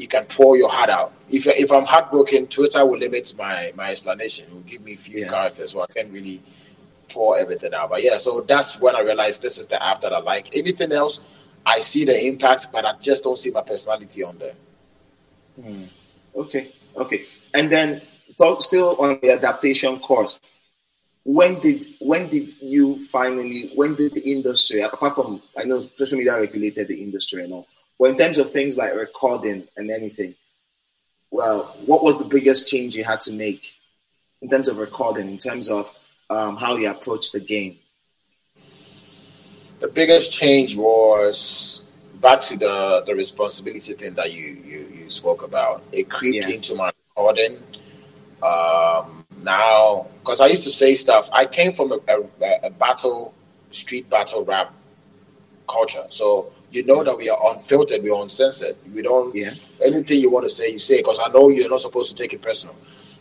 you 0.00 0.08
can 0.08 0.24
pour 0.24 0.56
your 0.56 0.70
heart 0.70 0.88
out. 0.88 1.12
If 1.28 1.46
if 1.46 1.70
I'm 1.70 1.84
heartbroken, 1.84 2.46
Twitter 2.46 2.84
will 2.86 2.98
limit 2.98 3.34
my 3.36 3.72
my 3.76 3.90
explanation. 3.90 4.46
It 4.48 4.54
will 4.54 4.60
give 4.62 4.82
me 4.82 4.96
few 4.96 5.20
yeah. 5.20 5.28
characters, 5.28 5.72
so 5.72 5.82
I 5.82 5.86
can't 5.86 6.10
really 6.10 6.40
pour 7.08 7.38
everything 7.38 7.74
out. 7.74 7.90
But 7.90 8.02
yeah, 8.02 8.16
so 8.16 8.40
that's 8.40 8.80
when 8.80 8.96
I 8.96 9.00
realized 9.00 9.42
this 9.42 9.58
is 9.58 9.66
the 9.66 9.82
app 9.82 10.00
that 10.00 10.12
I 10.12 10.20
like. 10.20 10.56
Anything 10.56 10.92
else, 10.92 11.20
I 11.66 11.80
see 11.80 12.04
the 12.04 12.26
impact, 12.26 12.68
but 12.72 12.84
I 12.86 12.94
just 13.00 13.24
don't 13.24 13.36
see 13.36 13.50
my 13.50 13.62
personality 13.62 14.24
on 14.24 14.38
there. 14.38 14.54
Hmm. 15.60 15.84
Okay, 16.34 16.72
okay, 16.96 17.26
and 17.52 17.70
then 17.70 18.00
talk 18.38 18.62
still 18.62 18.96
on 18.98 19.18
the 19.22 19.32
adaptation 19.32 19.98
course. 19.98 20.40
When 21.24 21.60
did 21.60 21.84
when 22.00 22.28
did 22.28 22.54
you 22.62 23.04
finally 23.06 23.70
when 23.74 23.94
did 23.94 24.14
the 24.14 24.32
industry 24.32 24.80
apart 24.80 25.14
from 25.14 25.42
I 25.56 25.64
know 25.64 25.80
social 25.80 26.16
media 26.16 26.40
regulated 26.40 26.88
the 26.88 27.02
industry 27.02 27.44
and 27.44 27.52
all 27.52 27.68
well, 28.00 28.10
in 28.10 28.16
terms 28.16 28.38
of 28.38 28.50
things 28.50 28.78
like 28.78 28.94
recording 28.94 29.68
and 29.76 29.90
anything, 29.90 30.34
well, 31.30 31.64
what 31.84 32.02
was 32.02 32.18
the 32.18 32.24
biggest 32.24 32.66
change 32.66 32.96
you 32.96 33.04
had 33.04 33.20
to 33.20 33.32
make 33.34 33.74
in 34.40 34.48
terms 34.48 34.68
of 34.68 34.78
recording, 34.78 35.28
in 35.28 35.36
terms 35.36 35.68
of 35.70 35.94
um, 36.30 36.56
how 36.56 36.76
you 36.78 36.90
approach 36.90 37.30
the 37.30 37.40
game? 37.40 37.76
The 39.80 39.88
biggest 39.88 40.32
change 40.32 40.78
was 40.78 41.84
back 42.22 42.40
to 42.42 42.56
the 42.56 43.02
the 43.06 43.14
responsibility 43.14 43.92
thing 43.92 44.14
that 44.14 44.32
you 44.32 44.46
you, 44.64 44.78
you 44.94 45.10
spoke 45.10 45.42
about. 45.42 45.82
It 45.92 46.08
creeped 46.08 46.46
Yeah. 46.48 46.54
into 46.54 46.74
my 46.76 46.90
recording. 47.10 47.58
Um, 48.42 49.26
now, 49.42 50.06
because 50.20 50.40
I 50.40 50.46
used 50.46 50.62
to 50.62 50.70
say 50.70 50.94
stuff. 50.94 51.28
I 51.34 51.44
came 51.44 51.72
from 51.72 51.92
a, 51.92 51.98
a, 52.08 52.66
a 52.68 52.70
battle, 52.70 53.34
street 53.70 54.08
battle 54.08 54.42
rap 54.46 54.72
culture. 55.68 56.06
So 56.08 56.50
you 56.70 56.86
know 56.86 57.02
that 57.04 57.16
we 57.16 57.28
are 57.28 57.38
unfiltered, 57.52 58.02
we 58.02 58.10
are 58.10 58.22
uncensored. 58.22 58.76
We 58.94 59.02
don't 59.02 59.34
Yeah. 59.34 59.52
anything 59.84 60.20
you 60.20 60.30
want 60.30 60.44
to 60.44 60.50
say, 60.50 60.70
you 60.70 60.78
say. 60.78 60.98
Because 60.98 61.18
I 61.24 61.28
know 61.32 61.48
you're 61.48 61.68
not 61.68 61.80
supposed 61.80 62.16
to 62.16 62.22
take 62.22 62.32
it 62.32 62.42
personal. 62.42 62.76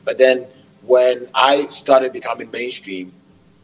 But 0.05 0.17
then 0.17 0.47
when 0.83 1.27
I 1.33 1.65
started 1.67 2.13
becoming 2.13 2.51
mainstream, 2.51 3.13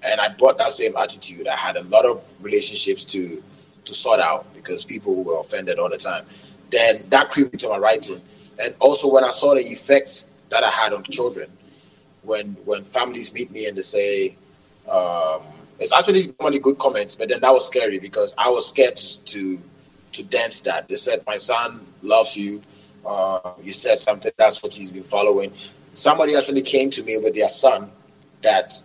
and 0.04 0.22
I 0.22 0.30
brought 0.30 0.58
that 0.60 0.72
same 0.72 0.96
attitude, 0.96 1.48
I 1.48 1.56
had 1.56 1.78
a 1.78 1.84
lot 1.84 2.06
of 2.06 2.34
relationships 2.42 3.06
to 3.06 3.44
to 3.86 3.94
sort 3.94 4.20
out 4.20 4.52
because 4.56 4.84
people 4.84 5.24
were 5.24 5.40
offended 5.40 5.78
all 5.80 5.90
the 5.90 5.98
time. 5.98 6.26
Then 6.72 7.06
that 7.10 7.32
creeped 7.32 7.54
into 7.54 7.70
my 7.70 7.78
writing, 7.78 8.20
and 8.64 8.76
also 8.80 9.12
when 9.12 9.24
I 9.24 9.32
saw 9.32 9.54
the 9.56 9.62
effects 9.62 10.26
that 10.50 10.64
I 10.64 10.70
had 10.72 10.94
on 10.94 11.04
children, 11.04 11.50
when 12.24 12.58
when 12.66 12.84
families 12.84 13.34
meet 13.34 13.52
me 13.52 13.68
and 13.68 13.78
they 13.78 13.82
say, 13.84 14.36
um, 14.90 15.44
it's 15.80 15.94
actually 15.94 16.34
normally 16.40 16.60
good 16.60 16.78
comments, 16.78 17.16
but 17.16 17.30
then 17.30 17.42
that 17.42 17.54
was 17.54 17.68
scary 17.68 18.00
because 18.00 18.34
I 18.38 18.50
was 18.50 18.68
scared 18.70 18.96
to 18.98 19.20
to, 19.22 19.60
to 20.16 20.24
dent 20.24 20.62
that. 20.66 20.88
They 20.88 20.96
said, 20.96 21.24
"My 21.26 21.38
son 21.38 21.86
loves 22.02 22.36
you." 22.38 22.62
Uh, 23.06 23.54
you 23.62 23.72
said 23.72 24.00
something. 24.00 24.32
That's 24.38 24.64
what 24.64 24.74
he's 24.74 24.92
been 24.92 25.04
following. 25.04 25.54
Somebody 25.94 26.36
actually 26.36 26.64
came 26.64 26.90
to 26.92 27.04
me 27.04 27.18
with 27.18 27.36
their 27.36 27.50
son 27.50 27.92
that 28.42 28.82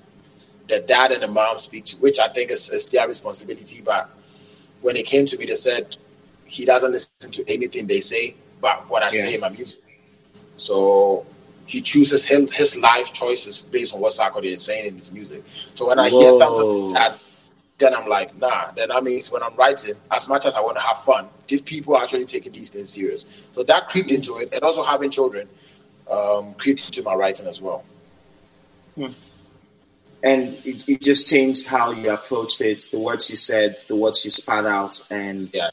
the 0.69 0.81
dad 0.81 1.11
and 1.13 1.23
the 1.23 1.29
mom 1.29 1.59
speak 1.59 1.87
to, 1.87 1.97
which 1.97 2.19
I 2.21 2.29
think 2.29 2.51
is, 2.51 2.69
is 2.71 2.87
their 2.87 3.09
responsibility. 3.09 3.81
But 3.83 4.11
when 4.83 4.97
it 4.97 5.07
came 5.07 5.27
to 5.27 5.39
me, 5.39 5.47
they 5.47 5.55
said 5.55 5.97
he 6.45 6.65
doesn't 6.65 6.93
listen 6.93 7.31
to 7.33 7.45
anything 7.53 7.87
they 7.87 8.01
say, 8.01 8.35
but 8.61 8.89
what 8.91 9.03
I 9.03 9.11
say 9.11 9.31
Yeah. 9.31 9.35
in 9.37 9.41
my 9.41 9.49
music. 9.49 9.81
So 10.57 11.27
he 11.67 11.81
chooses 11.81 12.27
his, 12.27 12.53
his 12.53 12.77
life 12.83 13.13
choices 13.13 13.61
based 13.63 13.95
on 13.95 14.01
what 14.01 14.13
Sarkodie 14.13 14.47
is 14.53 14.63
saying 14.63 14.87
in 14.89 14.99
his 14.99 15.13
music. 15.13 15.45
So 15.75 15.87
when 15.89 15.99
I 15.99 16.09
hear 16.11 16.33
something 16.33 16.93
like 16.93 17.03
that, 17.11 17.19
then 17.81 17.95
I'm 17.95 18.07
like, 18.07 18.37
nah. 18.39 18.71
Then 18.73 18.91
that 18.91 19.03
means 19.03 19.33
when 19.33 19.43
I'm 19.43 19.57
writing, 19.57 19.95
as 20.13 20.29
much 20.29 20.47
as 20.47 20.55
I 20.55 20.61
want 20.61 20.77
to 20.77 20.83
have 20.83 20.99
fun, 21.03 21.29
these 21.49 21.63
people 21.63 21.97
are 21.97 22.05
actually 22.05 22.27
taking 22.27 22.53
these 22.53 22.71
things 22.71 22.91
serious. 22.91 23.27
So 23.55 23.65
that 23.65 23.89
creeped 23.89 24.11
into 24.13 24.37
it, 24.37 24.53
and 24.55 24.63
also 24.63 24.85
having 24.85 25.11
children 25.11 25.49
um, 26.11 26.55
creeped 26.55 26.87
into 26.87 27.03
my 27.03 27.15
writing 27.15 27.47
as 27.49 27.61
well. 27.61 27.85
and 30.23 30.43
it, 30.67 30.87
it 30.89 31.01
just 31.01 31.29
changed 31.29 31.67
how 31.67 31.93
you 31.93 32.11
approached 32.13 32.61
it, 32.61 32.83
the 32.93 32.99
words 32.99 33.31
you 33.31 33.37
said, 33.37 33.77
the 33.89 33.97
words 33.97 34.23
you 34.25 34.31
spat 34.31 34.67
out, 34.67 35.01
and 35.11 35.51
Yeah. 35.55 35.71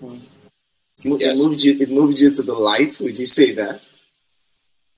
Hmm. 0.00 0.16
it, 0.16 1.20
Yes. 1.22 1.40
it 1.40 1.42
moved 1.42 1.62
you. 1.62 1.72
It 1.80 1.90
moved 1.90 2.20
you 2.20 2.30
to 2.34 2.42
the 2.42 2.54
light. 2.54 2.98
Would 3.00 3.18
you 3.18 3.26
say 3.26 3.52
that? 3.54 3.88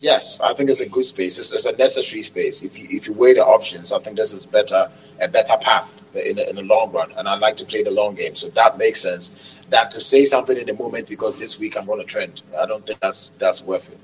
Yes, 0.00 0.40
I 0.40 0.54
think 0.54 0.70
it's 0.70 0.80
a 0.80 0.88
good 0.88 1.04
space. 1.04 1.38
It's, 1.38 1.52
it's 1.52 1.66
a 1.66 1.76
necessary 1.76 2.22
space. 2.22 2.62
If 2.62 2.78
you 2.78 2.86
if 2.90 3.08
you 3.08 3.14
weigh 3.14 3.34
the 3.34 3.44
options, 3.44 3.92
I 3.92 3.98
think 3.98 4.16
this 4.16 4.32
is 4.32 4.46
better 4.46 4.88
a 5.20 5.28
better 5.28 5.56
path 5.60 6.02
in 6.14 6.36
the, 6.36 6.48
in 6.48 6.56
the 6.56 6.62
long 6.62 6.92
run. 6.92 7.10
And 7.16 7.28
I 7.28 7.34
like 7.34 7.56
to 7.56 7.64
play 7.64 7.82
the 7.82 7.90
long 7.90 8.14
game, 8.14 8.36
so 8.36 8.48
that 8.50 8.78
makes 8.78 9.00
sense. 9.00 9.58
That 9.70 9.90
to 9.90 10.00
say 10.00 10.24
something 10.24 10.56
in 10.56 10.66
the 10.66 10.74
moment 10.74 11.08
because 11.08 11.34
this 11.34 11.58
week 11.58 11.76
I'm 11.76 11.90
on 11.90 12.00
a 12.00 12.04
trend, 12.04 12.42
I 12.56 12.66
don't 12.66 12.86
think 12.86 13.00
that's 13.00 13.30
that's 13.32 13.64
worth 13.64 13.90
it. 13.90 13.98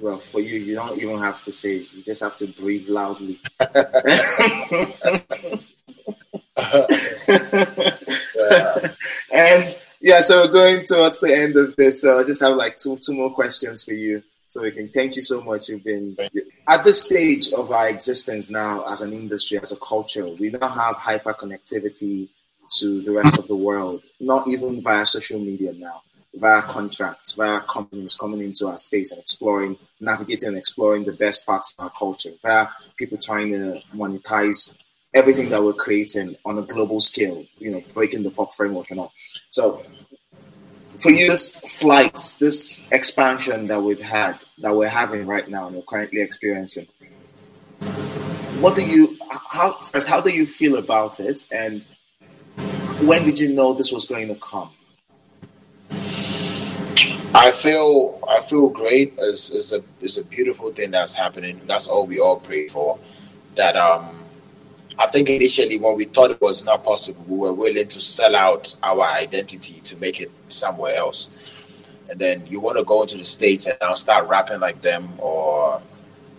Well, 0.00 0.18
for 0.18 0.40
you, 0.40 0.58
you 0.58 0.74
don't 0.74 0.98
even 0.98 1.18
have 1.18 1.42
to 1.44 1.52
say. 1.52 1.76
You 1.76 2.02
just 2.02 2.22
have 2.22 2.38
to 2.38 2.46
breathe 2.46 2.88
loudly. 2.88 3.38
Yeah. 3.60 3.66
and 9.32 9.76
yeah, 10.00 10.20
so 10.20 10.46
we're 10.46 10.52
going 10.52 10.84
towards 10.86 11.20
the 11.20 11.32
end 11.34 11.56
of 11.56 11.74
this. 11.76 12.02
So 12.02 12.20
I 12.20 12.24
just 12.24 12.40
have 12.40 12.56
like 12.56 12.76
two 12.78 12.96
two 12.96 13.14
more 13.14 13.30
questions 13.30 13.84
for 13.84 13.92
you, 13.92 14.22
so 14.46 14.62
we 14.62 14.70
can 14.70 14.88
thank 14.88 15.16
you 15.16 15.22
so 15.22 15.40
much. 15.40 15.68
You've 15.68 15.84
been 15.84 16.16
at 16.68 16.84
this 16.84 17.06
stage 17.06 17.52
of 17.52 17.70
our 17.70 17.88
existence 17.88 18.50
now 18.50 18.84
as 18.90 19.02
an 19.02 19.12
industry, 19.12 19.58
as 19.58 19.72
a 19.72 19.76
culture. 19.76 20.26
We 20.26 20.50
now 20.50 20.68
have 20.68 20.96
hyper 20.96 21.32
connectivity 21.34 22.28
to 22.78 23.00
the 23.02 23.12
rest 23.12 23.38
of 23.38 23.48
the 23.48 23.56
world, 23.56 24.02
not 24.20 24.48
even 24.48 24.82
via 24.82 25.06
social 25.06 25.38
media 25.38 25.72
now, 25.72 26.02
via 26.34 26.62
contracts, 26.62 27.34
via 27.34 27.60
companies 27.60 28.14
coming 28.14 28.40
into 28.40 28.66
our 28.66 28.78
space 28.78 29.12
and 29.12 29.20
exploring, 29.20 29.78
navigating 30.00 30.50
and 30.50 30.58
exploring 30.58 31.04
the 31.04 31.12
best 31.12 31.46
parts 31.46 31.74
of 31.76 31.84
our 31.84 31.90
culture, 31.90 32.30
via 32.42 32.68
people 32.96 33.18
trying 33.18 33.50
to 33.50 33.80
monetize 33.94 34.74
everything 35.14 35.48
that 35.48 35.62
we're 35.62 35.72
creating 35.72 36.36
on 36.44 36.58
a 36.58 36.62
global 36.62 37.00
scale, 37.00 37.44
you 37.58 37.70
know, 37.70 37.82
breaking 37.94 38.22
the 38.22 38.30
pop 38.30 38.54
framework 38.54 38.90
and 38.90 39.00
all. 39.00 39.12
So 39.48 39.82
for 40.98 41.10
you, 41.10 41.28
this 41.28 41.60
flight, 41.80 42.36
this 42.40 42.86
expansion 42.90 43.66
that 43.66 43.82
we've 43.82 44.00
had, 44.00 44.38
that 44.58 44.74
we're 44.74 44.88
having 44.88 45.26
right 45.26 45.48
now 45.48 45.66
and 45.66 45.76
we're 45.76 45.82
currently 45.82 46.20
experiencing, 46.20 46.86
what 48.60 48.74
do 48.74 48.86
you 48.86 49.16
how 49.50 49.72
first 49.72 50.08
how 50.08 50.20
do 50.20 50.30
you 50.30 50.46
feel 50.46 50.76
about 50.76 51.20
it 51.20 51.46
and 51.52 51.84
when 53.02 53.26
did 53.26 53.38
you 53.38 53.54
know 53.54 53.74
this 53.74 53.92
was 53.92 54.06
going 54.06 54.28
to 54.28 54.34
come? 54.36 54.70
I 57.34 57.50
feel 57.50 58.18
I 58.28 58.40
feel 58.40 58.70
great. 58.70 59.14
It's, 59.18 59.54
it's 59.54 59.72
a 59.72 59.84
it's 60.00 60.16
a 60.16 60.24
beautiful 60.24 60.70
thing 60.72 60.90
that's 60.90 61.12
happening. 61.12 61.60
That's 61.66 61.86
all 61.86 62.06
we 62.06 62.18
all 62.18 62.40
pray 62.40 62.68
for. 62.68 62.98
That 63.56 63.76
um, 63.76 64.08
I 64.98 65.06
think 65.06 65.28
initially 65.28 65.78
when 65.78 65.96
we 65.96 66.04
thought 66.04 66.30
it 66.30 66.40
was 66.40 66.64
not 66.64 66.82
possible, 66.82 67.24
we 67.28 67.36
were 67.36 67.52
willing 67.52 67.88
to 67.88 68.00
sell 68.00 68.34
out 68.34 68.74
our 68.82 69.02
identity 69.02 69.80
to 69.80 69.96
make 69.98 70.20
it 70.20 70.30
somewhere 70.48 70.94
else. 70.96 71.28
And 72.08 72.18
then 72.18 72.46
you 72.46 72.60
want 72.60 72.78
to 72.78 72.84
go 72.84 73.02
into 73.02 73.18
the 73.18 73.24
states 73.24 73.66
and 73.66 73.76
now 73.80 73.94
start 73.94 74.28
rapping 74.28 74.60
like 74.60 74.80
them 74.80 75.08
or 75.18 75.82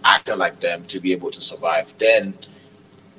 acting 0.04 0.38
like 0.38 0.60
them 0.60 0.86
to 0.86 1.00
be 1.00 1.12
able 1.12 1.30
to 1.32 1.42
survive. 1.42 1.94
Then 2.00 2.38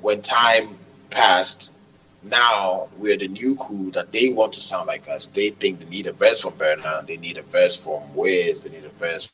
when 0.01 0.21
time 0.21 0.77
passed, 1.09 1.75
now 2.23 2.89
we're 2.97 3.17
the 3.17 3.27
new 3.27 3.55
crew 3.55 3.91
that 3.91 4.11
they 4.11 4.33
want 4.33 4.53
to 4.53 4.59
sound 4.59 4.87
like 4.87 5.07
us. 5.07 5.27
They 5.27 5.51
think 5.51 5.79
they 5.79 5.85
need 5.85 6.07
a 6.07 6.13
verse 6.13 6.39
from 6.39 6.53
Burna, 6.53 7.05
they 7.07 7.17
need 7.17 7.37
a 7.37 7.43
verse 7.43 7.75
from 7.75 8.13
Wiz, 8.13 8.63
they 8.63 8.71
need 8.71 8.85
a 8.85 8.89
verse. 8.89 9.31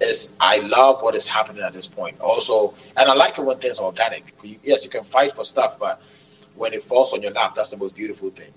It's, 0.00 0.36
I 0.40 0.58
love 0.66 1.02
what 1.02 1.14
is 1.14 1.28
happening 1.28 1.62
at 1.62 1.72
this 1.72 1.86
point. 1.86 2.20
Also, 2.20 2.74
and 2.96 3.08
I 3.10 3.14
like 3.14 3.38
it 3.38 3.42
when 3.44 3.58
things 3.58 3.78
are 3.78 3.86
organic. 3.86 4.34
Yes, 4.62 4.84
you 4.84 4.90
can 4.90 5.04
fight 5.04 5.32
for 5.32 5.44
stuff, 5.44 5.78
but 5.78 6.00
when 6.54 6.72
it 6.72 6.82
falls 6.84 7.12
on 7.12 7.22
your 7.22 7.32
lap, 7.32 7.54
that's 7.54 7.70
the 7.70 7.76
most 7.76 7.96
beautiful 7.96 8.30
thing. 8.30 8.52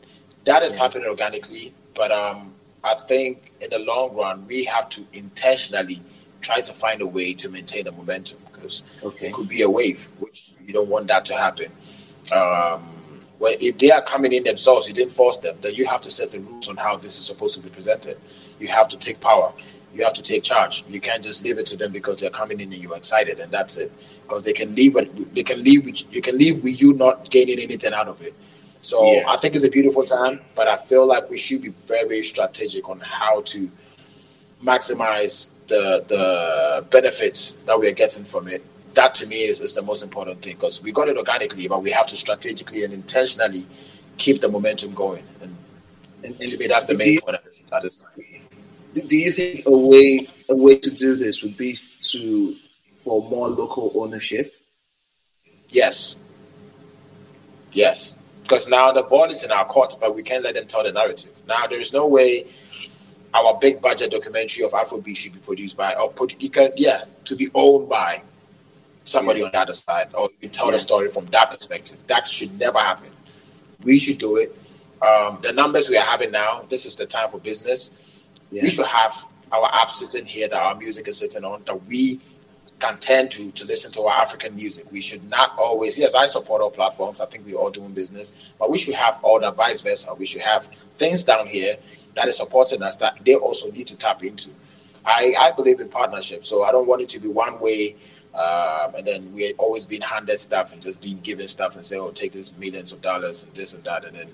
That 0.45 0.63
is 0.63 0.75
happening 0.75 1.08
organically, 1.08 1.73
but 1.95 2.12
um, 2.12 2.54
I 2.84 2.95
think 2.95 3.51
in 3.62 3.69
the 3.71 3.80
long 3.80 4.15
run, 4.15 4.45
we 4.47 4.65
have 4.65 4.89
to 4.91 5.06
intentionally 5.13 6.01
try 6.41 6.62
to 6.62 6.73
find 6.73 7.01
a 7.01 7.08
way 7.08 7.34
to 7.36 7.49
maintain 7.49 7.86
the 7.86 7.91
momentum 7.91 8.39
because 8.54 8.84
Okay. 9.04 9.27
it 9.27 9.34
could 9.34 9.49
be 9.49 9.62
a 9.63 9.69
wave, 9.69 10.10
which 10.19 10.51
you 10.65 10.73
don't 10.73 10.89
want 10.89 11.08
that 11.08 11.25
to 11.25 11.34
happen. 11.36 11.71
Um, 12.32 13.21
well, 13.39 13.56
if 13.60 13.77
they 13.80 13.91
are 13.91 14.01
coming 14.01 14.34
in 14.34 14.43
themselves, 14.43 14.88
you 14.88 14.93
didn't 14.93 15.12
force 15.12 15.39
them. 15.39 15.58
Then 15.62 15.73
you 15.75 15.88
have 15.88 16.01
to 16.01 16.12
set 16.12 16.32
the 16.32 16.39
rules 16.39 16.69
on 16.69 16.77
how 16.77 16.97
this 16.97 17.17
is 17.17 17.25
supposed 17.25 17.56
to 17.56 17.62
be 17.62 17.69
presented. 17.69 18.17
You 18.60 18.67
have 18.67 18.88
to 18.89 18.97
take 18.97 19.19
power. 19.19 19.51
You 19.93 20.04
have 20.04 20.13
to 20.13 20.23
take 20.23 20.43
charge. 20.43 20.84
You 20.88 21.01
can't 21.01 21.23
just 21.23 21.43
leave 21.43 21.58
it 21.60 21.65
to 21.67 21.77
them 21.77 21.91
because 21.91 22.19
they're 22.21 22.30
coming 22.30 22.60
in 22.62 22.71
and 22.71 22.82
you're 22.82 22.95
excited, 22.95 23.39
and 23.39 23.51
that's 23.51 23.77
it. 23.77 23.91
Because 24.23 24.45
they 24.45 24.54
can 24.54 24.73
leave, 24.75 24.93
with, 24.95 25.36
they 25.36 25.43
can 25.43 25.62
leave. 25.63 25.86
With, 25.86 26.13
you 26.13 26.21
can 26.21 26.38
leave 26.38 26.63
with 26.63 26.82
you 26.82 26.93
not 26.93 27.30
gaining 27.30 27.60
anything 27.60 27.93
out 27.93 28.08
of 28.08 28.21
it. 28.21 28.34
So 28.82 28.97
Yeah. 29.13 29.25
I 29.27 29.38
think 29.38 29.56
it's 29.56 29.65
a 29.65 29.69
beautiful 29.69 30.04
time, 30.06 30.39
but 30.56 30.67
I 30.67 30.77
feel 30.77 31.06
like 31.06 31.30
we 31.30 31.38
should 31.38 31.62
be 31.62 31.69
very 31.69 32.23
strategic 32.23 32.89
on 32.89 32.99
how 33.01 33.41
to 33.41 33.69
maximize 34.63 35.51
the 35.67 36.04
the 36.08 36.86
benefits 36.89 37.54
that 37.67 37.77
we're 37.80 37.93
getting 37.93 38.23
from 38.25 38.47
it. 38.47 38.63
That 38.95 39.15
to 39.15 39.27
me 39.27 39.38
is, 39.43 39.62
is 39.62 39.75
the 39.75 39.82
most 39.82 40.04
important 40.04 40.41
thing 40.41 40.56
because 40.56 40.82
we 40.84 40.91
got 40.91 41.08
it 41.08 41.17
organically, 41.17 41.67
but 41.67 41.82
we 41.82 41.91
have 41.91 42.08
to 42.08 42.15
strategically 42.15 42.84
and 42.84 42.93
intentionally 42.93 43.63
keep 44.17 44.41
the 44.41 44.49
momentum 44.49 44.93
going. 44.93 45.23
And 45.41 45.56
And, 46.23 46.35
and 46.39 46.50
to 46.50 46.58
me, 46.58 46.67
that's 46.67 46.85
the 46.85 46.98
main 46.98 47.13
you- 47.13 47.21
point 47.21 47.35
at 47.35 47.46
this, 47.46 47.62
at 47.71 47.81
this 47.83 47.98
time. 48.00 48.12
Do 48.94 49.17
you 49.17 49.31
think 49.31 49.65
a 49.65 49.71
way 49.71 50.27
a 50.50 50.56
way 50.56 50.77
to 50.77 50.92
do 50.92 51.15
this 51.15 51.44
would 51.44 51.58
be 51.58 51.77
to 52.02 52.56
for 52.98 53.27
more 53.29 53.50
local 53.50 53.92
ownership? 53.96 54.54
Yes. 55.69 56.19
Yes. 57.71 58.17
Because 58.44 58.67
now 58.67 58.92
the 58.92 59.04
ball 59.04 59.25
is 59.25 59.44
in 59.44 59.52
our 59.52 59.65
court, 59.65 59.96
but 60.02 60.13
we 60.13 60.23
can't 60.23 60.44
let 60.44 60.56
them 60.56 60.67
tell 60.67 60.83
the 60.83 60.92
narrative. 60.92 61.31
Now 61.48 61.67
there 61.67 61.79
is 61.79 61.94
no 61.94 62.08
way 62.08 62.48
our 63.33 63.58
big 63.60 63.81
budget 63.81 64.12
documentary 64.12 64.65
of 64.65 64.71
Afrobeat 64.71 65.15
should 65.15 65.33
be 65.33 65.39
produced 65.39 65.77
by 65.77 65.94
or 65.94 66.12
put 66.12 66.33
it 66.44 66.54
can 66.54 66.71
yeah, 66.75 67.06
to 67.25 67.35
be 67.35 67.50
owned 67.56 67.87
by 67.87 68.21
somebody 69.06 69.42
on 69.42 69.52
the 69.52 69.60
other 69.60 69.73
side 69.73 70.10
or 70.13 70.29
you 70.42 70.50
tell 70.50 70.65
Yeah. 70.67 70.73
the 70.73 70.79
story 70.79 71.10
from 71.10 71.27
that 71.27 71.50
perspective. 71.50 71.98
That 72.08 72.27
should 72.27 72.60
never 72.60 72.79
happen. 72.79 73.10
We 73.83 74.00
should 74.00 74.17
do 74.17 74.35
it. 74.35 74.56
Um, 75.02 75.39
the 75.42 75.54
numbers 75.54 75.89
we 75.89 75.98
are 75.98 76.06
having 76.06 76.31
now, 76.31 76.65
this 76.69 76.85
is 76.85 76.96
the 76.96 77.06
time 77.06 77.29
for 77.29 77.39
business. 77.39 77.92
Yeah. 78.52 78.63
We 78.63 78.69
should 78.69 78.85
have 78.85 79.27
our 79.52 79.69
app 79.73 79.91
sitting 79.91 80.25
here 80.25 80.47
that 80.49 80.62
our 80.62 80.75
music 80.75 81.08
is 81.08 81.17
sitting 81.17 81.43
on, 81.43 81.63
that 81.65 81.85
we 81.85 82.19
can 82.79 82.97
tend 82.97 83.31
to 83.31 83.52
to 83.52 83.65
listen 83.65 83.91
to 83.93 84.02
our 84.02 84.21
African 84.21 84.56
music. 84.56 84.91
We 84.91 85.02
should 85.02 85.23
not 85.29 85.54
always. 85.58 85.97
Yes, 85.99 86.15
I 86.15 86.25
support 86.25 86.62
all 86.62 86.71
platforms. 86.71 87.21
I 87.21 87.25
think 87.27 87.45
we're 87.45 87.58
all 87.58 87.69
doing 87.69 87.93
business, 87.93 88.54
but 88.60 88.69
we 88.69 88.77
should 88.77 88.95
have 88.95 89.19
all 89.23 89.39
the 89.39 89.52
vice 89.52 89.81
versa. 89.81 90.13
We 90.15 90.25
should 90.25 90.41
have 90.41 90.67
things 90.95 91.23
down 91.23 91.47
here 91.47 91.77
that 92.15 92.27
is 92.27 92.37
supporting 92.37 92.81
us 92.81 92.97
that 92.97 93.17
they 93.25 93.35
also 93.35 93.71
need 93.71 93.87
to 93.87 93.97
tap 93.97 94.23
into. 94.23 94.49
I 95.06 95.33
I 95.39 95.52
believe 95.52 95.79
in 95.79 95.89
partnership, 95.89 96.45
so 96.45 96.63
I 96.63 96.71
don't 96.71 96.87
want 96.87 97.02
it 97.02 97.10
to 97.10 97.19
be 97.19 97.29
one 97.29 97.60
way. 97.60 97.95
Um, 98.33 98.95
and 98.95 99.06
then 99.06 99.33
we're 99.33 99.54
always 99.58 99.85
being 99.85 100.02
handed 100.02 100.39
stuff 100.39 100.71
and 100.71 100.81
just 100.81 101.02
being 101.02 101.19
given 101.19 101.49
stuff 101.49 101.75
and 101.75 101.85
say, 101.85 101.97
"Oh, 101.97 102.12
take 102.12 102.31
this 102.31 102.58
millions 102.58 102.93
of 102.93 103.02
dollars 103.02 103.43
and 103.43 103.54
this 103.54 103.73
and 103.73 103.83
that," 103.83 104.06
and 104.06 104.15
then 104.15 104.29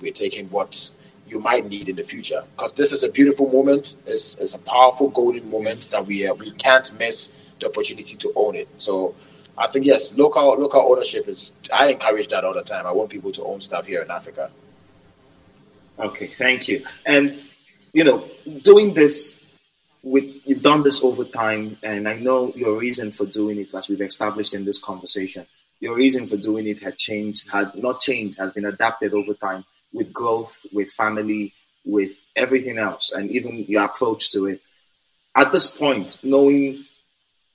we're 0.00 0.12
taking 0.12 0.48
what 0.50 0.96
you 1.26 1.40
might 1.40 1.68
need 1.68 1.88
in 1.88 1.96
the 1.96 2.04
future 2.04 2.42
because 2.56 2.72
this 2.74 2.92
is 2.92 3.02
a 3.02 3.10
beautiful 3.10 3.50
moment. 3.50 3.96
It's, 4.06 4.38
it's 4.40 4.54
a 4.54 4.58
powerful 4.60 5.08
golden 5.08 5.50
moment 5.50 5.90
that 5.90 6.06
we 6.06 6.26
uh, 6.26 6.34
we 6.34 6.50
can't 6.52 6.90
miss 6.98 7.52
the 7.60 7.68
opportunity 7.68 8.16
to 8.16 8.32
own 8.36 8.54
it. 8.54 8.68
So 8.78 9.14
I 9.58 9.66
think 9.66 9.86
yes, 9.86 10.16
local 10.16 10.56
local 10.56 10.80
ownership 10.80 11.26
is. 11.28 11.52
I 11.72 11.90
encourage 11.92 12.28
that 12.28 12.44
all 12.44 12.54
the 12.54 12.62
time. 12.62 12.86
I 12.86 12.92
want 12.92 13.10
people 13.10 13.32
to 13.32 13.44
own 13.44 13.60
stuff 13.60 13.86
here 13.86 14.02
in 14.02 14.10
Africa. 14.10 14.50
Okay, 15.98 16.26
thank 16.26 16.68
you. 16.68 16.84
And 17.06 17.38
you 17.92 18.04
know, 18.04 18.24
doing 18.62 18.94
this 18.94 19.44
with 20.02 20.46
you've 20.46 20.62
done 20.62 20.84
this 20.84 21.02
over 21.02 21.24
time, 21.24 21.76
and 21.82 22.08
I 22.08 22.18
know 22.18 22.52
your 22.54 22.78
reason 22.78 23.10
for 23.10 23.26
doing 23.26 23.58
it, 23.58 23.74
as 23.74 23.88
we've 23.88 24.00
established 24.00 24.54
in 24.54 24.64
this 24.64 24.80
conversation, 24.80 25.46
your 25.80 25.96
reason 25.96 26.26
for 26.26 26.36
doing 26.36 26.68
it 26.68 26.82
had 26.82 26.98
changed, 26.98 27.50
had 27.50 27.74
not 27.74 28.00
changed, 28.00 28.38
has 28.38 28.52
been 28.52 28.66
adapted 28.66 29.12
over 29.12 29.34
time 29.34 29.64
with 29.92 30.12
growth, 30.12 30.64
with 30.72 30.90
family, 30.90 31.54
with 31.84 32.18
everything 32.34 32.78
else, 32.78 33.12
and 33.12 33.30
even 33.30 33.64
your 33.68 33.84
approach 33.84 34.30
to 34.32 34.46
it. 34.46 34.62
At 35.36 35.52
this 35.52 35.76
point, 35.76 36.20
knowing 36.24 36.84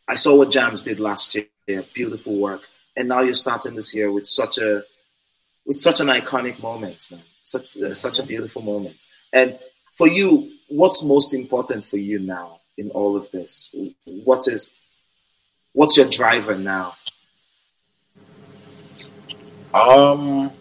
I 0.08 0.16
saw 0.16 0.38
what 0.38 0.50
JAMZ 0.50 0.84
did 0.84 1.00
last 1.00 1.36
year, 1.36 1.84
beautiful 1.94 2.38
work, 2.38 2.62
and 2.96 3.08
now 3.08 3.22
you're 3.22 3.34
starting 3.34 3.76
this 3.76 3.96
year 3.96 4.12
with 4.12 4.28
such 4.28 4.58
a 4.58 4.84
with 5.66 5.80
such 5.80 6.00
an 6.00 6.08
iconic 6.08 6.62
moment, 6.62 7.08
man. 7.12 7.22
Such 7.44 7.78
uh, 7.78 7.94
such 7.94 8.20
a 8.20 8.24
beautiful 8.24 8.62
moment. 8.62 8.98
And 9.34 9.58
for 9.98 10.08
you, 10.08 10.52
what's 10.68 11.06
most 11.08 11.34
important 11.34 11.86
for 11.86 11.98
you 11.98 12.20
now 12.20 12.60
in 12.78 12.90
all 12.92 13.16
of 13.16 13.30
this? 13.32 13.74
What 14.06 14.48
is 14.48 14.76
what's 15.74 15.98
your 15.98 16.10
driver 16.10 16.56
now? 16.56 16.96
Um 19.74 20.52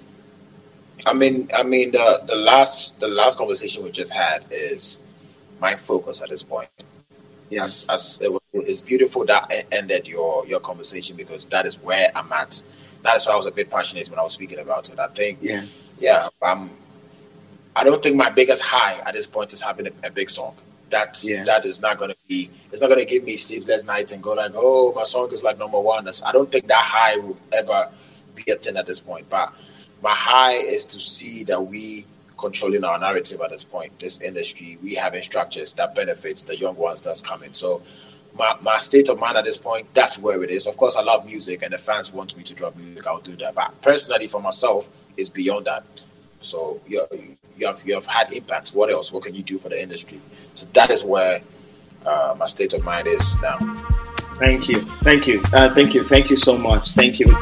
I 1.07 1.13
mean, 1.13 1.49
I 1.57 1.63
mean 1.63 1.93
the 1.93 2.23
the 2.27 2.37
last 2.37 2.99
the 3.01 3.09
last 3.09 3.39
conversation 3.39 3.85
we 3.85 3.91
just 3.91 4.13
had 4.13 4.45
is 4.51 5.01
my 5.61 5.75
focus 5.75 6.23
at 6.23 6.29
this 6.29 6.43
point. 6.43 6.69
Yes, 7.49 7.87
as, 7.89 8.19
as 8.21 8.23
it 8.23 8.33
was, 8.33 8.41
it's 8.53 8.81
beautiful 8.81 9.25
that 9.27 9.53
ended 9.73 10.07
your 10.07 10.47
your 10.47 10.61
conversation 10.61 11.17
because 11.17 11.47
that 11.47 11.67
is 11.67 11.77
where 11.81 12.09
I'm 12.15 12.33
at. 12.33 12.63
That 13.03 13.17
is 13.17 13.27
why 13.27 13.33
I 13.33 13.37
was 13.37 13.47
a 13.47 13.51
bit 13.51 13.71
passionate 13.71 14.09
when 14.11 14.19
I 14.19 14.23
was 14.23 14.35
speaking 14.35 14.59
about 14.59 14.91
it. 14.91 14.99
I 14.99 15.09
think, 15.09 15.39
yeah, 15.41 15.65
yeah, 15.99 16.29
um, 16.43 16.71
I 17.75 17.83
don't 17.83 18.03
think 18.03 18.17
my 18.17 18.31
biggest 18.31 18.63
high 18.63 19.01
at 19.07 19.15
this 19.15 19.27
point 19.27 19.53
is 19.53 19.61
having 19.61 19.87
a, 19.87 19.93
a 20.05 20.11
big 20.11 20.31
song. 20.31 20.55
That 20.91 21.19
yeah. 21.23 21.45
that 21.45 21.65
is 21.65 21.81
not 21.81 21.99
going 21.99 22.11
to 22.11 22.17
be. 22.29 22.51
It's 22.71 22.83
not 22.83 22.89
going 22.89 23.01
to 23.01 23.07
give 23.07 23.25
me 23.25 23.37
sleepless 23.37 23.85
nights 23.85 24.13
and 24.13 24.23
go 24.23 24.33
like, 24.33 24.53
oh, 24.55 24.93
my 24.95 25.05
song 25.05 25.33
is 25.33 25.43
like 25.43 25.59
number 25.59 25.81
one. 25.81 26.05
That's, 26.05 26.23
I 26.23 26.33
don't 26.33 26.51
think 26.51 26.67
that 26.67 26.83
high 26.83 27.17
will 27.17 27.39
ever 27.53 27.91
be 28.35 28.51
a 28.53 28.57
thing 28.57 28.77
at 28.77 28.87
this 28.87 29.01
point. 29.01 29.31
But 29.31 29.55
my 30.03 30.15
high 30.15 30.55
is 30.55 30.87
to 30.87 31.01
see 31.01 31.45
that 31.45 31.61
we 31.61 32.07
controlling 32.39 32.85
our 32.85 32.99
narrative 32.99 33.41
at 33.43 33.51
this 33.51 33.65
point. 33.65 33.97
This 33.99 34.23
industry, 34.23 34.79
we 34.83 34.95
having 34.95 35.23
structures 35.23 35.75
that 35.75 35.95
benefits 35.95 36.43
the 36.43 36.57
young 36.57 36.77
ones 36.77 37.03
that's 37.03 37.21
coming. 37.21 37.53
So 37.53 37.83
my, 38.37 38.57
my 38.63 38.79
state 38.79 39.09
of 39.09 39.19
mind 39.19 39.37
at 39.37 39.45
this 39.45 39.59
point, 39.59 39.93
that's 39.93 40.19
where 40.19 40.43
it 40.43 40.51
is. 40.51 40.67
Of 40.67 40.77
course, 40.77 40.97
I 40.97 41.03
love 41.03 41.27
music, 41.27 41.63
and 41.63 41.73
the 41.73 41.79
fans 41.79 42.13
want 42.13 42.37
me 42.37 42.43
to 42.45 42.55
drop 42.55 42.77
music. 42.77 43.07
I'll 43.07 43.21
do 43.21 43.37
that. 43.37 43.55
But 43.55 43.81
personally, 43.83 44.27
for 44.27 44.41
myself, 44.41 44.89
it's 45.17 45.29
beyond 45.29 45.67
that. 45.67 45.85
So 46.41 46.81
you 46.89 47.07
you 47.59 47.67
have 47.67 47.83
you 47.87 47.95
have 47.95 48.07
had 48.07 48.33
impact. 48.33 48.71
What 48.71 48.91
else? 48.91 49.13
What 49.13 49.25
can 49.25 49.35
you 49.35 49.43
do 49.43 49.59
for 49.59 49.69
the 49.69 49.81
industry? 49.81 50.21
So 50.55 50.67
that 50.73 50.91
is 50.91 51.05
where 51.05 51.43
uh, 52.07 52.35
my 52.39 52.47
state 52.47 52.73
of 52.73 52.83
mind 52.85 53.07
is 53.07 53.41
now. 53.43 53.59
Thank 54.39 54.71
you, 54.71 54.81
thank 55.03 55.27
you, 55.27 55.43
uh, 55.53 55.69
thank 55.75 55.95
you, 55.95 56.03
thank 56.03 56.31
you 56.31 56.37
so 56.37 56.57
much. 56.57 56.93
Thank 56.93 57.21
you. 57.21 57.37